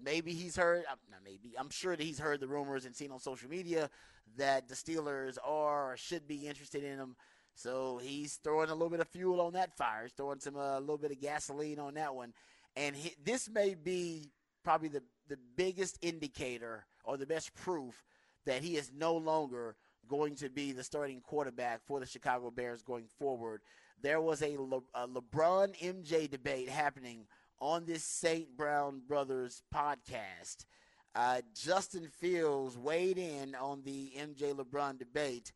Maybe 0.03 0.35
he's 0.35 0.55
heard, 0.57 0.85
not 1.11 1.21
maybe, 1.25 1.55
I'm 1.59 1.71
sure 1.71 1.97
that 1.97 2.03
he's 2.03 2.19
heard 2.19 2.41
the 2.41 2.49
rumors 2.49 2.85
and 2.85 2.95
seen 2.95 3.11
on 3.11 3.21
social 3.21 3.49
media 3.49 3.89
that 4.37 4.69
the 4.69 4.75
Steelers 4.75 5.39
are 5.43 5.93
or 5.93 5.97
should 5.97 6.27
be 6.29 6.47
interested 6.47 6.85
in 6.85 6.99
him. 6.99 7.17
So 7.55 8.01
he's 8.03 8.35
throwing 8.43 8.71
a 8.71 8.75
little 8.75 8.91
bit 8.91 9.01
of 9.01 9.09
fuel 9.09 9.41
on 9.41 9.53
that 9.53 9.77
fire. 9.77 10.03
He's 10.03 10.13
throwing 10.13 10.41
some 10.41 10.57
a 10.57 10.81
little 10.81 10.99
bit 10.99 11.13
of 11.13 11.21
gasoline 11.21 11.79
on 11.79 11.95
that 11.95 12.15
one. 12.15 12.33
And 12.77 12.97
he, 12.97 13.15
this 13.25 13.49
may 13.49 13.75
be 13.75 14.31
probably 14.65 14.89
the, 14.89 15.03
the 15.29 15.39
biggest 15.57 15.99
indicator 16.03 16.87
or 17.05 17.17
the 17.17 17.27
best 17.27 17.55
proof 17.55 18.05
that 18.47 18.63
he 18.63 18.77
is 18.77 18.91
no 18.97 19.17
longer 19.17 19.77
going 20.09 20.35
to 20.37 20.51
be 20.51 20.73
the 20.73 20.83
starting 20.83 21.21
quarterback 21.21 21.81
for 21.87 22.01
the 22.01 22.07
Chicago 22.07 22.51
Bears 22.51 22.83
going 22.83 23.07
forward. 23.19 23.61
There 24.03 24.21
was 24.21 24.43
a, 24.43 24.57
Le, 24.59 24.81
a 24.95 25.09
LeBron 25.09 25.79
MJ 25.79 26.29
debate 26.29 26.69
happening 26.69 27.27
on 27.61 27.87
this 27.87 28.05
St. 28.05 28.57
Brown 28.57 29.01
Brothers 29.07 29.63
podcast. 29.75 30.67
Uh, 31.15 31.41
Justin 31.55 32.09
Fields 32.09 32.77
weighed 32.77 33.19
in 33.19 33.55
on 33.55 33.83
the 33.85 34.13
MJ 34.19 34.53
LeBron 34.53 34.99
debate, 34.99 35.53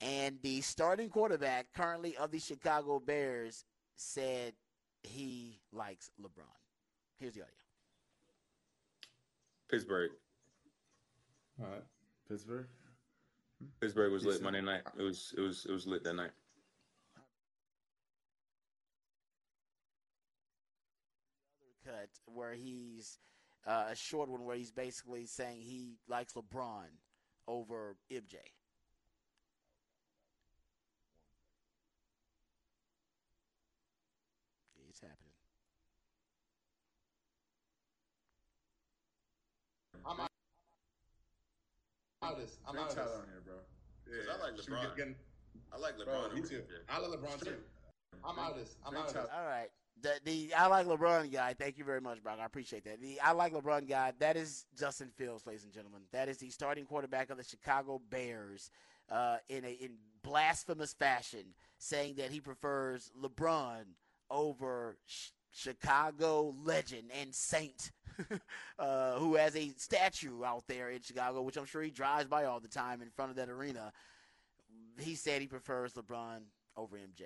and 0.00 0.38
the 0.42 0.60
starting 0.60 1.08
quarterback 1.08 1.66
currently 1.74 2.16
of 2.16 2.30
the 2.30 2.38
Chicago 2.38 3.00
Bears 3.00 3.64
said 3.96 4.52
he 5.02 5.60
likes 5.72 6.10
LeBron. 6.20 6.44
Here's 7.18 7.34
the 7.34 7.42
audio. 7.42 7.54
Pittsburgh. 9.70 10.10
All 11.60 11.66
right, 11.66 11.84
Pittsburgh. 12.28 12.66
Pittsburgh 13.80 14.12
was 14.12 14.24
lit 14.24 14.42
Monday 14.42 14.60
night. 14.60 14.82
It 14.98 15.02
was 15.02 15.32
it 15.36 15.40
was 15.40 15.66
it 15.68 15.72
was 15.72 15.86
lit 15.86 16.04
that 16.04 16.14
night. 16.14 16.30
cut 21.86 22.08
where 22.26 22.54
he's 22.54 23.18
uh, 23.66 23.86
a 23.90 23.96
short 23.96 24.28
one 24.28 24.44
where 24.44 24.56
he's 24.56 24.72
basically 24.72 25.26
saying 25.26 25.60
he 25.60 25.98
likes 26.08 26.34
LeBron 26.34 26.86
over 27.46 27.96
MJ. 28.10 28.36
It's 34.88 35.00
happening. 35.00 35.32
I'm 40.06 40.20
out. 40.20 40.28
I'm 42.22 42.28
out 42.28 42.34
of 42.34 42.40
this. 42.40 42.58
I'm 42.66 42.72
Bring 42.74 42.84
out 42.84 42.90
of 42.90 42.96
this. 42.96 43.04
on 43.06 43.24
here, 43.26 43.42
bro. 43.44 43.54
Yeah. 44.06 44.32
I 44.32 44.36
like 44.42 44.54
LeBron. 44.56 44.96
getting- 44.96 45.16
I 45.72 45.78
like 45.78 45.96
Bro, 45.96 46.06
LeBron. 46.06 46.34
me 46.34 46.42
too. 46.42 46.62
MJ. 46.62 46.78
I 46.88 46.98
love 46.98 47.10
LeBron 47.12 47.44
too. 47.44 47.56
I'm 48.24 48.38
out 48.38 48.52
of 48.52 48.56
this. 48.58 48.76
I'm 48.84 48.92
Bring 48.92 49.02
out 49.02 49.08
of 49.08 49.14
this. 49.14 49.26
All 49.34 49.44
right. 49.46 49.68
The, 50.02 50.20
the 50.24 50.54
I 50.54 50.66
like 50.66 50.86
LeBron 50.86 51.32
guy. 51.32 51.54
Thank 51.54 51.78
you 51.78 51.84
very 51.84 52.00
much, 52.00 52.22
Brock. 52.22 52.38
I 52.40 52.44
appreciate 52.44 52.84
that. 52.84 53.00
The 53.00 53.18
I 53.20 53.32
like 53.32 53.52
LeBron 53.52 53.88
guy. 53.88 54.12
That 54.18 54.36
is 54.36 54.66
Justin 54.78 55.10
Fields, 55.16 55.46
ladies 55.46 55.64
and 55.64 55.72
gentlemen. 55.72 56.02
That 56.12 56.28
is 56.28 56.38
the 56.38 56.50
starting 56.50 56.84
quarterback 56.84 57.30
of 57.30 57.38
the 57.38 57.44
Chicago 57.44 58.00
Bears. 58.10 58.70
Uh, 59.10 59.36
in 59.48 59.64
a 59.64 59.70
in 59.70 59.92
blasphemous 60.22 60.92
fashion, 60.92 61.54
saying 61.78 62.16
that 62.16 62.30
he 62.30 62.40
prefers 62.40 63.10
LeBron 63.22 63.84
over 64.30 64.96
Ch- 65.06 65.32
Chicago 65.52 66.54
legend 66.64 67.10
and 67.18 67.32
saint, 67.32 67.92
uh, 68.78 69.14
who 69.14 69.34
has 69.36 69.56
a 69.56 69.72
statue 69.76 70.44
out 70.44 70.64
there 70.68 70.90
in 70.90 71.00
Chicago, 71.02 71.42
which 71.42 71.56
I'm 71.56 71.66
sure 71.66 71.82
he 71.82 71.90
drives 71.90 72.28
by 72.28 72.44
all 72.44 72.60
the 72.60 72.68
time 72.68 73.02
in 73.02 73.10
front 73.10 73.30
of 73.30 73.36
that 73.36 73.48
arena. 73.48 73.92
He 74.98 75.14
said 75.14 75.40
he 75.40 75.46
prefers 75.46 75.92
LeBron 75.94 76.40
over 76.76 76.96
MJ. 76.96 77.24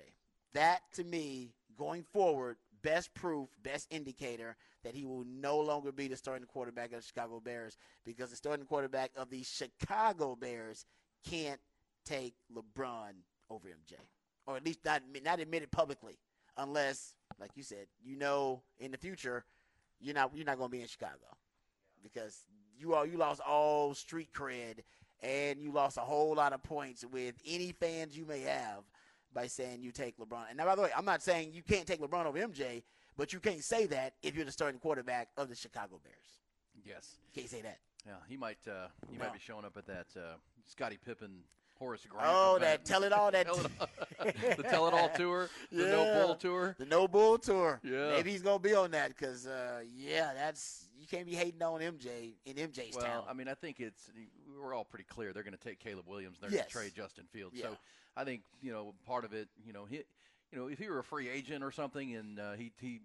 That 0.54 0.80
to 0.94 1.04
me, 1.04 1.52
going 1.78 2.04
forward, 2.12 2.56
best 2.82 3.14
proof, 3.14 3.48
best 3.62 3.86
indicator 3.90 4.56
that 4.82 4.94
he 4.94 5.04
will 5.04 5.24
no 5.24 5.58
longer 5.58 5.92
be 5.92 6.08
the 6.08 6.16
starting 6.16 6.46
quarterback 6.46 6.92
of 6.92 7.00
the 7.00 7.06
Chicago 7.06 7.40
Bears 7.40 7.76
because 8.04 8.30
the 8.30 8.36
starting 8.36 8.66
quarterback 8.66 9.10
of 9.16 9.30
the 9.30 9.42
Chicago 9.42 10.34
Bears 10.34 10.86
can't 11.28 11.60
take 12.04 12.34
LeBron 12.54 13.12
over 13.50 13.68
MJ, 13.68 13.94
or 14.46 14.56
at 14.56 14.64
least 14.64 14.80
not 14.84 15.02
not 15.22 15.40
admit 15.40 15.62
it 15.62 15.70
publicly, 15.70 16.18
unless, 16.56 17.14
like 17.38 17.50
you 17.54 17.62
said, 17.62 17.86
you 18.02 18.16
know 18.16 18.62
in 18.78 18.90
the 18.90 18.98
future 18.98 19.44
you're 20.00 20.14
not 20.14 20.30
you're 20.34 20.44
not 20.46 20.58
going 20.58 20.70
to 20.70 20.76
be 20.76 20.82
in 20.82 20.88
Chicago 20.88 21.16
because 22.02 22.38
you 22.78 22.94
all 22.94 23.06
you 23.06 23.16
lost 23.18 23.40
all 23.46 23.94
street 23.94 24.28
cred 24.34 24.78
and 25.22 25.60
you 25.60 25.70
lost 25.72 25.98
a 25.98 26.00
whole 26.00 26.34
lot 26.34 26.52
of 26.52 26.62
points 26.62 27.04
with 27.04 27.34
any 27.46 27.72
fans 27.72 28.16
you 28.16 28.24
may 28.24 28.40
have 28.40 28.82
by 29.34 29.46
saying 29.46 29.82
you 29.82 29.92
take 29.92 30.16
LeBron. 30.18 30.44
And 30.48 30.56
now, 30.56 30.64
by 30.64 30.74
the 30.74 30.82
way, 30.82 30.90
I'm 30.96 31.04
not 31.04 31.22
saying 31.22 31.52
you 31.52 31.62
can't 31.62 31.86
take 31.86 32.00
LeBron 32.00 32.24
over 32.24 32.38
MJ, 32.38 32.82
but 33.16 33.32
you 33.32 33.38
can't 33.38 33.62
say 33.62 33.86
that 33.86 34.14
if 34.22 34.34
you're 34.34 34.46
the 34.46 34.50
starting 34.50 34.80
quarterback 34.80 35.28
of 35.36 35.48
the 35.50 35.54
Chicago 35.54 36.00
Bears. 36.02 36.40
Yes. 36.84 37.18
You 37.26 37.42
can't 37.42 37.50
say 37.50 37.60
that. 37.60 37.78
Yeah, 38.06 38.14
he 38.28 38.36
might 38.38 38.58
uh, 38.66 38.88
he 39.10 39.18
No. 39.18 39.24
might 39.24 39.34
be 39.34 39.38
showing 39.38 39.64
up 39.66 39.76
at 39.76 39.86
that 39.86 40.06
uh, 40.16 40.34
Scottie 40.64 40.98
Pippen 41.04 41.42
Horace 41.80 42.06
Grant. 42.08 42.26
Oh, 42.28 42.56
event. 42.56 42.84
that 42.84 42.84
tell 42.84 43.02
it 43.04 43.12
all. 43.18 43.30
That 43.30 43.46
Tell 43.46 43.58
It 43.58 43.66
All- 43.80 43.88
the 44.56 44.62
Tell 44.62 44.86
It 44.86 44.94
All 44.94 45.08
tour, 45.08 45.48
the 45.72 45.86
No 45.86 46.04
Yeah. 46.04 46.22
Bull 46.26 46.34
tour. 46.36 46.76
The 46.78 46.84
No 46.84 47.08
Bull 47.08 47.38
tour. 47.38 47.80
Yeah. 47.82 48.10
Maybe 48.10 48.30
he's 48.32 48.42
gonna 48.42 48.58
be 48.58 48.74
on 48.74 48.90
that 48.92 49.08
because, 49.08 49.46
uh, 49.46 49.80
yeah, 49.96 50.32
that's 50.34 50.86
you 51.00 51.06
can't 51.06 51.26
be 51.26 51.34
hating 51.34 51.62
on 51.62 51.80
MJ 51.80 52.34
in 52.44 52.56
MJ's 52.56 52.94
Well, 52.94 53.04
town. 53.04 53.24
I 53.28 53.32
mean, 53.32 53.48
I 53.48 53.54
think 53.54 53.80
it's 53.80 54.10
we're 54.62 54.74
all 54.74 54.84
pretty 54.84 55.06
clear 55.08 55.32
they're 55.32 55.42
going 55.42 55.56
to 55.56 55.58
take 55.58 55.78
Caleb 55.78 56.06
Williams. 56.06 56.36
They're 56.38 56.50
Yes. 56.50 56.66
to 56.66 56.70
trade 56.72 56.92
Justin 56.94 57.24
Fields. 57.32 57.56
Yeah. 57.56 57.62
So 57.68 57.76
I 58.14 58.24
think 58.24 58.42
you 58.60 58.72
know 58.72 58.94
part 59.06 59.24
of 59.24 59.32
it. 59.32 59.48
You 59.64 59.72
know, 59.72 59.86
he, 59.86 60.02
you 60.52 60.58
know, 60.58 60.66
if 60.66 60.78
he 60.78 60.88
were 60.90 60.98
a 60.98 61.04
free 61.04 61.30
agent 61.30 61.64
or 61.64 61.70
something 61.72 62.14
and 62.14 62.38
uh, 62.38 62.52
he 62.52 62.70
he 62.78 63.00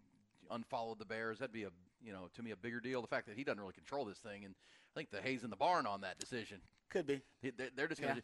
unfollowed 0.52 1.00
the 1.00 1.06
Bears, 1.06 1.40
that'd 1.40 1.54
be 1.54 1.64
a 1.64 1.70
you 2.04 2.12
know 2.12 2.28
to 2.36 2.44
me 2.44 2.52
a 2.52 2.58
bigger 2.58 2.82
deal. 2.82 3.02
The 3.02 3.08
fact 3.08 3.28
that 3.28 3.38
he 3.38 3.46
doesn't 3.46 3.62
really 3.62 3.72
control 3.74 4.04
this 4.04 4.18
thing, 4.18 4.44
and 4.44 4.54
I 4.94 5.00
think 5.00 5.12
the 5.12 5.22
hay's 5.22 5.46
in 5.46 5.50
the 5.50 5.56
barn 5.56 5.88
on 5.88 6.02
that 6.02 6.20
decision. 6.20 6.58
Could 6.96 7.08
be. 7.08 7.22
They- 7.44 7.70
They're 7.76 7.88
just 7.90 8.02
going 8.02 8.16
to 8.16 8.24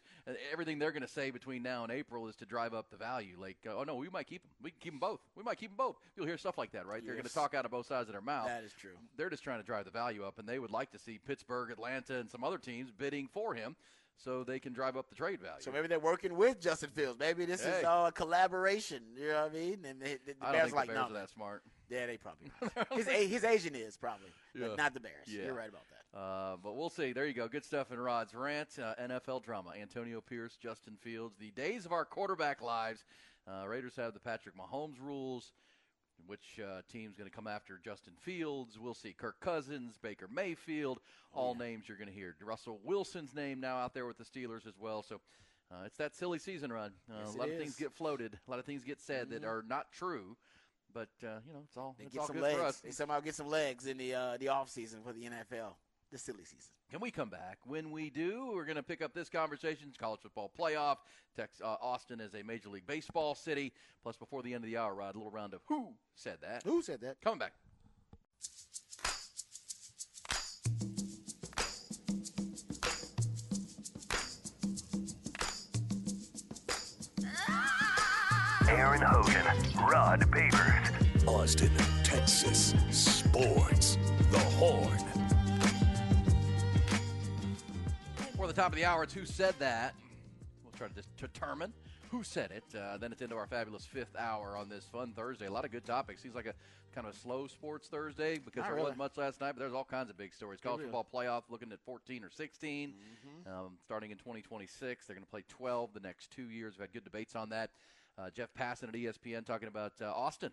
everything 0.50 0.78
they're 0.78 0.92
going 0.92 1.02
to 1.02 1.08
say 1.08 1.30
between 1.30 1.62
now 1.62 1.82
and 1.82 1.92
April 1.92 2.26
is 2.28 2.36
to 2.36 2.46
drive 2.46 2.72
up 2.72 2.88
the 2.90 2.96
value. 2.96 3.36
Like, 3.38 3.58
uh, 3.66 3.74
oh 3.76 3.84
no, 3.84 3.96
we 3.96 4.08
might 4.08 4.26
keep 4.26 4.42
them. 4.42 4.50
We 4.62 4.70
can 4.70 4.80
keep 4.80 4.92
them 4.94 4.98
both. 5.00 5.20
We 5.36 5.42
might 5.42 5.58
keep 5.58 5.70
them 5.70 5.76
both. 5.76 5.96
You'll 6.16 6.24
hear 6.26 6.38
stuff 6.38 6.56
like 6.56 6.72
that, 6.72 6.86
right? 6.86 7.04
They're 7.04 7.14
going 7.14 7.26
to 7.26 7.34
talk 7.34 7.52
out 7.52 7.66
of 7.66 7.70
both 7.70 7.86
sides 7.86 8.08
of 8.08 8.12
their 8.14 8.22
mouth. 8.22 8.46
That 8.46 8.64
is 8.64 8.72
true. 8.72 8.96
They're 9.18 9.28
just 9.28 9.44
trying 9.44 9.60
to 9.60 9.66
drive 9.66 9.84
the 9.84 9.90
value 9.90 10.24
up, 10.24 10.38
and 10.38 10.48
they 10.48 10.58
would 10.58 10.70
like 10.70 10.90
to 10.92 10.98
see 10.98 11.18
Pittsburgh, 11.18 11.70
Atlanta, 11.70 12.18
and 12.18 12.30
some 12.30 12.42
other 12.42 12.56
teams 12.56 12.90
bidding 12.90 13.28
for 13.28 13.52
him, 13.54 13.76
so 14.16 14.42
they 14.42 14.58
can 14.58 14.72
drive 14.72 14.96
up 14.96 15.10
the 15.10 15.14
trade 15.14 15.40
value. 15.42 15.60
So 15.60 15.70
maybe 15.70 15.86
they're 15.88 15.98
working 16.00 16.34
with 16.34 16.58
Justin 16.60 16.88
Fields. 16.90 17.18
Maybe 17.18 17.44
this 17.44 17.62
Hey. 17.62 17.80
is 17.80 17.84
uh, 17.84 18.04
a 18.08 18.12
collaboration. 18.12 19.02
You 19.18 19.28
know 19.28 19.42
what 19.42 19.50
I 19.52 19.54
mean? 19.54 19.84
And 19.86 20.00
the, 20.00 20.18
the, 20.24 20.32
the 20.40 20.46
I 20.46 20.52
Bears 20.52 20.64
think 20.64 20.76
like 20.76 20.88
the 20.88 20.94
Bears 20.94 21.10
no. 21.10 21.16
are 21.16 21.20
that 21.20 21.30
smart. 21.30 21.62
Yeah, 21.90 22.06
they 22.06 22.16
probably 22.16 22.50
his, 22.96 23.06
his 23.30 23.44
agent 23.44 23.76
is 23.76 23.98
probably, 23.98 24.28
Yeah. 24.58 24.74
not 24.78 24.94
the 24.94 25.00
Bears. 25.00 25.26
Yeah. 25.28 25.44
You're 25.44 25.54
right 25.54 25.68
about 25.68 25.86
that. 25.90 26.01
Uh, 26.14 26.56
but 26.62 26.76
we'll 26.76 26.90
see. 26.90 27.12
There 27.12 27.26
you 27.26 27.32
go. 27.32 27.48
Good 27.48 27.64
stuff 27.64 27.90
in 27.90 27.98
Rod's 27.98 28.34
rant. 28.34 28.78
Uh, 28.78 28.94
NFL 29.00 29.42
drama. 29.44 29.72
Antonio 29.80 30.20
Pierce, 30.20 30.56
Justin 30.56 30.96
Fields. 31.00 31.36
The 31.38 31.50
days 31.52 31.86
of 31.86 31.92
our 31.92 32.04
quarterback 32.04 32.60
lives. 32.60 33.04
Uh, 33.48 33.66
Raiders 33.66 33.96
have 33.96 34.12
the 34.14 34.20
Patrick 34.20 34.54
Mahomes 34.56 35.00
rules. 35.00 35.52
Which 36.26 36.60
uh, 36.62 36.82
team's 36.92 37.16
going 37.16 37.28
to 37.28 37.34
come 37.34 37.48
after 37.48 37.80
Justin 37.82 38.12
Fields? 38.20 38.78
We'll 38.78 38.94
see. 38.94 39.12
Kirk 39.12 39.40
Cousins, 39.40 39.98
Baker 40.00 40.28
Mayfield, 40.32 41.00
all 41.34 41.56
names 41.56 41.88
you're 41.88 41.96
going 41.96 42.06
to 42.10 42.14
hear. 42.14 42.36
Russell 42.44 42.78
Wilson's 42.84 43.34
name 43.34 43.58
now 43.58 43.76
out 43.78 43.92
there 43.92 44.06
with 44.06 44.18
the 44.18 44.24
Steelers 44.24 44.64
as 44.68 44.78
well. 44.78 45.02
So 45.02 45.20
uh, 45.72 45.82
it's 45.84 45.96
that 45.98 46.14
silly 46.14 46.38
season 46.38 46.72
run. 46.72 46.92
Uh, 47.10 47.14
Yes, 47.24 47.34
a 47.34 47.38
lot 47.38 47.48
of 47.50 47.58
things 47.58 47.74
get 47.74 47.92
floated. 47.92 48.38
A 48.46 48.50
lot 48.50 48.60
of 48.60 48.66
things 48.66 48.84
get 48.84 49.00
said 49.00 49.30
that 49.30 49.42
Mhm. 49.42 49.48
are 49.48 49.64
not 49.66 49.90
true. 49.90 50.36
But 50.94 51.08
uh, 51.24 51.40
you 51.46 51.54
know, 51.54 51.60
it's 51.64 51.76
all 51.76 51.96
They 51.98 52.04
it's 52.04 52.12
get 52.12 52.20
all 52.20 52.26
some 52.28 52.36
good 52.36 52.52
for 52.54 52.60
us. 52.60 52.74
legs. 52.74 52.80
They 52.82 52.90
somehow 52.92 53.18
get 53.18 53.34
some 53.34 53.48
legs 53.48 53.86
in 53.88 53.96
the 53.96 54.14
uh, 54.14 54.36
the 54.36 54.48
off 54.48 54.68
season 54.68 55.00
for 55.02 55.12
the 55.12 55.24
NFL, 55.24 55.74
the 56.12 56.18
silly 56.18 56.44
season. 56.44 56.70
Can 56.90 57.00
we 57.00 57.10
come 57.10 57.30
back? 57.30 57.58
When 57.64 57.90
we 57.90 58.10
do, 58.10 58.52
we're 58.54 58.66
going 58.66 58.76
to 58.76 58.82
pick 58.82 59.02
up 59.02 59.14
this 59.14 59.30
conversation. 59.30 59.86
It's 59.88 59.96
college 59.96 60.20
football 60.20 60.52
playoff. 60.56 60.98
Tex, 61.34 61.60
uh, 61.62 61.76
Austin 61.80 62.20
is 62.20 62.34
a 62.34 62.42
Major 62.42 62.68
League 62.68 62.86
Baseball 62.86 63.34
city. 63.34 63.72
Plus, 64.02 64.16
before 64.16 64.42
the 64.42 64.52
end 64.54 64.62
of 64.62 64.70
the 64.70 64.76
hour, 64.76 64.94
Rod, 64.94 65.14
a 65.14 65.18
little 65.18 65.32
round 65.32 65.54
of 65.54 65.62
who 65.66 65.94
said 66.14 66.38
that. 66.42 66.62
Who 66.64 66.82
said 66.82 67.00
that? 67.00 67.20
Coming 67.22 67.38
back. 67.38 67.54
Aaron 78.68 79.00
Hogan, 79.00 79.88
Rod 79.90 80.20
Babers. 80.30 81.26
Austin, 81.26 81.70
Texas. 82.04 82.74
Sports. 82.90 83.96
The 84.30 84.38
Horn. 84.38 85.21
For 88.42 88.48
the 88.48 88.52
top 88.54 88.72
of 88.72 88.76
the 88.76 88.84
hour, 88.84 89.04
it's 89.04 89.14
who 89.14 89.24
said 89.24 89.54
that. 89.60 89.94
We'll 90.64 90.72
try 90.72 90.88
to 90.88 90.94
just 90.94 91.16
determine 91.16 91.72
who 92.10 92.24
said 92.24 92.50
it. 92.50 92.64
Uh, 92.76 92.96
then 92.96 93.12
it's 93.12 93.22
into 93.22 93.36
our 93.36 93.46
fabulous 93.46 93.84
fifth 93.86 94.16
hour 94.18 94.56
on 94.56 94.68
this 94.68 94.84
fun 94.86 95.12
Thursday. 95.14 95.46
A 95.46 95.50
lot 95.52 95.64
of 95.64 95.70
good 95.70 95.84
topics. 95.84 96.22
Seems 96.24 96.34
like 96.34 96.46
a 96.46 96.54
kind 96.92 97.06
of 97.06 97.14
a 97.14 97.16
slow 97.16 97.46
sports 97.46 97.86
Thursday 97.86 98.40
because 98.40 98.56
Not 98.62 98.64
there 98.64 98.72
really. 98.74 98.82
wasn't 98.82 98.98
much 98.98 99.16
last 99.16 99.40
night, 99.40 99.52
but 99.52 99.60
there's 99.60 99.72
all 99.74 99.84
kinds 99.84 100.10
of 100.10 100.16
big 100.18 100.34
stories. 100.34 100.58
College 100.60 100.82
football 100.82 101.06
playoff 101.14 101.44
looking 101.50 101.70
at 101.70 101.78
14 101.84 102.24
or 102.24 102.30
16, 102.30 102.88
Mm-hmm. 102.88 103.52
um, 103.66 103.74
starting 103.84 104.10
in 104.10 104.16
2026. 104.18 105.06
They're 105.06 105.14
going 105.14 105.24
to 105.24 105.30
play 105.30 105.44
12 105.48 105.94
the 105.94 106.00
next 106.00 106.32
two 106.32 106.50
years. 106.50 106.74
We've 106.74 106.80
had 106.82 106.92
good 106.92 107.04
debates 107.04 107.36
on 107.36 107.50
that. 107.50 107.70
Uh, 108.18 108.30
Jeff 108.34 108.48
Passan 108.58 108.88
at 108.88 108.94
ESPN 108.94 109.46
talking 109.46 109.68
about 109.68 109.92
uh, 110.02 110.06
Austin 110.12 110.50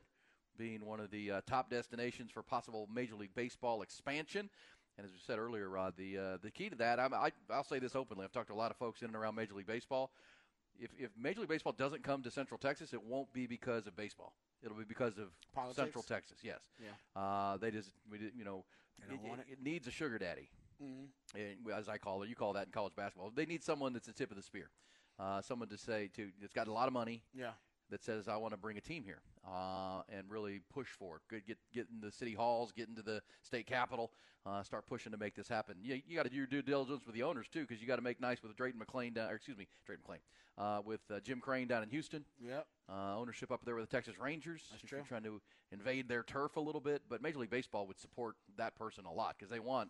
being 0.59 0.85
one 0.85 0.99
of 0.99 1.09
the 1.09 1.31
uh, 1.31 1.41
top 1.47 1.71
destinations 1.71 2.29
for 2.29 2.43
possible 2.43 2.87
Major 2.93 3.15
League 3.15 3.33
Baseball 3.33 3.81
expansion. 3.81 4.49
And 4.99 5.05
as 5.07 5.13
we 5.13 5.19
said 5.25 5.39
earlier, 5.39 5.69
Rod, 5.69 5.93
the 5.95 6.17
uh, 6.17 6.37
the 6.41 6.51
key 6.51 6.67
to 6.69 6.75
that, 6.75 6.99
I'm, 6.99 7.13
I, 7.13 7.31
I'll 7.49 7.63
say 7.63 7.79
this 7.79 7.95
openly. 7.95 8.25
I've 8.25 8.33
talked 8.33 8.49
to 8.49 8.53
a 8.53 8.55
lot 8.55 8.69
of 8.69 8.75
folks 8.75 9.01
in 9.01 9.07
and 9.07 9.15
around 9.15 9.33
Major 9.35 9.53
League 9.53 9.65
Baseball. 9.65 10.11
If, 10.77 10.89
if 10.99 11.09
Major 11.17 11.39
League 11.39 11.47
Baseball 11.49 11.71
doesn't 11.71 12.03
come 12.03 12.21
to 12.23 12.29
Central 12.31 12.57
Texas, 12.57 12.91
it 12.93 13.01
won't 13.01 13.31
be 13.31 13.47
because 13.47 13.87
of 13.87 13.95
baseball. 13.95 14.33
It'll 14.61 14.75
be 14.77 14.83
because 14.83 15.17
of 15.17 15.29
Politics? 15.55 15.77
Central 15.77 16.03
Texas. 16.03 16.39
Yes. 16.43 16.59
Yeah. 16.83 17.21
Uh, 17.21 17.55
they 17.55 17.71
just, 17.71 17.91
we, 18.11 18.17
did- 18.17 18.33
you 18.37 18.43
know, 18.43 18.65
They 18.99 19.15
don't 19.15 19.23
it, 19.23 19.29
want 19.29 19.39
it- 19.41 19.53
it 19.53 19.63
needs 19.63 19.87
a 19.87 19.91
sugar 19.91 20.17
daddy, 20.19 20.49
Mhm. 20.83 21.07
and, 21.35 21.71
as 21.73 21.87
I 21.87 21.97
call 21.97 22.23
it. 22.23 22.29
You 22.29 22.35
call 22.35 22.51
that 22.53 22.65
in 22.65 22.71
college 22.73 22.93
basketball. 22.95 23.29
They 23.33 23.45
need 23.45 23.63
someone 23.63 23.93
that's 23.93 24.07
the 24.07 24.13
tip 24.13 24.31
of 24.31 24.35
the 24.37 24.43
spear, 24.43 24.69
uh, 25.17 25.41
someone 25.41 25.69
to 25.69 25.77
say 25.77 26.09
to 26.17 26.29
that's 26.41 26.53
got 26.53 26.67
a 26.67 26.73
lot 26.73 26.87
of 26.87 26.93
money, 26.93 27.23
Yeah. 27.33 27.51
That 27.89 28.03
says 28.03 28.27
I 28.27 28.37
want 28.37 28.53
to 28.53 28.57
bring 28.57 28.77
a 28.77 28.81
team 28.81 29.03
here 29.03 29.21
uh, 29.47 30.01
and 30.09 30.29
really 30.29 30.61
push 30.71 30.89
for 30.89 31.15
it. 31.15 31.21
Good, 31.27 31.47
get 31.47 31.57
get 31.73 31.87
in 31.91 32.01
the 32.01 32.11
city 32.11 32.35
halls, 32.35 32.71
get 32.71 32.87
into 32.87 33.01
the 33.01 33.21
state 33.41 33.65
capitol, 33.65 34.11
uh, 34.45 34.61
start 34.61 34.85
pushing 34.85 35.11
to 35.11 35.17
make 35.17 35.33
this 35.33 35.47
happen. 35.47 35.75
You, 35.81 35.99
you 36.07 36.15
got 36.15 36.23
to 36.23 36.29
do 36.29 36.35
your 36.35 36.45
due 36.45 36.61
diligence 36.61 37.03
with 37.07 37.15
the 37.15 37.23
owners 37.23 37.47
too, 37.47 37.61
because 37.61 37.81
you 37.81 37.87
got 37.87 37.95
to 37.95 38.03
make 38.03 38.21
nice 38.21 38.43
with 38.43 38.55
Drayton 38.55 38.79
McLane. 38.79 39.15
Down, 39.15 39.31
or 39.31 39.35
excuse 39.35 39.57
me, 39.57 39.67
Drayton 39.87 40.03
McLane, 40.07 40.19
uh, 40.63 40.81
with 40.85 41.01
uh, 41.11 41.19
Jim 41.21 41.39
Crane 41.39 41.67
down 41.67 41.81
in 41.81 41.89
Houston. 41.89 42.25
Yep. 42.39 42.67
Uh, 42.87 43.17
ownership 43.17 43.51
up 43.51 43.65
there 43.65 43.73
with 43.73 43.89
the 43.89 43.95
Texas 43.95 44.19
Rangers. 44.19 44.61
That's 44.69 44.83
true. 44.83 45.01
Trying 45.07 45.23
to 45.23 45.41
invade 45.71 46.07
their 46.07 46.21
turf 46.21 46.57
a 46.57 46.61
little 46.61 46.81
bit, 46.81 47.01
but 47.09 47.23
Major 47.23 47.39
League 47.39 47.49
Baseball 47.49 47.87
would 47.87 47.99
support 47.99 48.35
that 48.57 48.75
person 48.75 49.05
a 49.05 49.11
lot 49.11 49.35
because 49.37 49.49
they 49.49 49.59
want, 49.59 49.89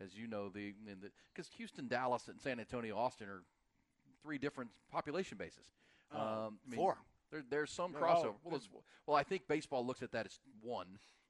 as 0.00 0.14
you 0.14 0.28
know, 0.28 0.50
the 0.50 0.72
because 1.34 1.50
Houston, 1.56 1.88
Dallas, 1.88 2.28
and 2.28 2.40
San 2.40 2.60
Antonio, 2.60 2.96
Austin 2.96 3.28
are 3.28 3.42
three 4.22 4.38
different 4.38 4.70
population 4.92 5.36
bases. 5.36 5.72
Uh, 6.12 6.18
Um, 6.46 6.58
I 6.66 6.70
mean, 6.70 6.76
four. 6.76 6.98
There, 7.30 7.42
there's 7.48 7.70
some 7.70 7.92
crossover. 7.92 8.34
well, 8.44 8.60
well, 9.06 9.16
I 9.16 9.22
think 9.22 9.46
baseball 9.48 9.86
looks 9.86 10.02
at 10.02 10.12
that 10.12 10.26
as 10.26 10.38
one, 10.62 10.86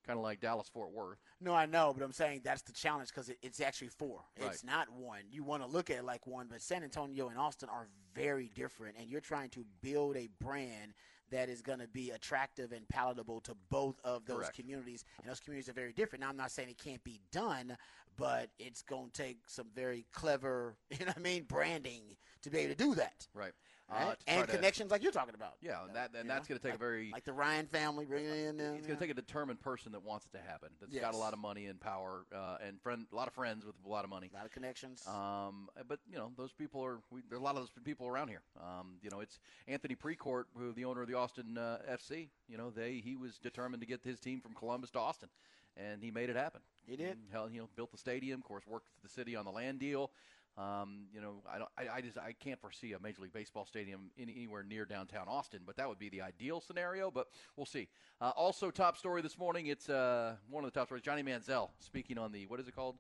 kind 0.07 0.19
of 0.19 0.23
like 0.23 0.41
Dallas 0.41 0.69
Fort 0.69 0.93
Worth. 0.93 1.19
No, 1.41 1.55
I 1.55 1.67
know, 1.67 1.93
but 1.97 2.05
I'm 2.05 2.13
saying 2.13 2.43
that's 2.45 2.63
the 2.63 2.73
challenge 2.73 3.09
because 3.09 3.29
it, 3.29 3.39
it's 3.43 3.61
actually 3.61 3.89
four. 3.89 4.21
Right. 4.41 4.51
It's 4.51 4.65
not 4.65 4.91
one. 4.93 5.23
You 5.31 5.45
want 5.45 5.63
to 5.63 5.69
look 5.69 5.91
at 5.91 5.99
it 5.99 6.05
like 6.05 6.27
one, 6.27 6.47
but 6.51 6.63
San 6.63 6.83
Antonio 6.83 7.29
and 7.29 7.39
Austin 7.39 7.69
are 7.71 7.89
very 8.15 8.51
different, 8.55 8.97
and 8.99 9.09
you're 9.09 9.21
trying 9.21 9.51
to 9.51 9.65
build 9.83 10.17
a 10.17 10.29
brand 10.41 10.95
that 11.31 11.49
is 11.49 11.63
going 11.63 11.79
to 11.79 11.87
be 11.89 12.11
attractive 12.11 12.73
and 12.73 12.89
palatable 12.89 13.41
to 13.41 13.55
both 13.71 14.01
of 14.05 14.27
those 14.27 14.39
Correct. 14.39 14.57
communities, 14.57 15.05
and 15.23 15.31
those 15.31 15.41
communities 15.41 15.69
are 15.69 15.75
very 15.75 15.93
different. 15.93 16.23
Now, 16.23 16.29
I'm 16.29 16.37
not 16.37 16.51
saying 16.51 16.69
it 16.69 16.79
can't 16.79 17.03
be 17.05 17.21
done, 17.31 17.77
but 18.17 18.51
it's 18.59 18.83
going 18.83 19.11
to 19.11 19.23
take 19.23 19.39
some 19.47 19.67
very 19.75 20.07
clever, 20.13 20.77
you 20.91 20.99
know 21.01 21.07
what 21.07 21.19
I 21.19 21.21
mean, 21.21 21.45
branding 21.45 22.03
to 22.43 22.51
be 22.51 22.59
able 22.59 22.75
to 22.75 22.85
do 22.85 22.95
that. 22.97 23.27
Right. 23.35 23.53
Right? 23.91 24.09
Uh, 24.09 24.15
and 24.27 24.47
to- 24.47 24.57
connections 24.57 24.91
like 24.91 25.03
you're 25.03 25.13
talking 25.13 25.35
about. 25.35 25.55
Yeah, 25.61 25.85
and 25.85 25.95
that 25.95 26.11
and 26.19 26.29
that's 26.29 26.47
going 26.47 26.59
to 26.59 26.63
take 26.63 26.73
like- 26.73 26.81
a 26.81 26.85
very 26.85 27.11
like 27.13 27.25
the 27.25 27.33
Ryan 27.33 27.67
family 27.67 28.05
bringing 28.05 28.31
in. 28.31 28.57
Them, 28.57 28.75
it's 28.77 28.87
going 28.87 28.99
to 28.99 29.05
take 29.05 29.11
a 29.11 29.15
determined 29.21 29.61
person 29.61 29.93
that 29.93 30.03
wants 30.03 30.27
it 30.27 30.37
to 30.37 30.43
happen. 30.43 30.71
That's 30.81 30.97
got 30.99 31.15
a 31.15 31.17
lot 31.17 31.33
of 31.33 31.39
money 31.39 31.67
and 31.67 31.81
power 31.81 32.27
uh, 32.35 32.59
and 32.67 32.81
friend, 32.81 33.07
a 33.13 33.17
lot 33.17 33.29
of 33.29 33.35
friends 33.35 33.65
with 33.65 33.75
a 33.85 33.89
lot 33.89 34.05
of 34.05 34.11
money. 34.11 34.31
a 34.33 34.37
lot 34.37 34.47
of 34.47 34.53
connections. 34.53 35.07
Um, 35.07 35.69
but 35.89 35.99
you 36.11 36.19
know, 36.19 36.31
those 36.37 36.53
people 36.53 36.85
are 36.85 37.01
we, 37.11 37.23
there 37.29 37.39
are 37.39 37.41
a 37.41 37.45
lot 37.45 37.57
of 37.57 37.63
those 37.63 37.71
people 37.85 38.07
around 38.07 38.29
here. 38.29 38.43
Um, 38.61 38.99
you 39.03 39.11
know, 39.11 39.21
it's 39.21 39.39
Anthony 39.67 39.97
Precourt, 39.97 40.45
who 40.57 40.73
the 40.73 40.85
owner 40.85 41.03
of 41.03 41.09
the 41.09 41.15
Austin 41.15 41.59
uh, 41.59 41.79
FC. 41.91 42.29
You 42.49 42.57
know, 42.59 42.71
they 42.71 43.03
he 43.05 43.17
was 43.17 43.39
determined 43.39 43.81
to 43.81 43.87
get 43.87 44.01
his 44.05 44.21
team 44.21 44.41
from 44.41 44.53
Columbus 44.55 44.91
to 44.91 45.01
Austin, 45.01 45.29
and 45.77 46.03
he 46.03 46.11
made 46.11 46.31
it 46.31 46.37
happen. 46.37 46.61
He 46.87 46.97
did. 46.97 47.11
And, 47.11 47.21
hell, 47.33 47.49
you 47.51 47.61
know, 47.61 47.69
built 47.77 47.93
the 47.93 47.99
stadium. 47.99 48.41
Of 48.41 48.45
course, 48.47 48.65
worked 48.67 48.89
for 48.89 49.07
the 49.07 49.13
city 49.13 49.37
on 49.37 49.45
the 49.45 49.51
land 49.51 49.79
deal. 49.79 50.11
Um, 50.59 51.07
you 51.15 51.21
know, 51.21 51.43
I, 51.51 51.59
don't, 51.59 51.71
I, 51.79 51.97
I 51.97 52.01
just 52.01 52.19
I 52.19 52.33
can't 52.33 52.61
foresee 52.61 52.93
a 52.93 52.99
Major 53.01 53.23
League 53.23 53.33
Baseball 53.33 53.65
stadium 53.65 54.11
in, 54.17 54.29
anywhere 54.29 54.63
near 54.63 54.85
downtown 54.85 55.27
Austin, 55.29 55.61
but 55.65 55.77
that 55.77 55.89
would 55.89 55.99
be 55.99 56.09
the 56.09 56.21
ideal 56.21 56.61
scenario. 56.61 57.11
But 57.11 57.29
we'll 57.57 57.67
see. 57.67 57.89
Uh, 58.21 58.33
also, 58.37 58.71
top 58.71 58.99
story 58.99 59.23
this 59.23 59.39
morning. 59.39 59.67
It's 59.67 59.89
uh, 59.89 60.37
one 60.51 60.65
of 60.65 60.73
the 60.73 60.79
top 60.79 60.89
stories. 60.89 61.03
Johnny 61.03 61.23
Manziel 61.23 61.71
speaking 61.79 62.19
on 62.19 62.33
the 62.33 62.47
what 62.47 62.61
is 62.61 62.69
it 62.69 62.75
called? 62.75 62.97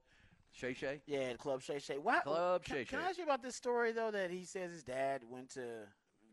Shay 0.52 0.74
Shay. 0.74 1.00
Yeah, 1.06 1.34
Club 1.34 1.62
Shay 1.62 1.78
Shay. 1.78 1.98
Club 2.24 2.64
can, 2.64 2.76
Shay 2.76 2.84
Can 2.84 2.98
Shay. 2.98 3.04
I 3.04 3.08
ask 3.08 3.18
you 3.18 3.24
about 3.24 3.42
this 3.42 3.56
story 3.56 3.92
though? 3.92 4.10
That 4.10 4.30
he 4.30 4.44
says 4.44 4.70
his 4.70 4.82
dad 4.82 5.22
went 5.28 5.50
to 5.50 5.86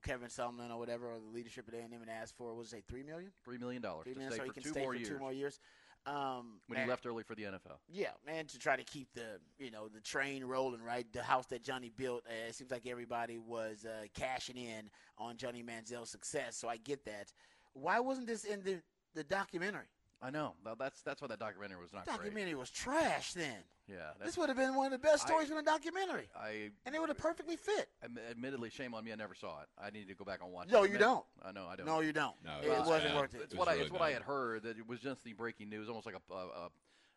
Kevin 0.04 0.30
Sumlin 0.30 0.72
or 0.72 0.80
whatever, 0.80 1.08
or 1.08 1.20
the 1.20 1.34
leadership 1.34 1.66
at 1.68 1.74
A 1.74 1.80
and 1.80 1.94
asked 2.10 2.38
for 2.38 2.54
was 2.54 2.74
it, 2.74 2.84
three 2.88 3.04
million? 3.04 3.32
Three 3.44 3.58
million 3.58 3.82
dollars 3.82 4.06
Three 4.06 4.14
million, 4.14 4.32
to 4.32 4.36
stay 4.36 4.46
so 4.46 4.52
he 4.52 4.62
can 4.62 4.72
stay 4.72 4.86
for 4.86 4.96
two 4.96 5.20
more 5.20 5.34
years. 5.34 5.60
Um, 6.08 6.62
when 6.68 6.78
he 6.78 6.82
man, 6.84 6.90
left 6.90 7.06
early 7.06 7.24
for 7.24 7.36
the 7.36 7.44
NFL. 7.44 7.80
Yeah, 7.90 8.12
man, 8.26 8.46
to 8.46 8.58
try 8.58 8.78
to 8.78 8.84
keep 8.84 9.10
the 9.14 9.40
you 9.60 9.72
know 9.72 9.90
the 9.90 10.00
train 10.00 10.46
rolling, 10.46 10.82
right? 10.82 11.06
The 11.12 11.22
house 11.22 11.48
that 11.48 11.64
Johnny 11.64 11.92
built. 11.96 12.24
Uh, 12.26 12.48
it 12.48 12.56
seems 12.56 12.72
like 12.72 12.88
everybody 12.88 13.38
was 13.38 13.86
uh, 13.86 14.06
cashing 14.14 14.56
in 14.56 14.90
on 15.18 15.36
Johnny 15.36 15.64
Manziel's 15.64 16.10
success. 16.10 16.56
So 16.56 16.70
I 16.70 16.78
get 16.78 17.04
that. 17.06 17.34
Why 17.74 18.00
wasn't 18.00 18.28
this 18.28 18.46
in 18.46 18.62
the 18.64 18.82
the 19.16 19.24
documentary? 19.26 19.90
I 20.22 20.32
know. 20.32 20.54
Well, 20.64 20.76
That's 20.80 21.02
that's 21.02 21.22
why 21.22 21.28
that 21.28 21.40
documentary 21.40 21.82
was 21.82 21.94
not 21.94 22.06
Documentary 22.06 22.56
was 22.56 22.70
trash 22.70 23.34
then. 23.34 23.64
Great. 23.88 23.98
Yeah, 23.98 24.26
This 24.26 24.38
would 24.38 24.50
have 24.50 24.58
been 24.58 24.76
one 24.76 24.86
of 24.88 24.92
the 24.92 24.98
best 24.98 25.24
I- 25.26 25.28
stories 25.28 25.48
from 25.50 25.58
a 25.58 25.64
documentary, 25.64 26.28
I 26.36 26.72
and 26.86 26.96
it 26.96 27.00
would 27.00 27.10
have 27.10 27.18
perfectly 27.18 27.56
fit. 27.56 27.90
admittedly 28.30 28.70
shame 28.70 28.94
on 28.94 29.04
me. 29.04 29.12
I 29.12 29.16
never 29.16 29.36
saw 29.36 29.62
it. 29.62 29.68
I 29.82 29.90
need 29.90 30.08
to 30.08 30.14
go 30.16 30.26
back 30.26 30.40
and 30.44 30.52
watch. 30.52 30.68
It. 30.68 30.72
No, 30.72 30.80
it. 30.84 30.90
you 30.90 30.96
Admit- 30.96 31.00
don't. 31.02 31.26
I 31.44 31.52
know. 31.52 31.68
I 31.68 31.76
don't. 31.76 31.86
No, 31.86 32.00
you 32.02 32.14
don't. 32.14 32.36
No, 32.46 32.60
it, 32.62 32.66
it 32.68 32.70
was 32.80 32.88
wasn't 32.88 33.14
bad. 33.14 33.16
worth 33.22 33.36
it. 33.36 33.42
It's 33.44 33.54
It 33.54 33.58
what 33.60 33.68
was 33.68 33.72
I. 33.72 33.74
really 33.76 33.84
it's 33.86 33.92
what 33.94 34.02
I 34.02 34.12
had 34.12 34.22
heard 34.24 34.64
that 34.64 34.78
it 34.78 34.88
was 34.88 35.00
just 35.00 35.24
the 35.24 35.34
breaking 35.34 35.70
news, 35.70 35.88
almost 35.88 36.06
like 36.06 36.16
a 36.16 36.34
a, 36.34 36.38
a, 36.38 36.70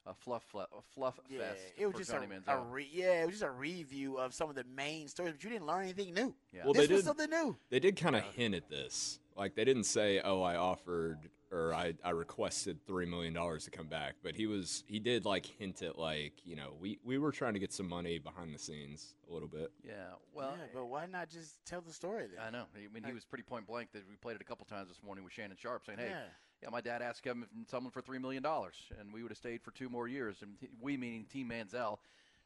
a 0.06 0.14
fluff 0.14 0.44
a 0.54 0.66
fluff 0.94 1.18
Yeah, 1.28 1.40
fest 1.40 1.60
it 1.76 1.86
was 1.86 1.92
for 1.92 1.98
just 1.98 2.10
Johnny 2.10 2.26
a, 2.46 2.52
a 2.56 2.60
re- 2.62 2.88
yeah, 2.92 3.22
it 3.22 3.26
was 3.26 3.34
just 3.34 3.44
a 3.44 3.50
review 3.50 4.16
of 4.18 4.32
some 4.32 4.48
of 4.48 4.54
the 4.56 4.64
main 4.64 5.08
stories, 5.08 5.34
but 5.34 5.44
you 5.44 5.50
didn't 5.50 5.66
learn 5.66 5.82
anything 5.82 6.14
new. 6.14 6.34
Yeah. 6.52 6.62
Well, 6.64 6.72
this 6.72 6.86
they 6.88 6.94
was 6.94 7.02
did. 7.02 7.06
something 7.06 7.30
new. 7.30 7.56
They 7.68 7.80
did 7.80 7.96
kind 7.96 8.16
of 8.16 8.22
hint 8.34 8.54
at 8.54 8.68
this. 8.70 9.18
Like 9.36 9.54
they 9.54 9.64
didn't 9.64 9.84
say, 9.84 10.20
"Oh, 10.22 10.42
I 10.42 10.56
offered 10.56 11.18
or 11.52 11.74
I, 11.74 11.94
I 12.04 12.10
requested 12.10 12.78
three 12.86 13.06
million 13.06 13.34
dollars 13.34 13.64
to 13.64 13.70
come 13.70 13.86
back," 13.88 14.14
but 14.22 14.34
he 14.36 14.46
was 14.46 14.84
he 14.86 14.98
did 14.98 15.24
like 15.24 15.46
hint 15.46 15.82
at 15.82 15.98
like 15.98 16.34
you 16.44 16.56
know 16.56 16.74
we 16.80 16.98
we 17.04 17.18
were 17.18 17.32
trying 17.32 17.54
to 17.54 17.58
get 17.60 17.72
some 17.72 17.88
money 17.88 18.18
behind 18.18 18.54
the 18.54 18.58
scenes 18.58 19.14
a 19.28 19.32
little 19.32 19.48
bit. 19.48 19.70
yeah. 19.84 19.94
Well, 20.32 20.54
yeah, 20.58 20.66
but 20.72 20.86
why 20.86 21.06
not 21.06 21.28
just 21.28 21.64
tell 21.66 21.80
the 21.80 21.92
story 21.92 22.26
then? 22.34 22.44
I 22.46 22.50
know. 22.50 22.64
I 22.74 22.92
mean, 22.92 23.04
he 23.04 23.12
was 23.12 23.24
pretty 23.24 23.42
point 23.44 23.66
blank. 23.66 23.90
That 23.92 24.02
we 24.08 24.16
played 24.16 24.36
it 24.36 24.42
a 24.42 24.44
couple 24.44 24.64
times 24.66 24.88
this 24.88 25.02
morning 25.04 25.24
with 25.24 25.32
Shannon 25.32 25.56
Sharpe, 25.58 25.84
saying, 25.86 25.98
"Hey, 25.98 26.08
Yeah. 26.10 26.22
yeah, 26.62 26.68
my 26.70 26.80
dad 26.80 27.02
asked 27.02 27.22
Kevin 27.22 27.46
Sumlin 27.70 27.92
for 27.92 28.00
three 28.00 28.18
million 28.18 28.42
dollars, 28.42 28.76
and 28.98 29.12
we 29.12 29.22
would 29.22 29.30
have 29.32 29.38
stayed 29.38 29.62
for 29.62 29.70
two 29.72 29.88
more 29.88 30.06
years." 30.08 30.42
And 30.42 30.58
t- 30.60 30.68
we 30.80 30.96
meaning 30.96 31.24
Team 31.26 31.48
Manziel, 31.50 31.98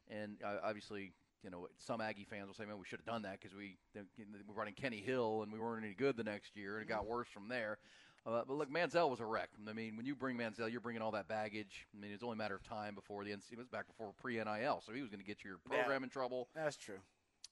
and 0.09 0.37
uh, 0.43 0.57
obviously, 0.63 1.13
you 1.43 1.49
know, 1.51 1.67
some 1.77 2.01
Aggie 2.01 2.25
fans 2.27 2.47
will 2.47 2.55
say, 2.55 2.65
"Man, 2.65 2.79
we 2.79 2.85
should 2.85 2.99
have 2.99 3.05
done 3.05 3.21
that 3.21 3.39
because 3.39 3.55
we 3.55 3.77
they- 3.93 4.01
we're 4.47 4.55
running 4.55 4.73
Kenny 4.73 4.99
Hill, 5.01 5.43
and 5.43 5.51
we 5.53 5.59
weren't 5.59 5.85
any 5.85 5.93
good 5.93 6.17
the 6.17 6.23
next 6.23 6.55
year, 6.57 6.75
and 6.77 6.83
it 6.83 6.89
got 6.89 7.05
worse 7.05 7.27
from 7.27 7.47
there." 7.47 7.77
Uh, 8.25 8.41
but 8.47 8.57
look, 8.57 8.71
Manziel 8.71 9.09
was 9.09 9.19
a 9.19 9.25
wreck. 9.25 9.49
I 9.69 9.73
mean, 9.73 9.95
when 9.97 10.05
you 10.05 10.15
bring 10.15 10.35
Manziel, 10.35 10.71
you're 10.71 10.81
bringing 10.81 11.01
all 11.01 11.11
that 11.11 11.27
baggage. 11.27 11.85
I 11.95 12.01
mean, 12.01 12.11
it's 12.11 12.23
only 12.23 12.33
a 12.33 12.37
matter 12.37 12.55
of 12.55 12.63
time 12.63 12.95
before 12.95 13.23
the 13.23 13.31
NC. 13.31 13.51
It 13.51 13.57
was 13.57 13.67
back 13.67 13.87
before 13.87 14.13
pre 14.19 14.35
NIL, 14.35 14.81
so 14.85 14.93
he 14.93 15.01
was 15.01 15.09
going 15.09 15.19
to 15.19 15.25
get 15.25 15.43
your 15.43 15.57
program 15.63 16.03
in 16.03 16.09
trouble. 16.09 16.47
That's 16.55 16.75
true. 16.75 16.97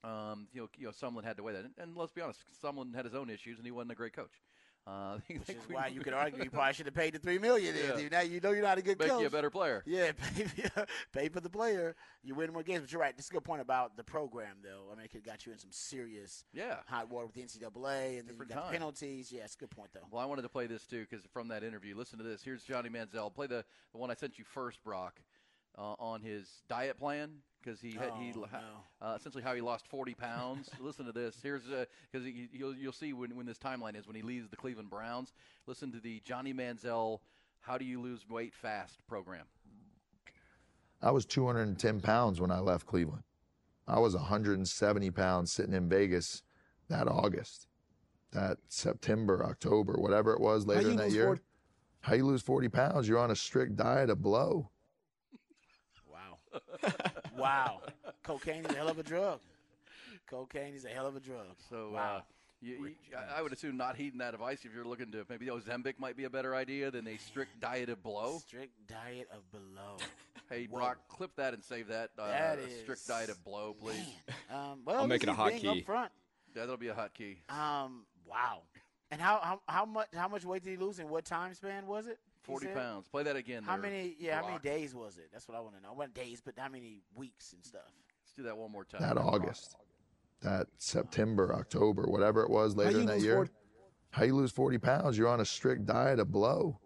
Um, 0.04 0.48
you 0.52 0.62
know, 0.62 0.70
you 0.78 0.86
know, 0.86 0.92
Sumlin 0.92 1.24
had 1.24 1.38
to 1.38 1.44
weigh 1.44 1.54
that, 1.54 1.64
and, 1.64 1.74
and 1.78 1.96
let's 1.96 2.12
be 2.12 2.22
honest, 2.22 2.44
Sumlin 2.62 2.94
had 2.94 3.06
his 3.06 3.16
own 3.16 3.30
issues, 3.30 3.58
and 3.58 3.66
he 3.66 3.72
wasn't 3.72 3.92
a 3.92 3.96
great 3.96 4.14
coach. 4.14 4.42
Uh, 4.86 5.18
Which 5.28 5.50
is 5.50 5.56
why 5.70 5.88
you 5.94 6.02
could 6.02 6.14
argue 6.14 6.44
you 6.44 6.50
probably 6.50 6.74
should 6.74 6.88
have 6.88 6.96
paid 6.96 7.14
the 7.14 7.20
three 7.20 7.38
million. 7.38 7.74
Yeah. 7.76 8.08
Now 8.12 8.22
you 8.22 8.42
know 8.42 8.52
you're 8.52 8.64
not 8.64 8.78
a 8.78 8.82
good 8.82 8.98
coach. 9.00 9.08
make 9.08 9.12
coach. 9.12 9.22
you 9.22 9.28
a 9.28 9.32
better 9.32 9.50
player. 9.50 9.82
Yeah, 9.86 10.12
pay, 10.36 10.70
pay 11.14 11.30
for 11.30 11.40
the 11.40 11.50
player. 11.50 11.96
You 12.22 12.36
win 12.36 12.52
more 12.52 12.64
games. 12.64 12.82
But 12.82 12.92
you're 12.92 13.00
right. 13.00 13.16
This 13.16 13.26
is 13.26 13.32
a 13.32 13.34
good 13.36 13.46
point 13.46 13.62
about 13.62 13.96
the 13.96 14.04
program, 14.04 14.58
though. 14.62 14.92
I 14.92 14.96
mean, 14.96 15.06
it 15.06 15.12
could 15.12 15.24
got 15.24 15.46
you 15.46 15.54
in 15.54 15.60
some 15.60 15.72
serious 15.72 16.44
Yeah. 16.54 16.78
hot 16.88 17.10
water 17.10 17.28
with 17.28 17.36
the 17.36 17.42
NCAA, 17.44 18.20
and 18.20 18.28
then 18.28 18.36
you 18.38 18.46
got 18.46 18.66
the 18.68 18.72
penalties. 18.72 19.32
Yeah, 19.32 19.44
it's 19.44 19.56
a 19.56 19.60
good 19.60 19.72
point, 19.72 19.92
though. 19.94 20.08
Well, 20.12 20.22
I 20.22 20.26
wanted 20.26 20.42
to 20.42 20.50
play 20.50 20.68
this 20.68 20.86
too 20.86 21.06
because 21.10 21.26
from 21.32 21.48
that 21.48 21.64
interview, 21.64 21.96
listen 21.96 22.18
to 22.18 22.26
this. 22.26 22.44
Here's 22.44 22.64
Johnny 22.64 22.90
Manziel. 22.90 23.34
Play 23.34 23.48
the, 23.48 23.64
the 23.94 23.98
one 23.98 24.12
I 24.12 24.16
sent 24.16 24.38
you 24.38 24.44
first, 24.44 24.84
Brock, 24.84 25.22
uh, 25.78 25.94
on 25.98 26.22
his 26.22 26.62
diet 26.68 26.98
plan 26.98 27.30
because 27.64 27.80
he 27.80 27.92
had 27.92 28.12
he 28.20 28.34
Oh, 28.36 28.46
uh, 29.02 29.16
essentially 29.16 29.44
how 29.44 29.54
he 29.54 29.62
lost 29.62 29.88
40 29.88 30.14
pounds. 30.14 30.70
listen 30.80 31.06
to 31.06 31.12
this. 31.12 31.38
Here's 31.42 31.64
because 32.12 32.28
you'll 32.52 32.76
you'll 32.76 32.92
see 32.92 33.14
when 33.14 33.36
when 33.36 33.46
this 33.46 33.58
timeline 33.58 33.98
is 33.98 34.08
when 34.08 34.16
he 34.16 34.22
leaves 34.22 34.50
the 34.50 34.56
Cleveland 34.56 34.90
Browns. 34.90 35.34
Listen 35.68 35.92
to 35.92 36.00
the 36.00 36.22
Johnny 36.26 36.54
Manziel 36.54 37.20
"How 37.62 37.78
Do 37.78 37.86
You 37.86 38.02
Lose 38.02 38.28
Weight 38.30 38.54
Fast" 38.54 39.06
program. 39.08 39.46
I 41.02 41.12
was 41.12 41.26
210 41.26 42.00
pounds 42.00 42.40
when 42.40 42.50
I 42.50 42.60
left 42.60 42.86
Cleveland. 42.86 43.24
I 43.88 44.00
was 44.00 44.16
170 44.16 45.12
pounds 45.12 45.52
sitting 45.52 45.74
in 45.74 45.90
Vegas 45.90 46.44
that 46.88 47.08
August, 47.10 47.68
that 48.32 48.58
September, 48.70 49.44
October, 49.46 49.94
whatever 49.98 50.34
it 50.34 50.40
was 50.40 50.66
later 50.66 50.90
in 50.90 50.96
that 50.96 51.12
year. 51.12 51.26
40 51.26 51.42
How 52.02 52.14
you 52.14 52.26
lose 52.26 52.42
40 52.42 52.70
pounds? 52.70 53.08
You're 53.08 53.20
on 53.20 53.32
a 53.32 53.36
strict 53.36 53.76
diet 53.76 54.10
of 54.10 54.22
blow. 54.22 54.70
Wow. 56.10 56.38
wow. 57.44 57.82
Cocaine 58.24 58.66
is 58.66 58.72
a 58.72 58.76
hell 58.78 58.90
of 58.90 59.00
a 59.00 59.04
drug. 59.04 59.40
Cocaine 60.30 60.74
is 60.74 60.86
a 60.86 60.90
hell 60.90 61.06
of 61.08 61.16
a 61.16 61.20
drug. 61.20 61.56
So 61.70 61.92
wow. 61.94 62.18
uh, 62.18 62.22
you, 62.62 62.76
you, 62.86 62.96
I- 63.18 63.40
I 63.40 63.42
would 63.42 63.54
assume 63.54 63.78
not 63.78 63.96
heeding 63.96 64.20
that 64.20 64.34
advice 64.34 64.60
if 64.64 64.74
you're 64.74 64.86
looking 64.86 65.12
to 65.12 65.26
maybe 65.30 65.48
Ozempic 65.48 66.00
might 66.00 66.16
be 66.16 66.24
a 66.24 66.30
better 66.30 66.56
idea 66.56 66.90
than 66.92 67.08
a 67.08 67.18
strict 67.18 67.60
diet 67.60 67.90
of 67.90 68.02
blow. 68.02 68.40
Strict 68.40 68.72
diet 68.88 69.28
of 69.34 69.50
below. 69.52 69.98
Hey, 70.50 70.68
Whoa. 70.70 70.80
Brock, 70.80 70.98
clip 71.08 71.32
that 71.38 71.54
and 71.54 71.64
save 71.64 71.88
that. 71.88 72.10
Uh, 72.20 72.28
That 72.28 72.60
a 72.60 72.70
strict 72.70 73.08
diet 73.08 73.30
of 73.30 73.44
blow, 73.46 73.74
please. 73.80 73.98
Um, 74.54 74.82
well, 74.86 74.98
I'll 74.98 75.04
at 75.04 75.10
make 75.10 75.24
it 75.24 75.30
a 75.30 75.34
hot 75.34 75.54
key. 75.54 75.68
Up 75.68 75.86
front. 75.86 76.12
Yeah, 76.54 76.62
that'll 76.64 76.78
be 76.78 76.90
a 76.90 76.94
hot 76.94 77.14
key. 77.16 77.38
Um, 77.50 78.06
wow. 78.28 78.62
And 79.10 79.20
how, 79.20 79.40
how 79.42 79.62
how 79.68 79.86
much 79.86 80.10
how 80.14 80.28
much 80.28 80.44
weight 80.46 80.64
did 80.64 80.72
he 80.72 80.78
lose? 80.78 81.00
In 81.00 81.10
what 81.10 81.26
time 81.26 81.56
span 81.56 81.88
was 81.88 82.06
it? 82.06 82.20
He 82.46 82.52
40 82.52 82.66
said? 82.66 82.76
pounds. 82.76 83.08
Play 83.08 83.24
that 83.24 83.36
again. 83.36 83.64
How 83.64 83.74
there, 83.74 83.92
many? 83.92 84.16
Yeah, 84.20 84.42
how 84.42 84.48
many 84.48 84.60
days 84.60 84.94
was 84.94 85.18
it? 85.18 85.30
That's 85.32 85.48
what 85.48 85.58
I 85.58 85.62
want 85.62 85.76
to 85.78 85.82
know. 85.82 85.94
What 85.94 86.14
days? 86.14 86.42
But 86.44 86.56
how 86.58 86.70
many 86.70 87.02
weeks 87.16 87.54
and 87.54 87.64
stuff? 87.64 87.82
Let's 88.24 88.34
do 88.36 88.44
that 88.44 88.58
one 88.58 88.72
more 88.72 88.86
time. 88.86 89.02
That 89.02 89.18
August, 89.18 89.76
that 90.42 90.68
September, 90.78 91.54
October, 91.54 92.04
whatever 92.04 92.44
it 92.44 92.50
was 92.50 92.76
later 92.76 93.00
in 93.00 93.06
that 93.08 93.22
year. 93.22 93.36
40 93.36 93.52
How 94.12 94.24
you 94.24 94.36
lose 94.36 94.52
40 94.52 94.78
pounds? 94.78 95.18
You're 95.18 95.30
on 95.30 95.40
a 95.40 95.46
strict 95.46 95.86
diet 95.86 96.20
of 96.20 96.32
blow. 96.32 96.80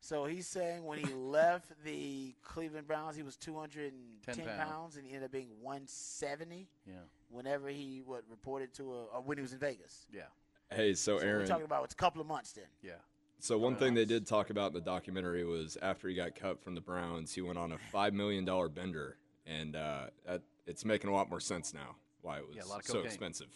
So 0.00 0.24
he's 0.24 0.46
saying 0.46 0.84
when 0.84 1.00
he 1.00 1.12
left 1.14 1.72
the 1.84 2.32
Cleveland 2.42 2.86
Browns, 2.86 3.16
he 3.16 3.24
was 3.24 3.36
210 3.36 4.46
pounds. 4.46 4.58
pounds. 4.58 4.96
and 4.96 5.04
he 5.04 5.12
ended 5.14 5.24
up 5.24 5.32
being 5.32 5.48
170. 5.60 6.68
Yeah. 6.86 6.94
Whenever 7.28 7.68
he 7.68 8.02
what 8.04 8.22
reported 8.30 8.72
to 8.74 8.84
a 8.92 9.04
or 9.06 9.22
when 9.22 9.36
he 9.36 9.42
was 9.42 9.52
in 9.52 9.58
Vegas. 9.58 10.06
Yeah. 10.12 10.22
Hey, 10.70 10.94
so 10.94 11.18
So 11.18 11.24
Aaron, 11.24 11.40
we're 11.40 11.46
talking 11.46 11.64
about 11.64 11.84
it's 11.84 11.94
a 11.94 11.96
couple 11.96 12.20
of 12.20 12.28
months 12.28 12.52
then. 12.52 12.66
Yeah. 12.82 12.92
So 13.38 13.58
one 13.58 13.76
thing 13.76 13.94
they 13.94 14.04
did 14.04 14.26
talk 14.26 14.50
about 14.50 14.68
in 14.68 14.74
the 14.74 14.80
documentary 14.80 15.44
was 15.44 15.76
after 15.80 16.08
he 16.08 16.14
got 16.14 16.34
cut 16.34 16.62
from 16.62 16.74
the 16.74 16.80
Browns, 16.80 17.34
he 17.34 17.40
went 17.42 17.58
on 17.58 17.72
a 17.72 17.78
five 17.92 18.14
million 18.14 18.44
dollar 18.44 18.68
bender, 18.68 19.18
and 19.46 19.76
uh, 19.76 20.06
that, 20.26 20.42
it's 20.66 20.84
making 20.84 21.10
a 21.10 21.12
lot 21.12 21.28
more 21.30 21.40
sense 21.40 21.72
now 21.74 21.96
why 22.22 22.38
it 22.38 22.46
was 22.46 22.56
Yeah, 22.56 22.64
a 22.64 22.66
lot 22.66 22.80
of 22.80 22.86
so 22.86 22.94
cocaine. 22.94 23.06
expensive. 23.06 23.48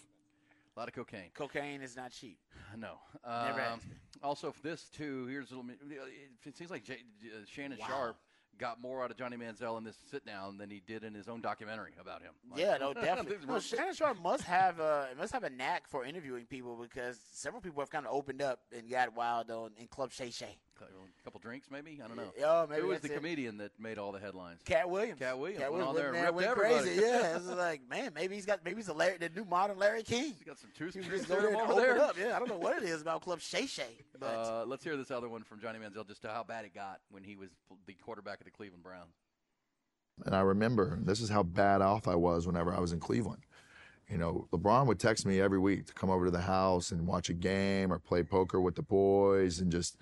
A 0.77 0.79
lot 0.79 0.89
of 0.89 0.95
cocaine. 0.95 1.31
Cocaine 1.35 1.83
is 1.83 1.97
not 1.97 2.13
cheap. 2.13 2.39
No. 2.79 2.99
Never 3.27 3.61
Um, 3.61 3.81
also, 4.23 4.53
for 4.53 4.63
this 4.63 4.85
too, 4.85 5.27
here's 5.27 5.51
a 5.51 5.57
little. 5.57 5.73
It 6.45 6.57
seems 6.57 6.71
like 6.71 6.85
J, 6.85 6.99
uh, 7.25 7.39
Shannon 7.47 7.79
Wow. 7.81 7.87
Sharpe 7.89 8.17
got 8.61 8.81
more 8.81 9.03
out 9.03 9.11
of 9.11 9.17
Johnny 9.17 9.37
Manziel 9.37 9.79
in 9.79 9.85
this 9.85 9.97
sit 10.11 10.25
down 10.25 10.59
than 10.59 10.71
he 10.71 10.83
did 10.87 11.03
in 11.03 11.15
his 11.15 11.29
own 11.29 11.41
documentary 11.41 11.93
about 12.01 12.23
him. 12.23 12.33
Like- 12.51 12.61
Yeah, 12.61 12.77
no, 12.79 12.93
definitely. 12.95 13.39
These 13.39 13.47
no, 13.47 13.59
Shannon 13.59 13.95
Sharpe 13.95 14.23
must 14.23 14.45
have 14.45 14.79
a 14.79 15.09
must 15.19 15.33
have 15.33 15.43
a 15.45 15.51
knack 15.51 15.89
for 15.89 16.05
interviewing 16.05 16.45
people 16.45 16.77
because 16.77 17.19
several 17.33 17.63
people 17.63 17.81
have 17.81 17.91
kind 17.91 18.07
of 18.07 18.13
opened 18.13 18.43
up 18.43 18.61
and 18.77 18.89
got 18.89 19.17
wild 19.17 19.51
on 19.51 19.71
in 19.79 19.87
Club 19.89 20.13
Shay 20.13 20.31
Shay. 20.31 20.59
A 20.89 21.23
couple 21.25 21.41
drinks, 21.41 21.69
maybe. 21.71 22.01
I 22.03 22.09
don't 22.09 22.17
know. 22.17 22.33
Yeah, 22.39 22.67
maybe 22.69 22.83
Who 22.83 22.89
was 22.89 23.01
the 23.01 23.13
it. 23.13 23.17
comedian 23.17 23.59
that 23.59 23.73
made 23.79 23.99
all 23.99 24.11
the 24.13 24.19
headlines? 24.19 24.61
Katt 24.65 24.89
Williams. 24.89 25.19
Katt 25.19 25.39
Williams 25.39 25.61
Katt 25.63 25.73
went 25.73 25.85
on 25.85 25.95
Williams 25.95 26.15
there 26.15 26.25
and 26.27 26.35
went, 26.37 26.47
ripped 26.49 26.59
went 26.59 26.73
everybody. 26.75 26.97
crazy. 26.97 27.07
Yeah, 27.07 27.37
it's 27.37 27.47
like 27.47 27.81
man, 27.89 28.13
maybe 28.15 28.35
he's 28.35 28.47
got 28.47 28.65
maybe 28.65 28.77
he's 28.77 28.89
a 28.89 28.93
Larry, 28.95 29.19
the 29.19 29.29
new 29.29 29.45
modern 29.45 29.79
Larry 29.79 30.03
King. 30.03 30.33
He's 30.37 30.45
got 30.47 30.59
some 30.59 30.71
truth 30.77 30.95
He 30.95 31.01
to 31.03 31.09
just 31.11 31.29
go 31.29 31.37
there 31.41 31.49
and 31.49 31.57
over 31.57 31.73
open 31.73 31.85
there. 31.85 32.01
up. 32.01 32.17
Yeah, 32.19 32.35
I 32.37 32.39
don't 32.39 32.49
know 32.49 32.57
what 32.59 32.77
it 32.83 32.85
is 32.89 33.03
about 33.03 33.21
Club 33.23 33.41
Shay 33.41 33.67
Shay, 33.67 33.99
but 34.19 34.27
Uh, 34.27 34.65
let's 34.67 34.83
hear 34.85 34.97
this 34.97 35.11
other 35.11 35.29
one 35.29 35.43
from 35.43 35.61
Johnny 35.61 35.79
Manziel, 35.79 36.07
just 36.07 36.23
to 36.23 36.29
how 36.29 36.43
bad 36.43 36.65
it 36.65 36.75
got 36.75 37.01
when 37.11 37.23
he 37.23 37.37
was 37.37 37.51
the 37.87 37.93
quarterback 37.95 38.39
of 38.41 38.45
the 38.47 38.51
Cleveland 38.51 38.83
Browns. 38.83 39.15
And 40.27 40.35
I 40.35 40.41
remember 40.41 40.99
this 41.03 41.21
is 41.21 41.29
how 41.31 41.43
bad 41.43 41.81
off 41.81 42.07
I 42.09 42.15
was 42.15 42.47
whenever 42.47 42.75
I 42.75 42.81
was 42.81 42.93
in 42.93 43.01
Cleveland. 43.01 43.43
You 44.11 44.19
know, 44.19 44.49
LeBron 44.53 44.87
would 44.87 44.99
text 44.99 45.25
me 45.25 45.41
every 45.41 45.59
week 45.59 45.87
to 45.87 45.95
come 45.95 46.11
over 46.11 46.25
to 46.25 46.31
the 46.33 46.41
house 46.41 46.91
and 46.91 47.07
watch 47.07 47.31
a 47.31 47.33
game 47.33 47.93
or 47.93 47.99
play 48.01 48.23
poker 48.25 48.61
with 48.61 48.75
the 48.75 48.83
boys 48.83 49.61
and 49.61 49.71
just 49.71 49.97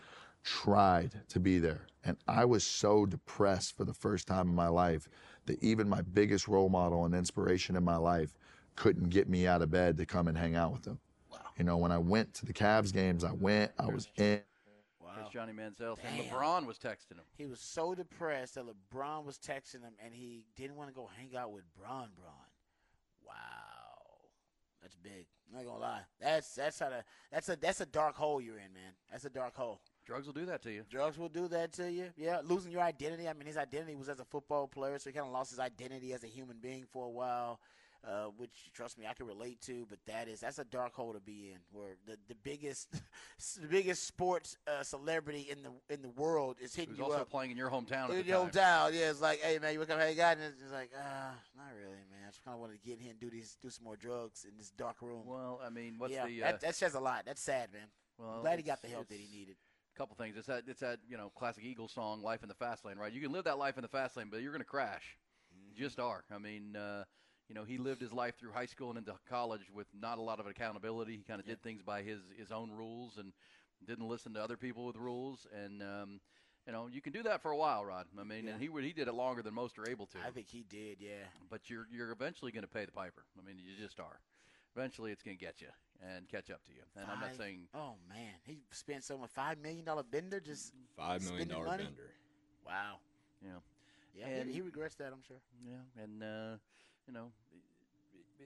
tried 0.45 1.13
to 1.29 1.41
be 1.41 1.59
there. 1.59 1.87
And 2.05 2.17
I 2.27 2.45
was 2.45 2.65
so 2.65 3.07
depressed 3.07 3.77
for 3.77 3.85
the 3.85 3.93
first 3.93 4.27
time 4.27 4.49
in 4.49 4.55
my 4.55 4.69
life 4.69 5.09
that 5.47 5.63
even 5.63 5.89
my 5.89 6.03
biggest 6.03 6.49
role 6.49 6.69
model 6.69 7.05
and 7.05 7.15
inspiration 7.15 7.77
in 7.77 7.85
my 7.85 7.97
life 7.97 8.35
couldn't 8.77 9.09
get 9.11 9.29
me 9.29 9.47
out 9.47 9.63
of 9.63 9.71
bed 9.71 9.97
to 9.99 10.07
come 10.07 10.29
and 10.29 10.39
hang 10.39 10.55
out 10.55 10.73
with 10.73 10.83
them. 10.83 11.01
You 11.59 11.65
know, 11.65 11.77
when 11.77 11.91
I 11.91 11.99
went 11.99 12.35
to 12.35 12.47
the 12.47 12.53
Cavs 12.53 12.93
games, 12.93 13.25
I 13.25 13.33
went, 13.33 13.73
I 13.79 13.87
was 13.87 14.09
in. 14.17 14.41
There's 15.17 15.31
Johnny 15.33 15.53
Manziel. 15.53 15.99
And 16.05 16.21
LeBron 16.21 16.65
was 16.65 16.79
texting 16.79 17.17
him. 17.17 17.25
he 17.37 17.47
was 17.47 17.61
so 17.61 17.95
depressed 17.95 18.55
that 18.55 18.65
LeBron 18.65 19.25
was 19.25 19.37
texting 19.37 19.83
him 19.83 19.95
and 20.05 20.15
he 20.15 20.45
didn't 20.57 20.77
want 20.77 20.89
to 20.89 20.95
go 20.95 21.11
hang 21.19 21.37
out 21.37 21.51
with 21.51 21.65
Bron 21.77 22.09
Bron. 22.17 22.33
Wow, 23.27 24.29
that's 24.81 24.95
big. 24.95 25.27
I'm 25.51 25.59
not 25.59 25.67
gonna 25.67 25.81
lie. 25.81 26.01
That's 26.21 26.55
that's 26.55 26.79
how 26.79 26.91
to, 26.91 27.05
that's 27.33 27.49
a 27.49 27.57
that's 27.57 27.81
a 27.81 27.87
dark 27.87 28.15
hole 28.17 28.41
you're 28.41 28.59
in, 28.59 28.73
man. 28.73 28.93
That's 29.11 29.25
a 29.25 29.31
dark 29.31 29.57
hole. 29.57 29.81
Drugs 30.09 30.25
will 30.25 30.33
do 30.33 30.47
that 30.47 30.63
to 30.63 30.73
you. 30.73 30.85
Drugs 30.89 31.19
will 31.19 31.29
do 31.29 31.49
that 31.49 31.71
to 31.75 31.93
you. 31.93 32.07
Yeah, 32.17 32.41
losing 32.43 32.73
your 32.73 32.81
identity. 32.81 33.29
I 33.29 33.35
mean, 33.35 33.47
his 33.47 33.59
identity 33.59 33.95
was 33.95 34.09
as 34.09 34.21
a 34.21 34.25
football 34.25 34.67
player, 34.67 34.99
so 34.99 35.11
he 35.11 35.15
kind 35.15 35.27
of 35.27 35.33
lost 35.35 35.51
his 35.51 35.61
identity 35.61 36.15
as 36.15 36.25
a 36.25 36.27
human 36.27 36.57
being 36.63 36.85
for 36.91 37.05
a 37.05 37.11
while, 37.11 37.61
uh, 38.03 38.29
which 38.39 38.71
trust 38.73 38.99
me, 38.99 39.05
I 39.07 39.13
can 39.13 39.27
relate 39.27 39.61
to. 39.67 39.87
But 39.87 39.99
that 40.07 40.27
is 40.27 40.41
that's 40.41 40.59
a 40.59 40.65
dark 40.65 40.95
hole 40.95 41.13
to 41.13 41.21
be 41.21 41.51
in, 41.53 41.59
where 41.73 41.97
the, 42.07 42.17
the 42.27 42.35
biggest 42.37 42.91
the 43.61 43.69
biggest 43.69 44.07
sports 44.07 44.57
uh, 44.67 44.83
celebrity 44.83 45.47
in 45.51 45.59
the 45.63 45.95
in 45.95 46.01
the 46.01 46.09
world 46.09 46.57
is 46.59 46.75
hitting 46.75 46.93
Who's 46.93 47.01
you 47.01 47.05
also 47.05 47.19
up. 47.19 47.31
playing 47.31 47.51
in 47.51 47.59
your 47.59 47.69
hometown 47.69 48.05
at 48.05 48.13
In 48.13 48.25
your 48.25 48.47
hometown, 48.47 48.95
yeah. 48.95 49.11
It's 49.11 49.21
like, 49.21 49.41
hey 49.43 49.59
man, 49.59 49.75
you 49.75 49.81
to 49.81 49.85
come 49.85 49.99
hang 49.99 50.19
out? 50.19 50.39
And 50.39 50.55
it's 50.59 50.73
like, 50.73 50.91
ah, 50.99 51.35
not 51.55 51.67
really, 51.77 52.01
man. 52.11 52.21
I 52.27 52.31
just 52.31 52.43
kind 52.43 52.55
of 52.55 52.63
wanted 52.63 52.81
to 52.81 52.89
get 52.89 52.97
in 52.97 53.01
here 53.03 53.11
and 53.11 53.21
do 53.21 53.29
these, 53.29 53.59
do 53.61 53.69
some 53.69 53.85
more 53.85 53.97
drugs 53.97 54.47
in 54.51 54.57
this 54.57 54.71
dark 54.71 55.03
room. 55.03 55.25
Well, 55.27 55.61
I 55.63 55.69
mean, 55.69 55.97
what's 55.99 56.15
yeah, 56.15 56.25
the 56.25 56.45
uh, 56.45 56.47
that, 56.47 56.61
that 56.63 56.75
says 56.77 56.95
a 56.95 57.01
lot. 57.01 57.25
That's 57.27 57.43
sad, 57.43 57.75
man. 57.75 57.89
well, 58.17 58.37
I'm 58.37 58.41
glad 58.41 58.59
he 58.59 58.63
got 58.63 58.81
the 58.81 58.89
help 58.89 59.07
that 59.09 59.19
he 59.19 59.29
needed. 59.39 59.57
Couple 59.99 60.17
things. 60.17 60.37
It's 60.37 60.47
that 60.47 60.63
it's 60.69 60.81
that 60.81 61.01
you 61.11 61.17
know 61.17 61.31
classic 61.37 61.65
Eagles 61.65 61.93
song, 61.93 62.23
"Life 62.23 62.43
in 62.43 62.49
the 62.49 62.55
Fast 62.55 62.85
Lane." 62.85 62.97
Right? 62.97 63.13
You 63.13 63.21
can 63.21 63.33
live 63.33 63.45
that 63.45 63.59
life 63.59 63.77
in 63.77 63.83
the 63.83 63.89
fast 63.89 64.17
lane, 64.17 64.29
but 64.31 64.41
you're 64.41 64.53
going 64.53 64.61
to 64.63 64.67
crash. 64.67 65.19
You 65.75 65.85
just 65.85 65.99
are. 65.99 66.25
I 66.35 66.39
mean, 66.39 66.77
uh, 66.77 67.05
you 67.49 67.55
know, 67.55 67.65
he 67.65 67.79
lived 67.79 68.01
his 68.01 68.13
life 68.13 68.39
through 68.39 68.53
high 68.53 68.67
school 68.67 68.91
and 68.91 68.99
into 68.99 69.15
college 69.29 69.71
with 69.75 69.87
not 69.99 70.19
a 70.19 70.23
lot 70.23 70.39
of 70.41 70.47
accountability. 70.47 71.17
He 71.17 71.25
kind 71.25 71.41
of 71.41 71.47
did 71.47 71.63
things 71.63 71.83
by 71.83 72.03
his 72.03 72.21
his 72.39 72.53
own 72.53 72.71
rules 72.71 73.19
and 73.19 73.33
didn't 73.87 74.09
listen 74.09 74.35
to 74.35 74.43
other 74.43 74.57
people 74.57 74.87
with 74.87 74.97
rules. 74.97 75.47
And 75.65 75.83
um, 75.83 76.21
you 76.67 76.73
know, 76.73 76.87
you 76.87 77.01
can 77.01 77.13
do 77.13 77.23
that 77.25 77.43
for 77.43 77.51
a 77.51 77.57
while, 77.57 77.85
Rod. 77.85 78.07
I 78.19 78.25
mean, 78.25 78.45
Yeah. 78.45 78.53
and 78.53 78.63
he 78.63 78.69
would 78.69 78.85
he 78.85 78.93
did 78.93 79.09
it 79.09 79.15
longer 79.15 79.43
than 79.43 79.55
most 79.55 79.79
are 79.79 79.89
able 79.89 80.07
to. 80.07 80.19
I 80.27 80.31
think 80.31 80.49
he 80.49 80.65
did. 80.69 80.99
Yeah. 81.01 81.25
But 81.51 81.69
you're 81.71 81.87
you're 81.91 82.13
eventually 82.13 82.53
going 82.53 82.65
to 82.65 82.69
pay 82.71 82.85
the 82.85 82.93
piper. 82.93 83.25
I 83.39 83.45
mean, 83.45 83.57
you 83.59 83.75
just 83.85 83.99
are. 83.99 84.21
Eventually, 84.79 85.11
it's 85.11 85.23
going 85.23 85.37
to 85.37 85.45
get 85.45 85.61
you 85.61 85.67
and 86.01 86.29
catch 86.29 86.51
up 86.51 86.65
to 86.67 86.73
you. 86.73 86.83
And 86.97 87.11
I'm 87.11 87.19
not 87.21 87.35
saying 87.37 87.67
Oh 87.75 87.95
man, 88.09 88.35
he 88.45 88.59
spent 88.71 89.03
so 89.03 89.19
much 89.19 89.31
five 89.31 89.59
million 89.59 89.85
dollar 89.85 90.05
bender 90.05 90.39
just 90.39 90.73
five 90.97 91.23
million 91.25 91.49
dollar 91.49 91.65
money? 91.65 91.85
bender. 91.85 92.11
Wow. 92.65 92.99
Yeah. 93.43 93.51
Yeah, 94.15 94.27
And- 94.29 94.49
he, 94.49 94.57
he 94.57 94.61
regrets 94.61 94.95
that. 94.97 95.13
I'm 95.13 95.23
sure. 95.27 95.39
Yeah, 95.67 96.03
and 96.03 96.23
uh, 96.23 96.57
you 97.07 97.13
know, 97.13 97.33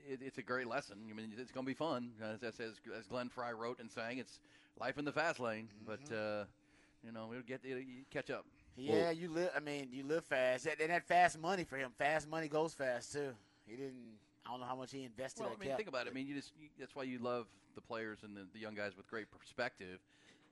it, 0.09 0.21
it's 0.23 0.39
a 0.39 0.43
great 0.43 0.67
lesson. 0.67 0.99
I 1.11 1.13
mean, 1.15 1.33
it's 1.39 1.51
going 1.53 1.67
to 1.67 1.71
be 1.71 1.75
fun. 1.75 2.13
As, 2.23 2.43
as 2.43 2.61
as 2.61 3.07
Glenn 3.09 3.29
Frey 3.29 3.53
wrote 3.53 3.79
and 3.81 3.91
sang, 3.91 4.19
it's 4.19 4.41
life 4.81 4.99
in 4.99 5.05
the 5.05 5.13
fast 5.13 5.39
lane. 5.41 5.69
But 5.87 6.15
uh, 6.15 6.45
you 7.05 7.13
know, 7.13 7.31
it'll 7.33 7.43
get 7.43 7.61
it'll 7.65 7.83
catch 8.11 8.31
up. 8.31 8.47
Yeah, 8.77 9.11
you 9.11 9.31
live. 9.31 9.51
I 9.55 9.61
mean, 9.61 9.89
you 9.93 10.05
live 10.05 10.25
fast, 10.25 10.67
and 10.67 10.81
and 10.81 10.91
that 10.91 11.07
fast 11.07 11.39
money 11.39 11.65
for 11.65 11.77
him. 11.77 11.91
Fast 11.99 12.29
money 12.29 12.49
goes 12.49 12.73
fast 12.75 13.13
too. 13.13 13.33
He 13.67 13.77
didn't. 13.77 14.19
I 14.47 14.51
don't 14.51 14.61
know 14.61 14.67
how 14.67 14.77
much 14.77 14.93
he 14.93 15.05
invested. 15.05 15.43
Well, 15.43 15.53
I 15.57 15.61
mean, 15.61 15.69
kept, 15.69 15.79
think 15.79 15.89
about 15.89 16.07
it. 16.07 16.11
I 16.11 16.15
mean, 16.15 16.27
you 16.27 16.35
just 16.35 16.53
you, 16.61 16.69
that's 16.79 16.95
why 16.95 17.05
you 17.05 17.19
love 17.19 17.47
the 17.75 17.81
players 17.81 18.19
and 18.23 18.37
the, 18.37 18.47
the 18.53 18.59
young 18.59 18.75
guys 18.75 18.97
with 18.97 19.09
great 19.09 19.31
perspective. 19.31 20.01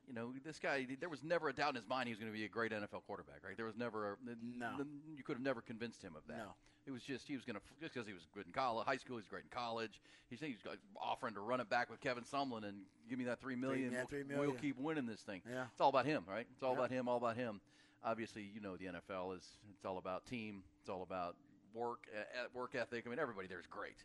You 0.07 0.14
know, 0.14 0.32
this 0.45 0.59
guy. 0.59 0.86
There 0.99 1.09
was 1.09 1.22
never 1.22 1.49
a 1.49 1.53
doubt 1.53 1.70
in 1.70 1.76
his 1.76 1.88
mind 1.88 2.09
he 2.09 2.12
was 2.12 2.18
going 2.18 2.32
to 2.32 2.36
be 2.36 2.45
a 2.45 2.49
great 2.49 2.72
NFL 2.72 3.03
quarterback. 3.07 3.43
Right? 3.45 3.57
There 3.57 3.66
was 3.66 3.76
never. 3.76 4.12
A, 4.12 4.16
No. 4.59 4.84
You 5.16 5.22
could 5.22 5.36
have 5.36 5.45
never 5.45 5.61
convinced 5.61 6.03
him 6.03 6.14
of 6.16 6.22
that. 6.28 6.38
No. 6.38 6.55
It 6.86 6.93
was 6.93 7.03
just 7.03 7.28
he 7.28 7.36
was 7.36 7.45
going 7.45 7.57
to 7.57 7.62
just 7.80 7.95
because 7.95 8.07
he 8.09 8.14
was 8.14 8.22
good 8.34 8.47
in 8.47 8.53
college, 8.53 8.86
high 8.86 8.97
school. 8.97 9.18
He's 9.18 9.28
great 9.28 9.45
in 9.45 9.51
college. 9.51 10.01
He's 10.28 10.41
he's 10.41 10.57
offering 11.01 11.34
to 11.34 11.41
run 11.41 11.61
it 11.61 11.68
back 11.68 11.91
with 11.91 12.01
Kevin 12.01 12.24
Sumlin 12.24 12.64
and 12.64 12.78
give 13.09 13.18
me 13.18 13.24
that 13.26 13.41
three 13.41 13.55
million. 13.55 13.93
yeah, 13.93 14.05
three 14.05 14.22
We'll 14.24 14.53
keep 14.53 14.78
winning 14.78 15.07
this 15.07 15.20
thing. 15.20 15.43
Yeah. 15.49 15.64
It's 15.70 15.80
all 15.80 15.91
about 15.91 16.07
him, 16.07 16.24
right? 16.28 16.47
It's 16.55 16.62
all 16.62 16.72
Yeah. 16.72 16.78
about 16.78 16.91
him. 16.91 17.09
All 17.09 17.18
about 17.18 17.36
him. 17.36 17.61
Obviously, 18.03 18.51
you 18.55 18.61
know 18.61 18.76
the 18.76 18.86
NFL 18.86 19.36
is. 19.36 19.45
It's 19.76 19.84
all 19.84 19.99
about 19.99 20.24
team. 20.24 20.62
It's 20.80 20.88
all 20.88 21.03
about 21.03 21.36
work, 21.75 22.01
uh, 22.16 22.47
work 22.55 22.75
ethic. 22.75 23.05
I 23.07 23.11
mean, 23.11 23.18
everybody 23.18 23.47
there 23.49 23.61
is 23.61 23.66
great. 23.66 23.97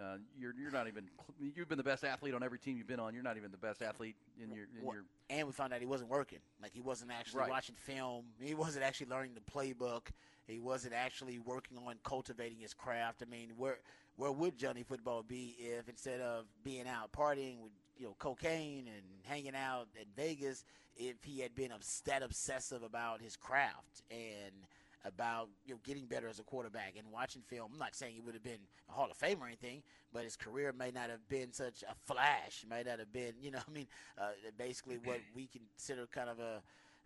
Uh, 0.00 0.16
you're 0.36 0.52
you're 0.60 0.72
not 0.72 0.88
even. 0.88 1.08
You've 1.40 1.68
been 1.68 1.78
the 1.78 1.84
best 1.84 2.02
athlete 2.04 2.34
on 2.34 2.42
every 2.42 2.58
team 2.58 2.76
you've 2.76 2.88
been 2.88 2.98
on. 2.98 3.14
You're 3.14 3.22
not 3.22 3.36
even 3.36 3.52
the 3.52 3.56
best 3.56 3.80
athlete 3.80 4.16
in 4.42 4.50
your 4.52 4.64
in 4.76 4.84
Well, 4.84 4.94
your. 4.96 5.04
and 5.30 5.46
we 5.46 5.52
found 5.52 5.72
out 5.72 5.78
he 5.80 5.86
wasn't 5.86 6.10
working. 6.10 6.40
Like 6.60 6.72
he 6.72 6.80
wasn't 6.80 7.12
actually 7.12 7.42
Right. 7.42 7.50
watching 7.50 7.76
film. 7.76 8.24
He 8.40 8.54
wasn't 8.54 8.84
actually 8.84 9.06
learning 9.06 9.34
the 9.34 9.40
playbook. 9.40 10.08
He 10.48 10.58
wasn't 10.58 10.94
actually 10.94 11.38
working 11.38 11.78
on 11.78 11.94
cultivating 12.02 12.58
his 12.58 12.74
craft. 12.74 13.22
I 13.22 13.30
mean, 13.30 13.50
where 13.56 13.78
where 14.16 14.32
would 14.32 14.56
Johnny 14.56 14.82
Football 14.82 15.22
be 15.22 15.54
if 15.60 15.88
instead 15.88 16.20
of 16.20 16.46
being 16.64 16.88
out 16.88 17.12
partying 17.12 17.60
with 17.60 17.72
you 17.96 18.06
know 18.06 18.16
cocaine 18.18 18.88
and 18.88 19.04
hanging 19.22 19.54
out 19.54 19.86
in 19.94 20.06
Vegas, 20.16 20.64
if 20.96 21.22
he 21.22 21.38
had 21.38 21.54
been 21.54 21.70
obs- 21.70 22.02
that 22.06 22.24
obsessive 22.24 22.82
about 22.82 23.20
his 23.20 23.36
craft 23.36 24.02
and 24.10 24.66
about 25.04 25.48
you 25.64 25.74
know 25.74 25.80
getting 25.84 26.06
better 26.06 26.28
as 26.28 26.38
a 26.38 26.42
quarterback 26.42 26.94
and 26.98 27.10
watching 27.12 27.42
film. 27.42 27.70
I'm 27.72 27.78
not 27.78 27.94
saying 27.94 28.14
he 28.14 28.20
would 28.20 28.34
have 28.34 28.42
been 28.42 28.60
a 28.88 28.92
Hall 28.92 29.10
of 29.10 29.16
Fame 29.16 29.42
or 29.42 29.46
anything, 29.46 29.82
but 30.12 30.24
his 30.24 30.36
career 30.36 30.72
may 30.72 30.90
not 30.90 31.10
have 31.10 31.26
been 31.28 31.52
such 31.52 31.82
a 31.82 31.94
flash. 32.06 32.64
Might 32.68 32.86
not 32.86 32.98
have 32.98 33.12
been, 33.12 33.34
you 33.40 33.50
know, 33.50 33.60
I 33.68 33.70
mean, 33.70 33.86
uh, 34.18 34.30
basically 34.56 34.98
what 35.04 35.20
we 35.34 35.48
consider 35.48 36.06
kind 36.06 36.30
of 36.30 36.38
a. 36.40 36.62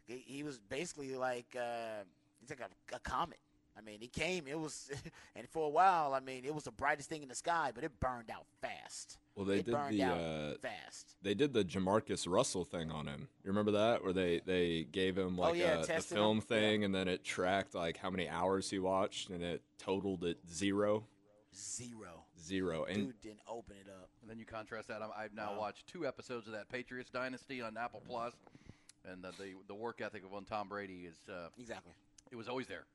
He 0.07 0.23
he 0.27 0.43
was 0.43 0.59
basically 0.59 1.15
like 1.17 1.57
uh, 1.59 2.05
he's 2.41 2.51
like 2.51 2.61
a, 2.61 2.97
a 2.97 3.01
comet. 3.01 3.39
I 3.79 3.81
mean, 3.81 3.99
he 4.01 4.09
came. 4.09 4.47
It 4.49 4.59
was, 4.59 4.91
and 5.37 5.49
for 5.49 5.67
a 5.67 5.69
while, 5.69 6.13
I 6.13 6.21
mean, 6.21 6.45
it 6.45 6.53
was 6.55 6.65
the 6.65 6.73
brightest 6.73 7.09
thing 7.09 7.23
in 7.23 7.29
the 7.29 7.35
sky, 7.35 7.71
but 7.73 7.85
it 7.85 8.01
burned 8.01 8.29
out 8.31 8.45
fast. 8.61 9.19
Well, 9.37 9.45
they 9.47 9.59
it 9.59 9.67
did 9.67 9.73
burned 9.75 9.95
the 9.95 10.03
out 10.03 10.19
uh, 10.19 10.55
fast. 10.61 11.15
they 11.23 11.35
did 11.35 11.53
the 11.53 11.65
JaMarcus 11.65 12.27
Russell 12.29 12.65
thing 12.65 12.91
on 12.91 13.07
him. 13.07 13.29
You 13.45 13.49
remember 13.51 13.71
that, 13.73 14.03
where 14.03 14.13
they 14.13 14.41
they 14.45 14.83
gave 14.91 15.17
him 15.17 15.39
Oh, 15.39 15.43
like 15.43 15.57
yeah, 15.61 15.81
a, 15.83 15.87
the 15.87 16.01
film 16.01 16.39
him. 16.39 16.43
thing, 16.43 16.85
and 16.85 16.93
then 16.93 17.07
it 17.07 17.23
tracked 17.23 17.75
like 17.77 17.97
how 17.99 18.11
many 18.11 18.29
hours 18.29 18.69
he 18.69 18.81
watched, 18.81 19.31
and 19.31 19.43
it 19.45 19.63
totaled 19.79 20.25
at 20.25 20.37
zero, 20.53 21.05
Zero. 21.57 22.25
zero. 22.41 22.85
And 22.85 22.97
Dude 23.07 23.21
didn't 23.21 23.41
open 23.49 23.77
it 23.81 23.89
up. 23.89 24.09
And 24.23 24.29
then 24.31 24.39
you 24.41 24.45
contrast 24.45 24.89
that. 24.89 25.03
I'm, 25.03 25.11
I've 25.17 25.35
now 25.35 25.53
Wow. 25.53 25.59
watched 25.61 25.87
two 25.87 26.05
episodes 26.07 26.47
of 26.49 26.53
that 26.55 26.69
Patriots 26.69 27.11
Dynasty 27.11 27.63
on 27.63 27.77
Apple 27.77 28.03
Plus, 28.09 28.35
and 29.09 29.23
the 29.23 29.31
the, 29.39 29.55
the 29.69 29.75
work 29.75 30.01
ethic 30.01 30.25
of 30.25 30.33
one 30.33 30.45
Tom 30.45 30.69
Brady 30.69 31.07
is 31.09 31.17
uh, 31.29 31.49
Exactly. 31.61 31.93
it 32.33 32.37
was 32.37 32.49
always 32.49 32.67
there. 32.67 32.87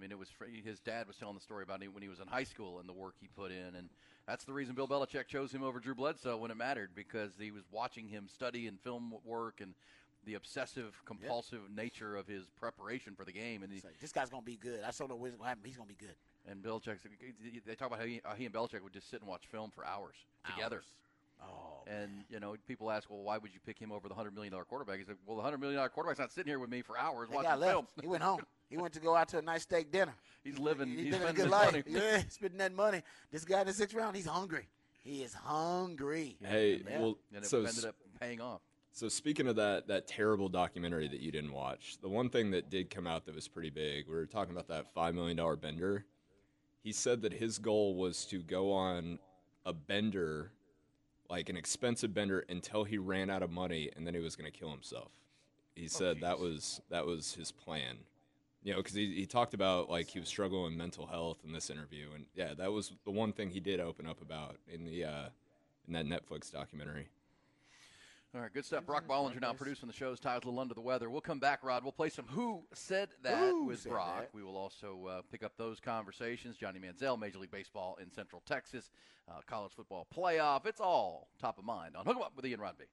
I 0.00 0.02
mean, 0.02 0.12
it 0.12 0.18
was 0.18 0.30
his 0.64 0.80
dad 0.80 1.06
was 1.06 1.16
telling 1.16 1.34
the 1.34 1.42
story 1.42 1.62
about 1.62 1.82
him 1.82 1.92
when 1.92 2.02
he 2.02 2.08
was 2.08 2.20
in 2.20 2.26
high 2.26 2.44
school 2.44 2.78
and 2.80 2.88
the 2.88 2.92
work 2.94 3.16
he 3.20 3.28
put 3.28 3.50
in, 3.50 3.74
and 3.76 3.90
that's 4.26 4.44
the 4.44 4.52
reason 4.54 4.74
Bill 4.74 4.88
Belichick 4.88 5.26
chose 5.26 5.52
him 5.52 5.62
over 5.62 5.78
Drew 5.78 5.94
Bledsoe 5.94 6.38
when 6.38 6.50
it 6.50 6.56
mattered 6.56 6.90
because 6.94 7.32
he 7.38 7.50
was 7.50 7.64
watching 7.70 8.08
him 8.08 8.26
study 8.26 8.66
and 8.66 8.80
film 8.80 9.12
work 9.26 9.60
and 9.60 9.74
the 10.24 10.34
obsessive 10.34 11.02
compulsive 11.04 11.60
nature 11.74 12.16
of 12.16 12.26
his 12.26 12.44
preparation 12.58 13.14
for 13.14 13.24
the 13.26 13.32
game, 13.32 13.62
and 13.62 13.70
he, 13.72 13.80
like, 13.84 13.98
this 14.00 14.12
guy's 14.12 14.30
gonna 14.30 14.42
be 14.42 14.56
good. 14.56 14.80
I 14.82 14.90
don't 14.90 15.08
know 15.10 15.16
what's 15.16 15.34
gonna 15.36 15.48
happen. 15.48 15.64
He's 15.64 15.76
gonna 15.76 15.86
be 15.88 15.94
good. 15.94 16.16
and 16.50 16.62
Belichick. 16.62 16.98
They 17.66 17.74
talk 17.74 17.88
about 17.88 17.98
how 18.00 18.06
he, 18.06 18.20
how 18.24 18.34
he 18.34 18.46
and 18.46 18.54
Belichick 18.54 18.82
would 18.82 18.92
just 18.94 19.10
sit 19.10 19.20
and 19.20 19.28
watch 19.28 19.46
film 19.50 19.70
for 19.70 19.84
hours 19.84 20.16
together. 20.46 20.76
Hours. 20.76 20.84
Oh, 21.42 21.82
And 21.86 22.24
you 22.30 22.40
know, 22.40 22.54
people 22.68 22.90
ask, 22.90 23.08
well, 23.10 23.22
why 23.22 23.38
would 23.38 23.52
you 23.52 23.60
pick 23.64 23.78
him 23.78 23.90
over 23.92 24.08
the 24.08 24.14
hundred 24.14 24.34
million 24.34 24.52
dollar 24.52 24.64
quarterback? 24.64 24.98
He's 24.98 25.08
like, 25.08 25.16
well, 25.26 25.36
the 25.36 25.42
hundred 25.42 25.58
million 25.58 25.76
dollar 25.76 25.88
quarterback's 25.88 26.18
not 26.20 26.32
sitting 26.32 26.50
here 26.50 26.58
with 26.58 26.70
me 26.70 26.82
for 26.82 26.98
hours 26.98 27.28
that 27.30 27.36
guy 27.36 27.42
watching 27.42 27.60
left. 27.60 27.72
film. 27.72 27.86
He 28.02 28.06
went 28.06 28.22
home. 28.22 28.40
He 28.68 28.76
went 28.76 28.92
to 28.94 29.00
go 29.00 29.16
out 29.16 29.28
to 29.30 29.38
a 29.38 29.42
nice 29.42 29.62
steak 29.62 29.90
dinner. 29.90 30.14
He's 30.44 30.58
living. 30.58 30.88
He's, 30.88 31.06
He's, 31.06 31.12
living 31.14 31.22
a 31.28 31.30
spending 31.32 31.44
good 31.44 31.50
life. 31.50 31.72
money. 31.72 31.84
Yeah, 31.88 32.22
spending 32.28 32.58
that 32.58 32.74
money. 32.74 33.02
This 33.32 33.44
guy 33.44 33.60
in 33.62 33.66
the 33.66 33.72
sixth 33.72 33.94
round, 33.96 34.14
he's 34.16 34.26
hungry. 34.26 34.68
He 35.02 35.22
is 35.22 35.34
hungry. 35.34 36.36
hey, 36.44 36.82
Yeah. 36.88 37.00
well, 37.00 37.18
and 37.34 37.44
it 37.44 37.48
so 37.48 37.64
ended 37.64 37.84
up 37.86 37.96
paying 38.20 38.40
off. 38.40 38.60
So 38.92 39.08
speaking 39.08 39.46
of 39.48 39.56
that 39.56 39.86
that 39.88 40.06
terrible 40.08 40.48
documentary 40.48 41.08
that 41.08 41.20
you 41.20 41.30
didn't 41.32 41.52
watch, 41.52 41.96
the 42.02 42.08
one 42.08 42.28
thing 42.28 42.50
that 42.52 42.70
did 42.70 42.90
come 42.90 43.06
out 43.06 43.24
that 43.26 43.34
was 43.34 43.48
pretty 43.48 43.70
big, 43.70 44.06
we 44.08 44.14
were 44.14 44.26
talking 44.26 44.52
about 44.52 44.68
that 44.68 44.92
five 44.92 45.14
million 45.14 45.36
dollar 45.36 45.56
bender. 45.56 46.04
He 46.82 46.92
said 46.92 47.22
that 47.22 47.32
his 47.32 47.58
goal 47.58 47.94
was 47.94 48.24
to 48.26 48.38
go 48.40 48.72
on 48.72 49.18
a 49.66 49.72
bender, 49.72 50.50
like 51.30 51.48
an 51.48 51.56
expensive 51.56 52.12
bender, 52.12 52.44
until 52.48 52.84
he 52.84 52.98
ran 52.98 53.30
out 53.30 53.42
of 53.42 53.50
money, 53.50 53.90
and 53.96 54.06
then 54.06 54.14
he 54.14 54.20
was 54.20 54.36
going 54.36 54.50
to 54.50 54.58
kill 54.58 54.70
himself. 54.70 55.12
He 55.74 55.88
said 55.88 56.20
that 56.20 56.38
was 56.38 56.80
that 56.90 57.06
was 57.06 57.34
his 57.34 57.52
plan. 57.52 57.96
You 58.62 58.72
know, 58.72 58.78
because 58.78 58.94
he, 58.94 59.14
he 59.14 59.24
talked 59.24 59.54
about 59.54 59.88
like 59.88 60.08
he 60.08 60.18
was 60.18 60.28
struggling 60.28 60.64
with 60.64 60.74
mental 60.74 61.06
health 61.06 61.38
in 61.44 61.52
this 61.52 61.70
interview, 61.70 62.08
and 62.14 62.26
yeah, 62.34 62.52
that 62.58 62.72
was 62.72 62.92
the 63.04 63.10
one 63.10 63.32
thing 63.32 63.50
he 63.50 63.60
did 63.60 63.80
open 63.80 64.06
up 64.06 64.20
about 64.20 64.56
in 64.68 64.84
the 64.84 65.04
uh, 65.04 65.28
in 65.86 65.94
that 65.94 66.06
Netflix 66.06 66.52
documentary. 66.52 67.08
All 68.32 68.40
right, 68.40 68.52
good 68.54 68.64
stuff. 68.64 68.86
Brock 68.86 69.08
Bollinger 69.08 69.40
now 69.40 69.52
producing 69.52 69.88
the 69.88 69.92
show's 69.92 70.20
Ty's 70.20 70.42
a 70.44 70.46
little 70.46 70.60
under 70.60 70.72
the 70.72 70.80
weather. 70.80 71.10
We'll 71.10 71.20
come 71.20 71.40
back, 71.40 71.64
Rod. 71.64 71.82
We'll 71.82 71.90
play 71.90 72.10
some 72.10 72.26
Who 72.28 72.62
Said 72.72 73.08
That 73.24 73.38
Who 73.50 73.64
with 73.64 73.80
Said 73.80 73.90
Brock. 73.90 74.20
That? 74.20 74.30
We 74.32 74.44
will 74.44 74.56
also 74.56 75.00
uh, 75.10 75.22
pick 75.32 75.42
up 75.42 75.54
those 75.56 75.80
conversations. 75.80 76.56
Johnny 76.56 76.78
Manziel, 76.78 77.18
Major 77.18 77.38
League 77.38 77.50
Baseball 77.50 77.98
in 78.00 78.08
Central 78.12 78.40
Texas, 78.46 78.90
uh, 79.28 79.40
college 79.48 79.72
football 79.72 80.06
playoff. 80.16 80.64
It's 80.64 80.80
all 80.80 81.28
top 81.40 81.58
of 81.58 81.64
mind 81.64 81.96
on 81.96 82.06
Hook 82.06 82.16
'em 82.16 82.22
Up 82.22 82.32
with 82.36 82.46
Ian 82.46 82.60
Rodby. 82.60 82.84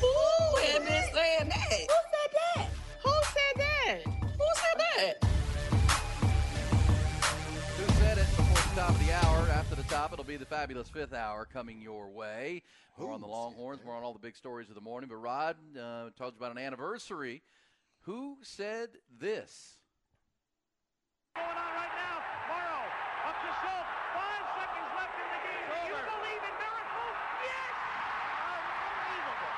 Who 0.00 0.56
had 0.60 0.82
been 0.84 1.14
saying 1.14 1.48
that? 1.48 1.70
Who 1.70 1.96
said 2.12 2.30
that? 2.34 2.68
Who 3.02 3.10
said 3.32 3.56
that? 3.56 4.02
Who 4.04 4.46
said 4.56 5.16
that? 5.22 5.33
Top 8.74 8.90
of 8.90 9.06
the 9.06 9.12
hour? 9.12 9.48
After 9.50 9.76
the 9.76 9.84
top, 9.84 10.12
it'll 10.12 10.24
be 10.24 10.36
the 10.36 10.44
fabulous 10.44 10.88
fifth 10.88 11.12
hour 11.14 11.46
coming 11.52 11.80
your 11.80 12.08
way. 12.08 12.62
We're 12.98 13.12
on 13.12 13.20
the 13.20 13.26
Longhorns. 13.26 13.80
We're 13.84 13.94
on 13.96 14.02
all 14.02 14.12
the 14.12 14.18
big 14.18 14.34
stories 14.34 14.68
of 14.68 14.74
the 14.74 14.80
morning. 14.80 15.08
But 15.08 15.16
Rod 15.16 15.54
uh, 15.78 16.10
told 16.18 16.34
you 16.34 16.38
about 16.38 16.50
an 16.50 16.58
anniversary. 16.58 17.42
Who 18.02 18.38
said 18.42 18.88
this? 19.20 19.78
Going 21.36 21.46
on 21.46 21.54
right 21.54 21.94
now. 21.94 22.18
Morrow 22.50 22.82
up 23.30 23.36
to 23.38 23.50
Schultz. 23.62 23.90
Five 24.10 24.42
seconds 24.58 24.90
left 24.98 25.14
in 25.22 25.28
the 25.30 25.38
game. 25.46 25.70
Do 25.70 25.78
you 25.94 25.94
believe 25.94 26.42
in 26.42 26.54
miracles? 26.58 27.14
Yes! 27.46 27.74
Unbelievable. 28.42 29.54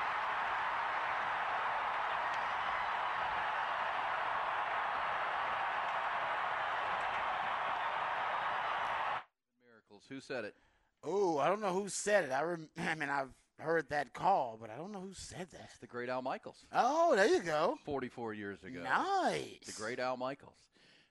Miracles. 9.65 9.96
Who 10.09 10.19
said 10.19 10.45
it? 10.45 10.55
Oh, 11.03 11.37
I 11.37 11.47
don't 11.47 11.61
know 11.61 11.73
who 11.73 11.89
said 11.89 12.25
it. 12.25 12.31
I, 12.31 12.41
rem- 12.43 12.69
I 12.77 12.95
mean, 12.95 13.09
I've 13.09 13.29
heard 13.59 13.89
that 13.89 14.13
call, 14.13 14.57
but 14.59 14.69
I 14.69 14.75
don't 14.77 14.91
know 14.91 15.01
who 15.01 15.13
said 15.13 15.47
that. 15.51 15.61
It's 15.65 15.79
the 15.79 15.87
great 15.87 16.09
Al 16.09 16.21
Michaels. 16.21 16.65
Oh, 16.73 17.15
there 17.15 17.27
you 17.27 17.41
go. 17.41 17.77
44 17.85 18.33
years 18.33 18.63
ago. 18.63 18.81
Nice. 18.83 19.65
The 19.65 19.73
great 19.81 19.99
Al 19.99 20.17
Michaels. 20.17 20.53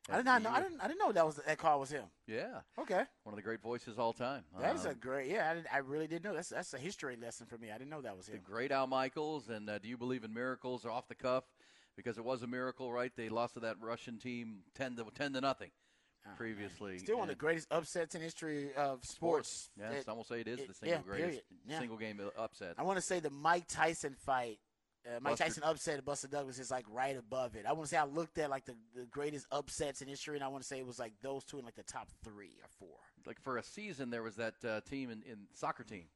I 0.08 0.16
did 0.18 0.24
not 0.24 0.40
know. 0.42 0.50
I 0.50 0.62
didn't. 0.62 0.80
I 0.80 0.86
didn't 0.86 1.00
know 1.00 1.10
that 1.10 1.26
was 1.26 1.34
that 1.44 1.58
call 1.58 1.80
was 1.80 1.90
him. 1.90 2.04
Yeah. 2.28 2.60
Okay. 2.78 3.02
One 3.24 3.32
of 3.32 3.34
the 3.34 3.42
great 3.42 3.60
voices 3.60 3.94
of 3.94 3.98
all 3.98 4.12
time. 4.12 4.44
That's 4.60 4.84
a 4.84 4.90
Um, 4.90 4.96
great. 5.00 5.28
Yeah, 5.28 5.50
I, 5.50 5.54
didn't, 5.54 5.66
I 5.74 5.78
really 5.78 6.06
didn't 6.06 6.24
know. 6.24 6.32
That's 6.32 6.50
that's 6.50 6.72
a 6.74 6.78
history 6.78 7.16
lesson 7.16 7.46
for 7.46 7.58
me. 7.58 7.72
I 7.72 7.78
didn't 7.78 7.90
know 7.90 8.02
that 8.02 8.16
was 8.16 8.28
him. 8.28 8.34
the 8.36 8.48
great 8.48 8.70
Al 8.70 8.86
Michaels. 8.86 9.48
And 9.48 9.68
uh, 9.68 9.80
do 9.80 9.88
you 9.88 9.96
believe 9.96 10.22
in 10.22 10.32
miracles 10.32 10.84
or 10.84 10.92
off 10.92 11.08
the 11.08 11.16
cuff? 11.16 11.42
Because 11.96 12.18
it 12.18 12.24
was 12.24 12.42
a 12.42 12.46
miracle, 12.46 12.92
right? 12.92 13.10
They 13.16 13.28
lost 13.28 13.54
to 13.54 13.60
that 13.60 13.78
Russian 13.80 14.18
team 14.18 14.58
ten 14.76 14.94
to 14.94 15.06
ten 15.12 15.32
to 15.32 15.40
nothing 15.40 15.70
previously. 16.36 16.94
Oh, 16.94 16.98
Still 16.98 17.16
one 17.18 17.24
of 17.24 17.34
the 17.36 17.38
greatest 17.38 17.68
upsets 17.70 18.14
in 18.14 18.20
history 18.22 18.74
of 18.74 19.04
sports. 19.04 19.70
Yeah, 19.78 19.90
It- 19.90 20.04
some 20.04 20.16
will 20.16 20.24
say 20.24 20.40
it 20.40 20.48
is 20.48 20.60
it- 20.60 20.68
the 20.68 20.74
single 20.74 20.98
yeah, 20.98 21.02
greatest. 21.02 21.42
Yeah. 21.66 21.78
single 21.78 21.96
game 21.96 22.20
upset. 22.36 22.74
I 22.78 22.82
want 22.82 22.96
to 22.98 23.02
say 23.02 23.20
the 23.20 23.30
Mike 23.30 23.66
Tyson 23.68 24.14
fight. 24.14 24.58
Uh, 25.06 25.20
Mike 25.20 25.34
Buster- 25.34 25.44
Tyson 25.44 25.62
upset 25.62 25.98
of 26.00 26.04
Buster 26.04 26.26
Douglas 26.26 26.58
is 26.58 26.68
like 26.70 26.84
right 26.88 27.16
above 27.16 27.54
it. 27.54 27.64
I 27.64 27.72
want 27.72 27.84
to 27.84 27.88
say 27.90 27.96
I 27.96 28.04
looked 28.04 28.38
at 28.38 28.50
like 28.50 28.64
the, 28.64 28.74
the 28.94 29.06
greatest 29.06 29.46
upsets 29.52 30.02
in 30.02 30.08
history, 30.08 30.34
and 30.36 30.42
I 30.44 30.48
want 30.48 30.62
to 30.64 30.66
say 30.68 30.78
it 30.80 30.86
was 30.86 30.98
like 30.98 31.12
those 31.22 31.44
two 31.44 31.58
in 31.60 31.64
like 31.64 31.76
the 31.76 31.84
top 31.84 32.08
three 32.24 32.58
or 32.60 32.68
four. 32.80 32.98
Like 33.24 33.40
for 33.40 33.56
a 33.58 33.62
season, 33.62 34.10
there 34.10 34.24
was 34.24 34.34
that 34.36 34.54
uh, 34.64 34.80
team 34.80 35.10
in, 35.10 35.22
in 35.22 35.46
soccer 35.52 35.84
team 35.84 36.06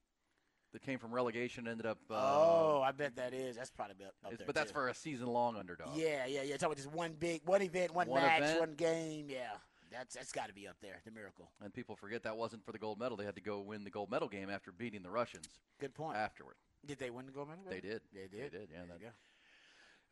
that 0.72 0.82
came 0.82 0.98
from 0.98 1.12
relegation, 1.12 1.68
ended 1.68 1.86
up. 1.86 1.98
Uh, 2.11 2.14
oh, 2.16 2.82
I 2.84 2.90
bet 2.90 3.14
that 3.16 3.32
is. 3.32 3.54
That's 3.56 3.70
probably 3.70 4.04
up, 4.04 4.14
up 4.24 4.36
there. 4.36 4.46
but 4.46 4.54
that's 4.56 4.70
too. 4.70 4.74
for 4.74 4.88
a 4.88 4.94
season 4.94 5.28
long 5.28 5.56
underdog. 5.56 5.96
Yeah, 5.96 6.26
yeah, 6.26 6.42
yeah. 6.42 6.52
Talking 6.56 6.66
about 6.66 6.76
just 6.78 6.90
one 6.92 7.12
big, 7.12 7.42
one 7.44 7.62
event, 7.62 7.94
one, 7.94 8.08
One 8.08 8.22
match, 8.22 8.42
event. 8.42 8.61
one 8.61 8.74
game. 8.74 9.26
Yeah, 9.28 9.50
that's 9.91 10.14
that's 10.14 10.32
got 10.32 10.49
to 10.49 10.55
be 10.55 10.66
up 10.68 10.76
there. 10.80 11.01
The 11.05 11.11
miracle. 11.11 11.51
And 11.62 11.72
people 11.72 11.97
forget 11.97 12.22
that 12.24 12.36
wasn't 12.36 12.64
for 12.64 12.72
the 12.72 12.78
gold 12.78 12.99
medal. 12.99 13.16
They 13.16 13.24
had 13.24 13.34
to 13.36 13.41
go 13.41 13.61
win 13.61 13.84
the 13.84 13.91
gold 13.91 14.11
medal 14.11 14.28
game 14.28 14.51
after 14.51 14.72
beating 14.72 15.03
the 15.03 15.11
Russians. 15.11 15.49
Good 15.78 15.95
point. 15.95 16.16
Afterward, 16.16 16.55
Did 16.86 16.99
they 16.99 17.11
win 17.11 17.26
the 17.26 17.32
gold 17.32 17.49
medal? 17.49 17.64
they 17.68 17.80
did. 17.80 18.03
They 18.12 18.22
did. 18.22 18.53
They 18.53 18.59
did. 18.59 18.68
Yeah. 18.72 18.78
There 18.78 18.86
That, 18.88 19.01
you 19.01 19.07
go. 19.07 19.12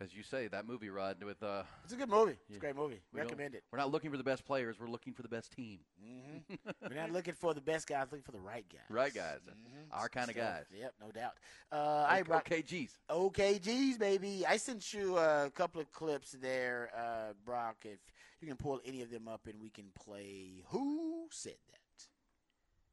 As 0.01 0.15
you 0.15 0.23
say, 0.23 0.47
that 0.49 0.67
movie, 0.67 0.91
Rod, 0.91 1.23
with 1.25 1.43
uh, 1.43 1.63
It's 1.85 1.93
a 1.93 1.97
good 1.97 2.09
movie. 2.09 2.33
It's 2.33 2.51
Yeah. 2.51 2.57
a 2.57 2.61
great 2.61 2.77
movie. 2.77 3.01
we 3.13 3.21
Recommend 3.21 3.55
it. 3.55 3.65
We're 3.73 3.79
not 3.79 3.91
looking 3.91 4.11
for 4.11 4.17
the 4.17 4.23
best 4.23 4.45
players. 4.45 4.79
We're 4.79 4.89
looking 4.89 5.13
for 5.13 5.23
the 5.23 5.29
best 5.29 5.53
team. 5.53 5.81
hmm 6.01 6.55
We're 6.89 6.95
not 6.95 7.11
looking 7.11 7.35
for 7.35 7.53
the 7.53 7.61
best 7.61 7.89
guys. 7.89 8.07
We're 8.11 8.19
looking 8.19 8.23
for 8.23 8.33
the 8.33 8.41
right 8.41 8.65
guys. 8.71 8.81
Right 8.89 9.13
guys, 9.13 9.41
Mhm. 9.49 9.87
our 9.91 10.09
kind 10.09 10.31
of 10.31 10.37
guys. 10.37 10.67
Yep, 10.73 10.95
no 11.01 11.11
doubt. 11.11 11.33
Uh, 11.73 12.07
I 12.09 12.23
brought 12.23 12.45
OKGs. 12.45 12.91
OKGs, 13.11 13.99
baby. 13.99 14.47
I 14.47 14.57
sent 14.57 14.93
you 14.95 15.17
a 15.19 15.51
couple 15.55 15.81
of 15.81 15.91
clips 15.93 16.33
there, 16.41 16.91
uh, 16.97 17.33
Brock. 17.45 17.79
If 17.85 17.99
you 18.41 18.47
can 18.47 18.57
pull 18.57 18.81
any 18.85 19.03
of 19.03 19.11
them 19.11 19.27
up, 19.27 19.47
and 19.49 19.61
we 19.61 19.69
can 19.71 19.87
play. 19.95 20.63
Who 20.69 21.27
said 21.31 21.57
that? 21.71 22.07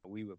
we 0.08 0.22
would, 0.22 0.38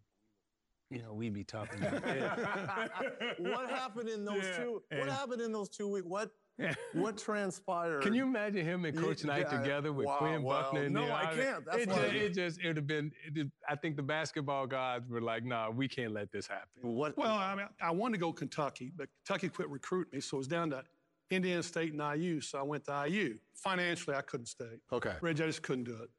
you 0.90 1.02
know, 1.02 1.14
we'd 1.14 1.34
be 1.34 1.44
talking 1.44 1.84
about 1.84 2.02
it. 2.06 3.40
what 3.40 3.70
happened 3.70 4.08
in 4.08 4.24
those 4.24 4.44
Yeah, 4.44 4.58
two? 4.64 4.84
What 4.90 5.00
and- 5.02 5.12
happened 5.12 5.42
in 5.42 5.52
those 5.52 5.68
two 5.68 5.88
weeks? 5.90 6.06
What 6.08 6.32
what 6.94 7.18
transpired? 7.18 8.02
Can 8.02 8.14
you 8.14 8.24
imagine 8.24 8.66
him 8.66 8.86
and 8.86 8.98
Coach 8.98 9.22
Yeah, 9.24 9.28
Knight 9.28 9.48
yeah, 9.52 9.60
together 9.62 9.94
with 9.94 10.08
wow, 10.08 10.18
Quinn 10.18 10.42
well, 10.44 10.64
Buckner? 10.64 10.90
no, 10.90 11.06
there? 11.06 11.14
I 11.14 11.36
can't. 11.36 11.66
That's 11.66 11.78
it, 11.84 11.90
why- 11.90 11.96
just, 12.02 12.14
it 12.16 12.34
just 12.34 12.60
it 12.62 12.68
would 12.68 12.78
have 12.78 12.88
been. 12.88 13.12
It, 13.36 13.48
I 13.70 13.76
think 13.76 13.96
the 13.96 14.04
basketball 14.04 14.66
gods 14.66 15.08
were 15.10 15.22
like, 15.22 15.46
"Nah, 15.46 15.70
we 15.70 15.88
can't 15.88 16.14
let 16.14 16.32
this 16.32 16.48
happen." 16.48 16.68
What? 16.82 17.16
Well, 17.18 17.32
I 17.34 17.56
mean, 17.56 17.68
I 17.82 17.92
wanted 17.92 18.14
to 18.16 18.20
go 18.22 18.34
Kentucky, 18.34 18.92
but 18.96 19.08
Kentucky 19.26 19.50
quit 19.50 19.70
recruiting 19.70 20.12
me, 20.14 20.20
so 20.22 20.38
it 20.38 20.40
was 20.40 20.48
down 20.48 20.72
to 20.72 20.84
Indiana 21.30 21.62
State 21.62 21.94
and 21.94 22.02
IU. 22.22 22.42
So 22.42 22.58
I 22.60 22.64
went 22.64 22.86
to 22.86 23.06
IU. 23.08 23.38
Financially, 23.54 24.16
I 24.16 24.22
couldn't 24.22 24.48
stay. 24.48 24.80
Okay. 24.92 25.14
Reg, 25.22 25.40
I 25.42 25.46
just 25.46 25.62
couldn't 25.62 25.84
do 25.86 25.98
it. 26.02 26.10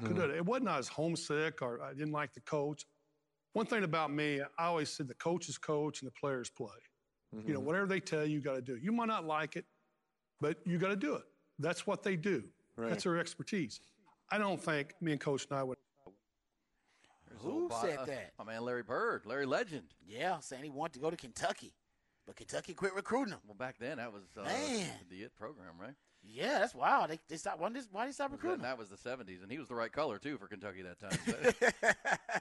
Couldn't 0.00 0.16
do 0.16 0.22
it. 0.22 0.30
It 0.30 0.44
wasn't 0.44 0.68
I 0.68 0.78
was 0.78 0.88
homesick 0.88 1.62
or 1.62 1.80
I 1.80 1.92
didn't 1.94 2.10
like 2.12 2.34
the 2.34 2.40
coach. 2.40 2.84
One 3.52 3.66
thing 3.66 3.84
about 3.84 4.12
me, 4.12 4.40
I 4.58 4.66
always 4.66 4.90
said 4.90 5.06
the 5.06 5.14
coaches 5.14 5.56
coach 5.58 6.02
and 6.02 6.08
the 6.08 6.12
players 6.20 6.50
play. 6.50 6.66
You 7.46 7.54
know, 7.54 7.60
Mhm. 7.60 7.64
whatever 7.64 7.86
they 7.86 8.00
tell 8.00 8.24
you, 8.26 8.34
you 8.34 8.40
got 8.40 8.54
to 8.56 8.62
do. 8.62 8.76
You 8.76 8.90
might 8.92 9.06
not 9.06 9.24
like 9.24 9.54
it, 9.56 9.64
but 10.40 10.58
you 10.64 10.78
got 10.78 10.88
to 10.88 10.96
do 10.96 11.14
it. 11.14 11.22
That's 11.58 11.86
what 11.86 12.02
they 12.02 12.16
do. 12.16 12.44
Right. 12.76 12.90
That's 12.90 13.04
their 13.04 13.18
expertise. 13.18 13.80
I 14.30 14.38
don't 14.38 14.62
think 14.62 14.94
me 15.00 15.12
and 15.12 15.20
Coach 15.20 15.46
Knight 15.50 15.62
would. 15.62 15.78
There's 17.28 17.40
Who 17.42 17.70
said 17.80 17.98
that? 18.06 18.32
My 18.38 18.44
man 18.44 18.62
Larry 18.62 18.82
Bird, 18.82 19.22
Larry 19.24 19.46
Legend. 19.46 19.94
Yeah, 20.06 20.38
saying 20.40 20.62
he 20.62 20.70
wanted 20.70 20.94
to 20.94 21.00
go 21.00 21.10
to 21.10 21.16
Kentucky, 21.16 21.72
but 22.26 22.36
Kentucky 22.36 22.74
quit 22.74 22.94
recruiting 22.94 23.32
him. 23.34 23.40
Well, 23.46 23.54
back 23.54 23.76
then 23.78 23.98
that 23.98 24.12
was 24.12 24.24
uh, 24.38 24.44
Man. 24.44 24.88
the 25.10 25.22
IT 25.22 25.36
program, 25.36 25.74
right? 25.80 25.94
Yeah, 26.28 26.58
that's 26.58 26.74
wild. 26.74 27.10
They, 27.10 27.20
they 27.28 27.36
stopped. 27.36 27.60
Why 27.60 27.68
did, 27.70 27.84
why 27.92 28.02
did 28.04 28.08
they 28.10 28.12
stop 28.14 28.30
Was 28.32 28.40
that- 28.40 28.44
recruiting? 28.44 28.62
that 28.64 28.78
was 28.78 28.88
the 28.88 28.96
'70s, 28.96 29.42
and 29.42 29.50
he 29.50 29.58
was 29.58 29.68
the 29.68 29.74
right 29.74 29.92
color 29.92 30.18
too 30.18 30.36
for 30.38 30.48
Kentucky 30.48 30.82
that 30.82 30.98
time. 31.00 31.92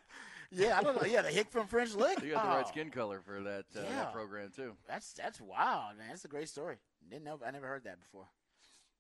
Yeah, 0.52 0.78
I 0.78 0.84
don't 0.84 0.96
know. 1.02 1.08
Yeah, 1.08 1.24
the 1.24 1.32
hick 1.32 1.50
from 1.50 1.68
French 1.68 1.96
Lick. 1.96 2.20
he 2.24 2.30
got 2.30 2.44
the 2.44 2.50
right 2.50 2.64
Oh, 2.66 2.70
skin 2.70 2.92
color 2.92 3.20
for 3.20 3.42
that, 3.42 3.66
uh, 3.76 3.82
Yeah. 3.84 3.96
that 3.96 4.14
program 4.14 4.52
too. 4.56 4.74
That's 4.88 5.12
that's 5.14 5.42
wild, 5.42 5.98
man. 5.98 6.10
That's 6.10 6.24
a 6.24 6.28
great 6.30 6.48
story. 6.48 6.76
Didn't 7.10 7.24
know. 7.26 7.40
I 7.46 7.52
never 7.52 7.68
heard 7.68 7.84
that 7.86 8.00
before. 8.00 8.28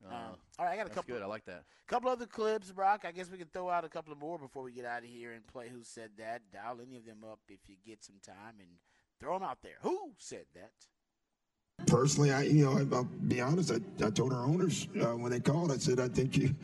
Uh, 0.03 0.13
Um, 0.13 0.21
all 0.59 0.65
right, 0.65 0.73
I 0.73 0.75
got 0.75 0.81
a 0.81 0.85
that's 0.85 0.95
couple. 0.95 1.13
good. 1.13 1.21
I 1.23 1.27
like 1.27 1.45
that. 1.45 1.63
Couple 1.87 2.09
other 2.09 2.25
clips, 2.25 2.71
Brock. 2.71 3.05
I 3.05 3.11
guess 3.11 3.29
we 3.29 3.37
can 3.37 3.47
throw 3.47 3.69
out 3.69 3.85
a 3.85 3.89
couple 3.89 4.11
of 4.11 4.19
more 4.19 4.39
before 4.39 4.63
we 4.63 4.71
get 4.73 4.85
out 4.85 5.03
of 5.03 5.09
here 5.09 5.33
and 5.33 5.45
play. 5.47 5.69
Who 5.69 5.83
said 5.83 6.09
that? 6.17 6.41
Dial 6.51 6.79
any 6.81 6.97
of 6.97 7.05
them 7.05 7.23
up 7.23 7.39
if 7.47 7.59
you 7.67 7.75
get 7.85 8.03
some 8.03 8.17
time 8.25 8.55
and 8.59 8.69
throw 9.19 9.35
them 9.35 9.47
out 9.47 9.59
there. 9.61 9.77
Who 9.81 10.13
said 10.17 10.45
that? 10.55 10.71
Personally, 11.87 12.31
I 12.31 12.43
you 12.43 12.65
know 12.65 12.77
I, 12.77 12.95
I'll 12.95 13.03
be 13.03 13.41
honest. 13.41 13.71
I, 13.71 14.05
I 14.05 14.09
told 14.09 14.33
our 14.33 14.43
owners 14.43 14.87
uh, 15.01 15.15
when 15.15 15.31
they 15.31 15.39
called, 15.39 15.71
I 15.71 15.77
said 15.77 15.99
I 15.99 16.07
think 16.07 16.37
you. 16.37 16.55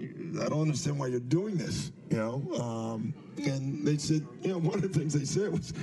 I 0.00 0.48
don't 0.48 0.62
understand 0.62 0.98
why 0.98 1.06
you're 1.06 1.20
doing 1.20 1.56
this. 1.56 1.92
You 2.10 2.16
know, 2.18 2.54
um, 2.60 3.14
and 3.36 3.86
they 3.86 3.96
said 3.96 4.26
you 4.42 4.52
know 4.52 4.58
one 4.70 4.74
of 4.76 4.82
the 4.82 4.88
things 4.88 5.12
they 5.12 5.24
said 5.24 5.52
was, 5.52 5.74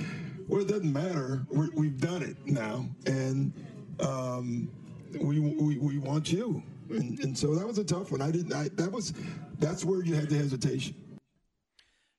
well, 0.48 0.60
it 0.60 0.68
doesn't 0.68 0.92
matter. 0.92 1.46
We're, 1.50 1.70
we've 1.74 2.00
done 2.00 2.22
it 2.22 2.36
now, 2.46 2.86
and 3.06 3.52
um, 4.00 4.70
we, 5.20 5.40
we 5.40 5.78
we 5.78 5.98
want 5.98 6.32
you. 6.32 6.62
And, 6.90 7.18
and 7.20 7.38
so 7.38 7.54
that 7.54 7.66
was 7.66 7.78
a 7.78 7.84
tough 7.84 8.10
one. 8.12 8.20
I 8.20 8.30
didn't. 8.30 8.52
I, 8.52 8.68
that 8.74 8.90
was 8.90 9.14
that's 9.60 9.84
where 9.84 10.02
you 10.04 10.14
had 10.14 10.28
the 10.28 10.36
hesitation. 10.36 10.94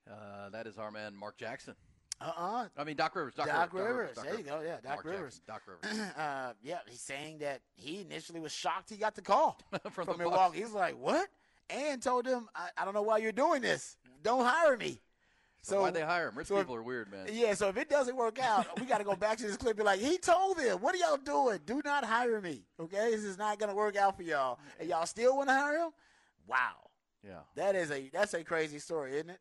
Uh, 0.09 0.49
that 0.51 0.67
is 0.67 0.77
our 0.77 0.91
man 0.91 1.15
Mark 1.15 1.37
Jackson. 1.37 1.75
Uh-uh. 2.21 2.67
I 2.77 2.83
mean 2.83 2.95
Doc 2.95 3.15
Rivers. 3.15 3.33
Doc, 3.35 3.47
Doc, 3.47 3.73
Rivers. 3.73 3.89
Rivers. 3.89 4.15
Doc 4.15 4.25
there 4.25 4.37
you 4.37 4.43
go. 4.43 4.61
Yeah, 4.61 4.75
Doc 4.75 4.83
Mark 4.85 5.05
Rivers. 5.05 5.41
Jackson. 5.45 5.73
Doc 5.81 5.81
Rivers. 5.83 5.99
uh, 6.17 6.53
yeah, 6.63 6.79
he's 6.87 7.01
saying 7.01 7.39
that 7.39 7.61
he 7.75 8.01
initially 8.01 8.39
was 8.39 8.51
shocked 8.51 8.89
he 8.89 8.97
got 8.97 9.15
the 9.15 9.21
call 9.21 9.59
From 9.91 9.91
from, 9.91 10.17
the 10.17 10.17
Milwaukee. 10.17 10.59
He's 10.59 10.71
like, 10.71 10.97
"What?" 10.97 11.27
And 11.69 12.01
told 12.01 12.25
him, 12.25 12.47
I, 12.55 12.69
"I 12.77 12.85
don't 12.85 12.93
know 12.93 13.01
why 13.01 13.17
you're 13.17 13.31
doing 13.31 13.61
this. 13.61 13.97
Don't 14.23 14.45
hire 14.45 14.77
me." 14.77 14.99
So 15.61 15.81
why 15.81 15.89
they 15.89 16.01
hire 16.01 16.27
him? 16.29 16.37
Rich 16.37 16.47
so 16.47 16.55
if- 16.57 16.61
people 16.61 16.75
are 16.75 16.83
weird, 16.83 17.11
man. 17.11 17.27
Yeah, 17.31 17.55
so 17.55 17.67
if 17.69 17.77
it 17.77 17.89
doesn't 17.89 18.15
work 18.15 18.37
out, 18.39 18.79
we 18.79 18.85
got 18.85 18.99
to 18.99 19.03
go 19.03 19.15
back 19.15 19.37
to 19.39 19.47
this 19.47 19.57
clip. 19.57 19.75
Be 19.75 19.81
like, 19.83 19.99
he 19.99 20.17
told 20.19 20.57
them, 20.57 20.79
"What 20.79 20.93
are 20.93 20.97
y'all 20.99 21.17
doing? 21.17 21.59
Do 21.65 21.81
not 21.83 22.05
hire 22.05 22.39
me. 22.39 22.61
Okay, 22.79 23.11
this 23.11 23.23
is 23.23 23.37
not 23.37 23.59
gonna 23.59 23.73
work 23.75 23.95
out 23.97 24.15
for 24.15 24.23
y'all, 24.23 24.59
and 24.79 24.87
y'all 24.87 25.05
still 25.07 25.35
want 25.37 25.49
to 25.49 25.53
hire 25.55 25.77
him." 25.79 25.89
Wow, 26.47 26.91
Yeah. 27.27 27.39
that 27.55 27.75
is 27.75 27.89
a 27.91 28.09
that's 28.13 28.35
a 28.35 28.43
crazy 28.43 28.77
story, 28.79 29.15
isn't 29.15 29.31
it? 29.31 29.39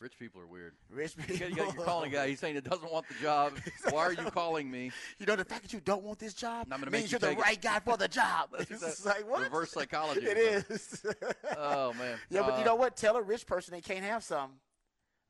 Rich 0.00 0.18
people 0.18 0.40
are 0.40 0.46
weird. 0.46 0.72
Rich 0.90 1.14
You 1.18 1.24
people. 1.24 1.56
got- 1.56 1.74
You're 1.74 1.84
calling 1.84 2.10
a 2.10 2.14
guy. 2.16 2.28
He's 2.28 2.40
saying 2.40 2.54
he 2.54 2.60
doesn't 2.62 2.90
want 2.90 3.06
the 3.06 3.14
job. 3.22 3.52
Why 3.90 4.04
are 4.06 4.12
you 4.14 4.30
calling 4.30 4.70
me? 4.70 4.90
You 5.18 5.26
know 5.26 5.36
the 5.36 5.44
fact 5.44 5.60
that 5.62 5.74
you 5.74 5.80
don't 5.80 6.02
want 6.02 6.18
this 6.18 6.32
job 6.32 6.66
means 6.90 7.04
you 7.04 7.08
you're 7.10 7.18
the 7.20 7.26
take 7.28 7.38
it. 7.38 7.42
right 7.42 7.60
guy 7.60 7.80
for 7.80 7.98
the 7.98 8.08
job. 8.08 8.48
It's 8.58 9.04
like 9.04 9.28
what? 9.30 9.42
reverse 9.42 9.72
psychology. 9.72 10.22
It 10.26 10.38
is. 10.70 11.04
Oh 11.58 11.92
man. 11.98 12.16
yeah, 12.30 12.40
but 12.40 12.54
Uh, 12.54 12.58
you 12.58 12.64
know 12.64 12.76
what? 12.76 12.96
Tell 12.96 13.16
a 13.16 13.22
rich 13.22 13.46
person 13.46 13.72
they 13.74 13.80
can't 13.82 14.04
have 14.04 14.24
some, 14.24 14.52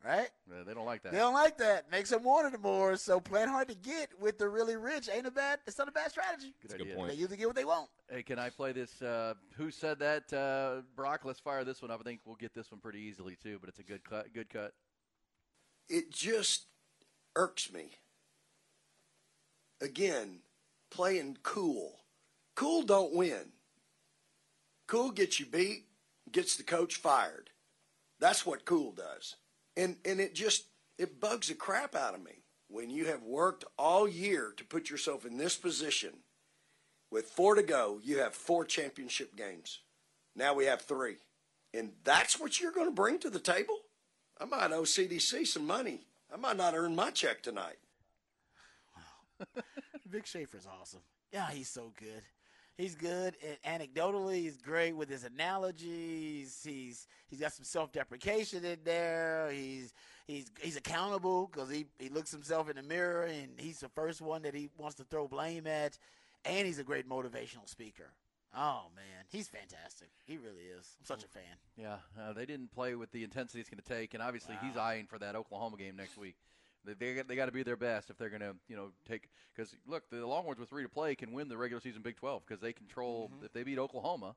right? 0.05 0.29
yeah, 0.49 0.63
they 0.67 0.75
don't 0.75 0.87
like 0.87 1.03
that. 1.03 1.13
They 1.13 1.19
don't 1.19 1.35
like 1.35 1.59
that. 1.59 1.91
Makes 1.91 2.11
them 2.11 2.23
want 2.23 2.53
it 2.53 2.61
more. 2.61 2.97
So 2.97 3.21
playing 3.21 3.49
hard 3.49 3.69
to 3.69 3.75
get 3.75 4.11
with 4.21 4.39
the 4.39 4.49
really 4.49 4.77
rich 4.77 5.09
ain't 5.13 5.27
a 5.27 5.31
bad. 5.31 5.61
It's 5.67 5.79
not 5.79 5.89
a 5.89 5.93
bad 5.93 6.11
strategy. 6.11 6.55
Good 6.63 6.81
idea. 6.81 7.07
They 7.07 7.15
usually 7.15 7.37
get 7.37 7.47
what 7.47 7.57
they 7.57 7.65
want. 7.65 7.89
Hey, 8.11 8.23
can 8.23 8.39
I 8.39 8.51
play 8.51 8.73
this? 8.73 9.01
Uh, 9.03 9.35
who 9.57 9.71
said 9.71 9.99
that? 10.01 10.33
Uh, 10.33 10.83
Brock, 10.97 11.21
let's 11.25 11.41
fire 11.41 11.65
this 11.65 11.83
one 11.83 11.91
up. 11.91 12.01
I 12.01 12.05
think 12.05 12.21
we'll 12.25 12.37
get 12.37 12.55
this 12.55 12.71
one 12.71 12.81
pretty 12.81 13.01
easily 13.01 13.37
too. 13.43 13.59
But 13.61 13.69
it's 13.69 13.79
a 13.79 13.85
good 13.85 14.05
cut. 14.05 14.33
Good 14.33 14.51
cut. 14.51 14.73
it 15.89 16.11
just 16.13 16.67
irks 17.37 17.73
me. 17.73 17.93
Again, 19.81 20.41
playing 20.91 21.39
cool. 21.43 22.01
Cool 22.55 22.83
don't 22.83 23.15
win. 23.15 23.53
Cool 24.87 25.13
gets 25.13 25.39
you 25.39 25.47
beat, 25.47 25.87
gets 26.31 26.57
the 26.57 26.63
coach 26.63 26.97
fired. 26.97 27.51
That's 28.19 28.45
what 28.45 28.65
cool 28.65 28.93
does. 28.93 29.37
And 29.77 29.97
and 30.05 30.21
it 30.21 30.35
just 30.35 30.67
it 30.99 31.21
bugs 31.21 31.49
the 31.49 31.55
crap 31.55 31.95
out 31.95 32.15
of 32.15 32.25
me 32.25 32.43
when 32.69 32.91
you 32.91 33.07
have 33.07 33.23
worked 33.23 33.65
all 33.79 34.09
year 34.09 34.53
to 34.57 34.65
put 34.65 34.91
yourself 34.91 35.25
in 35.25 35.37
this 35.37 35.57
position. 35.57 36.11
With 37.11 37.27
four 37.27 37.57
to 37.57 37.63
go, 37.63 37.99
you 38.03 38.19
have 38.19 38.35
four 38.35 38.65
championship 38.65 39.37
games. 39.37 39.81
Now 40.37 40.55
we 40.55 40.67
have 40.67 40.83
three. 40.83 41.17
And 41.75 41.93
that's 42.05 42.39
what 42.39 42.61
you're 42.61 42.73
going 42.73 42.87
to 42.87 42.95
bring 42.95 43.19
to 43.21 43.31
the 43.31 43.41
table? 43.41 43.77
I 44.41 44.45
might 44.45 44.73
owe 44.73 44.83
CDC 44.83 45.47
some 45.47 45.67
money. 45.67 46.07
I 46.33 46.37
might 46.37 46.57
not 46.57 46.75
earn 46.75 46.95
my 46.95 47.11
check 47.11 47.43
tonight. 47.43 47.79
Wow. 48.97 49.63
Vic 50.07 50.27
Schaefer's 50.27 50.67
awesome. 50.81 51.01
Yeah, 51.33 51.51
he's 51.51 51.69
so 51.69 51.93
good. 51.99 52.23
He's 52.81 52.95
good. 52.95 53.37
Anecdotally, 53.67 54.37
he's 54.37 54.57
great 54.57 54.97
with 54.97 55.11
his 55.11 55.25
analogies. 55.25 56.61
He's 56.65 57.07
he's 57.29 57.39
got 57.39 57.53
some 57.53 57.65
self-deprecation 57.65 58.65
in 58.65 58.79
there. 58.85 59.51
He's 59.53 59.93
he's 60.27 60.51
he's 60.61 60.77
accountable 60.79 61.51
because 61.53 61.71
he 61.71 61.87
he 61.99 62.09
looks 62.09 62.31
himself 62.31 62.71
in 62.71 62.77
the 62.77 62.83
mirror 62.83 63.25
and 63.25 63.51
he's 63.59 63.81
the 63.81 63.91
first 63.91 64.23
one 64.23 64.43
that 64.43 64.55
he 64.55 64.71
wants 64.79 64.97
to 64.97 65.05
throw 65.05 65.29
blame 65.29 65.67
at. 65.67 65.99
And 66.47 66.67
he's 66.67 66.79
a 66.79 66.85
great 66.85 67.07
motivational 67.07 67.69
speaker. 67.69 68.15
Oh 68.57 68.85
man, 68.97 69.27
he's 69.29 69.47
fantastic. 69.47 70.09
He 70.25 70.39
really 70.39 70.65
is. 70.65 70.97
I'm 70.99 71.05
such 71.05 71.23
a 71.23 71.29
fan. 71.29 71.43
Yeah, 71.77 71.97
uh, 72.19 72.33
they 72.33 72.47
didn't 72.47 72.73
play 72.73 72.95
with 72.95 73.13
the 73.13 73.25
intensity 73.25 73.61
it's 73.61 73.69
going 73.69 73.83
to 73.83 73.89
take, 73.89 74.15
and 74.15 74.23
obviously 74.23 74.57
he's 74.63 74.79
eyeing 74.79 75.05
for 75.07 75.19
that 75.19 75.37
Oklahoma 75.37 75.77
game 75.77 75.97
next 75.97 76.17
week. 76.17 76.37
They 76.85 76.95
they, 76.95 77.15
got- 77.15 77.29
they 77.29 77.37
got 77.37 77.47
to 77.47 77.53
be 77.53 77.63
their 77.63 77.77
best 77.77 78.11
if 78.11 78.17
they're 78.17 78.31
going 78.31 78.41
to 78.41 78.55
you 78.69 78.77
know 78.77 78.91
take 79.07 79.29
because 79.55 79.75
look 79.87 80.09
the 80.11 80.27
Longhorns 80.27 80.59
with 80.59 80.69
three 80.69 80.83
to 80.83 80.89
play 80.89 81.15
can 81.15 81.33
win 81.33 81.49
the 81.49 81.57
regular 81.57 81.81
season 81.81 82.03
Big 82.03 82.17
12 82.17 82.43
because 82.47 82.61
they 82.61 82.73
control 82.73 83.31
mm-hmm. 83.35 83.45
if 83.45 83.53
they 83.53 83.63
beat 83.63 83.79
Oklahoma. 83.79 84.35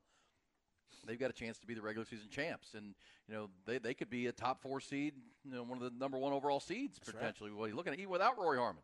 They've 1.06 1.20
got 1.20 1.30
a 1.30 1.34
chance 1.34 1.58
to 1.60 1.68
be 1.68 1.74
the 1.74 1.82
regular 1.82 2.06
season 2.06 2.30
champs, 2.30 2.76
and 2.76 2.96
you 3.28 3.34
know 3.34 3.50
they, 3.66 3.78
they 3.78 3.94
could 3.94 4.10
be 4.10 4.28
a 4.28 4.32
top 4.32 4.62
four 4.62 4.80
seed, 4.80 5.14
you 5.44 5.52
know, 5.52 5.64
one 5.64 5.82
of 5.82 5.84
the 5.84 5.92
number 5.98 6.18
one 6.18 6.32
overall 6.32 6.60
seeds 6.60 7.00
right. 7.06 7.16
potentially. 7.16 7.52
Well, 7.52 7.68
you're 7.68 7.76
looking 7.76 7.92
at 7.92 8.00
even 8.00 8.12
without 8.12 8.38
Rori 8.38 8.58
Harmon, 8.58 8.84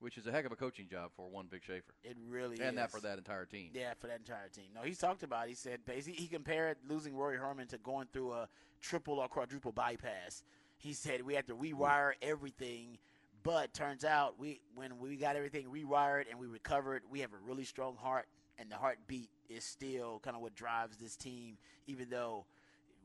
which 0.00 0.16
is 0.16 0.26
a 0.26 0.32
heck 0.32 0.44
of 0.44 0.52
a 0.52 0.56
coaching 0.56 0.88
job 0.88 1.10
for 1.14 1.28
one 1.28 1.46
Vic 1.48 1.62
Schaefer. 1.62 1.94
It 2.02 2.16
really 2.28 2.60
and 2.60 2.76
that 2.78 2.90
for 2.90 3.00
that 3.00 3.18
entire 3.18 3.44
team. 3.44 3.70
Yeah, 3.74 3.92
for 4.00 4.08
that 4.08 4.18
entire 4.18 4.48
team. 4.48 4.66
No, 4.74 4.80
he's 4.82 4.98
talked 4.98 5.22
about. 5.22 5.46
It. 5.46 5.50
He 5.50 5.54
said 5.54 5.84
basically 5.84 6.20
he 6.20 6.26
compared 6.26 6.78
losing 6.88 7.14
Rori 7.14 7.38
Harmon 7.38 7.68
to 7.68 7.78
going 7.78 8.08
through 8.12 8.32
a 8.32 8.48
triple 8.80 9.20
or 9.20 9.28
quadruple 9.28 9.72
bypass. 9.72 10.42
He 10.80 10.94
said 10.94 11.22
we 11.22 11.34
had 11.34 11.46
to 11.46 11.54
rewire 11.54 12.12
everything, 12.22 12.98
but 13.42 13.72
turns 13.72 14.04
out 14.04 14.38
we 14.38 14.60
when 14.74 14.98
we 14.98 15.16
got 15.16 15.36
everything 15.36 15.66
rewired 15.66 16.24
and 16.30 16.38
we 16.38 16.46
recovered, 16.46 17.02
we 17.10 17.20
have 17.20 17.32
a 17.32 17.46
really 17.46 17.64
strong 17.64 17.96
heart, 17.96 18.26
and 18.58 18.70
the 18.70 18.76
heartbeat 18.76 19.28
is 19.48 19.62
still 19.62 20.20
kind 20.24 20.34
of 20.34 20.42
what 20.42 20.54
drives 20.54 20.96
this 20.96 21.16
team, 21.16 21.58
even 21.86 22.08
though. 22.10 22.44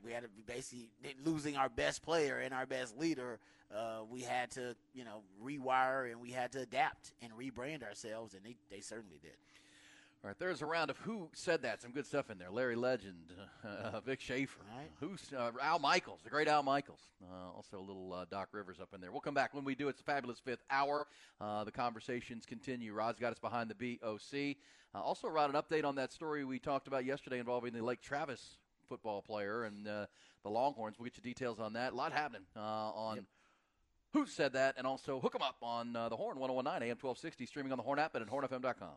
We 0.04 0.12
had 0.12 0.22
to 0.22 0.30
be 0.30 0.44
basically 0.46 0.90
losing 1.24 1.58
our 1.58 1.68
best 1.68 2.04
player 2.04 2.38
and 2.38 2.54
our 2.54 2.68
best 2.68 2.96
leader. 2.96 3.40
Uh, 3.76 4.02
we 4.08 4.22
had 4.22 4.52
to, 4.52 4.76
you 4.94 5.04
know, 5.04 5.24
rewire 5.44 6.12
and 6.12 6.22
we 6.22 6.30
had 6.30 6.52
to 6.52 6.60
adapt 6.60 7.14
and 7.24 7.32
rebrand 7.34 7.82
ourselves, 7.82 8.36
and 8.36 8.44
they, 8.46 8.56
they 8.70 8.82
certainly 8.82 9.18
did. 9.20 9.32
All 10.26 10.30
right, 10.30 10.40
there's 10.40 10.64
a 10.64 10.66
round 10.66 10.90
of 10.90 10.98
who 10.98 11.30
said 11.36 11.62
that. 11.62 11.84
Some 11.84 11.92
good 11.92 12.08
stuff 12.08 12.32
in 12.32 12.40
there. 12.40 12.50
Larry 12.50 12.76
Legend, 12.76 13.32
uh, 13.64 14.00
Vic 14.08 14.20
Schaefer, 14.20 14.60
who's 15.00 15.32
uh, 15.38 15.52
Al 15.62 15.78
Michaels, 15.78 16.22
the 16.24 16.32
great 16.32 16.48
Al 16.48 16.64
Michaels. 16.64 17.02
Uh, 17.22 17.52
also 17.56 17.78
a 17.78 17.86
little 17.86 18.12
uh, 18.12 18.26
Doc 18.32 18.50
Rivers 18.52 18.80
up 18.82 18.90
in 18.96 19.02
there. 19.02 19.12
We'll 19.12 19.22
come 19.22 19.36
back 19.36 19.54
when 19.54 19.64
we 19.64 19.76
do. 19.76 19.88
It's 19.88 20.00
the 20.00 20.04
fabulous 20.04 20.40
fifth 20.40 20.64
hour. 20.72 21.06
Uh, 21.40 21.64
the 21.64 21.72
conversations 21.72 22.48
continue. 22.48 22.92
Rod's 22.92 23.20
got 23.20 23.34
us 23.34 23.38
behind 23.38 23.70
the 23.70 23.76
BOC. 23.76 24.56
Uh, 24.96 25.00
also, 25.00 25.28
Rod, 25.28 25.54
an 25.54 25.62
update 25.62 25.86
on 25.86 25.94
that 25.98 26.12
story 26.12 26.44
we 26.44 26.58
talked 26.58 26.88
about 26.88 27.06
yesterday 27.06 27.38
involving 27.38 27.72
the 27.72 27.84
Lake 27.84 28.02
Travis 28.02 28.58
football 28.90 29.22
player 29.22 29.66
and 29.66 29.88
uh, 29.88 30.08
the 30.42 30.50
Longhorns. 30.50 30.98
We'll 30.98 31.06
get 31.06 31.18
you 31.18 31.22
details 31.22 31.60
on 31.60 31.74
that. 31.74 31.94
A 31.94 31.96
lot 31.96 32.14
happening 32.14 32.48
uh, 32.56 32.62
on. 32.62 33.28
Who 34.14 34.26
said 34.26 34.54
that? 34.54 34.74
And 34.80 34.88
also 34.88 35.20
hook 35.20 35.34
them 35.34 35.44
up 35.44 35.58
on 35.62 35.96
uh, 35.96 36.10
the 36.10 36.16
Horn 36.16 36.40
1019 36.40 36.82
AM 36.82 36.98
1260, 37.00 37.46
streaming 37.46 37.72
on 37.72 37.78
the 37.78 37.84
Horn 37.84 38.00
app 38.00 38.16
and 38.16 38.24
at 38.24 38.32
hornfm.com. 38.32 38.90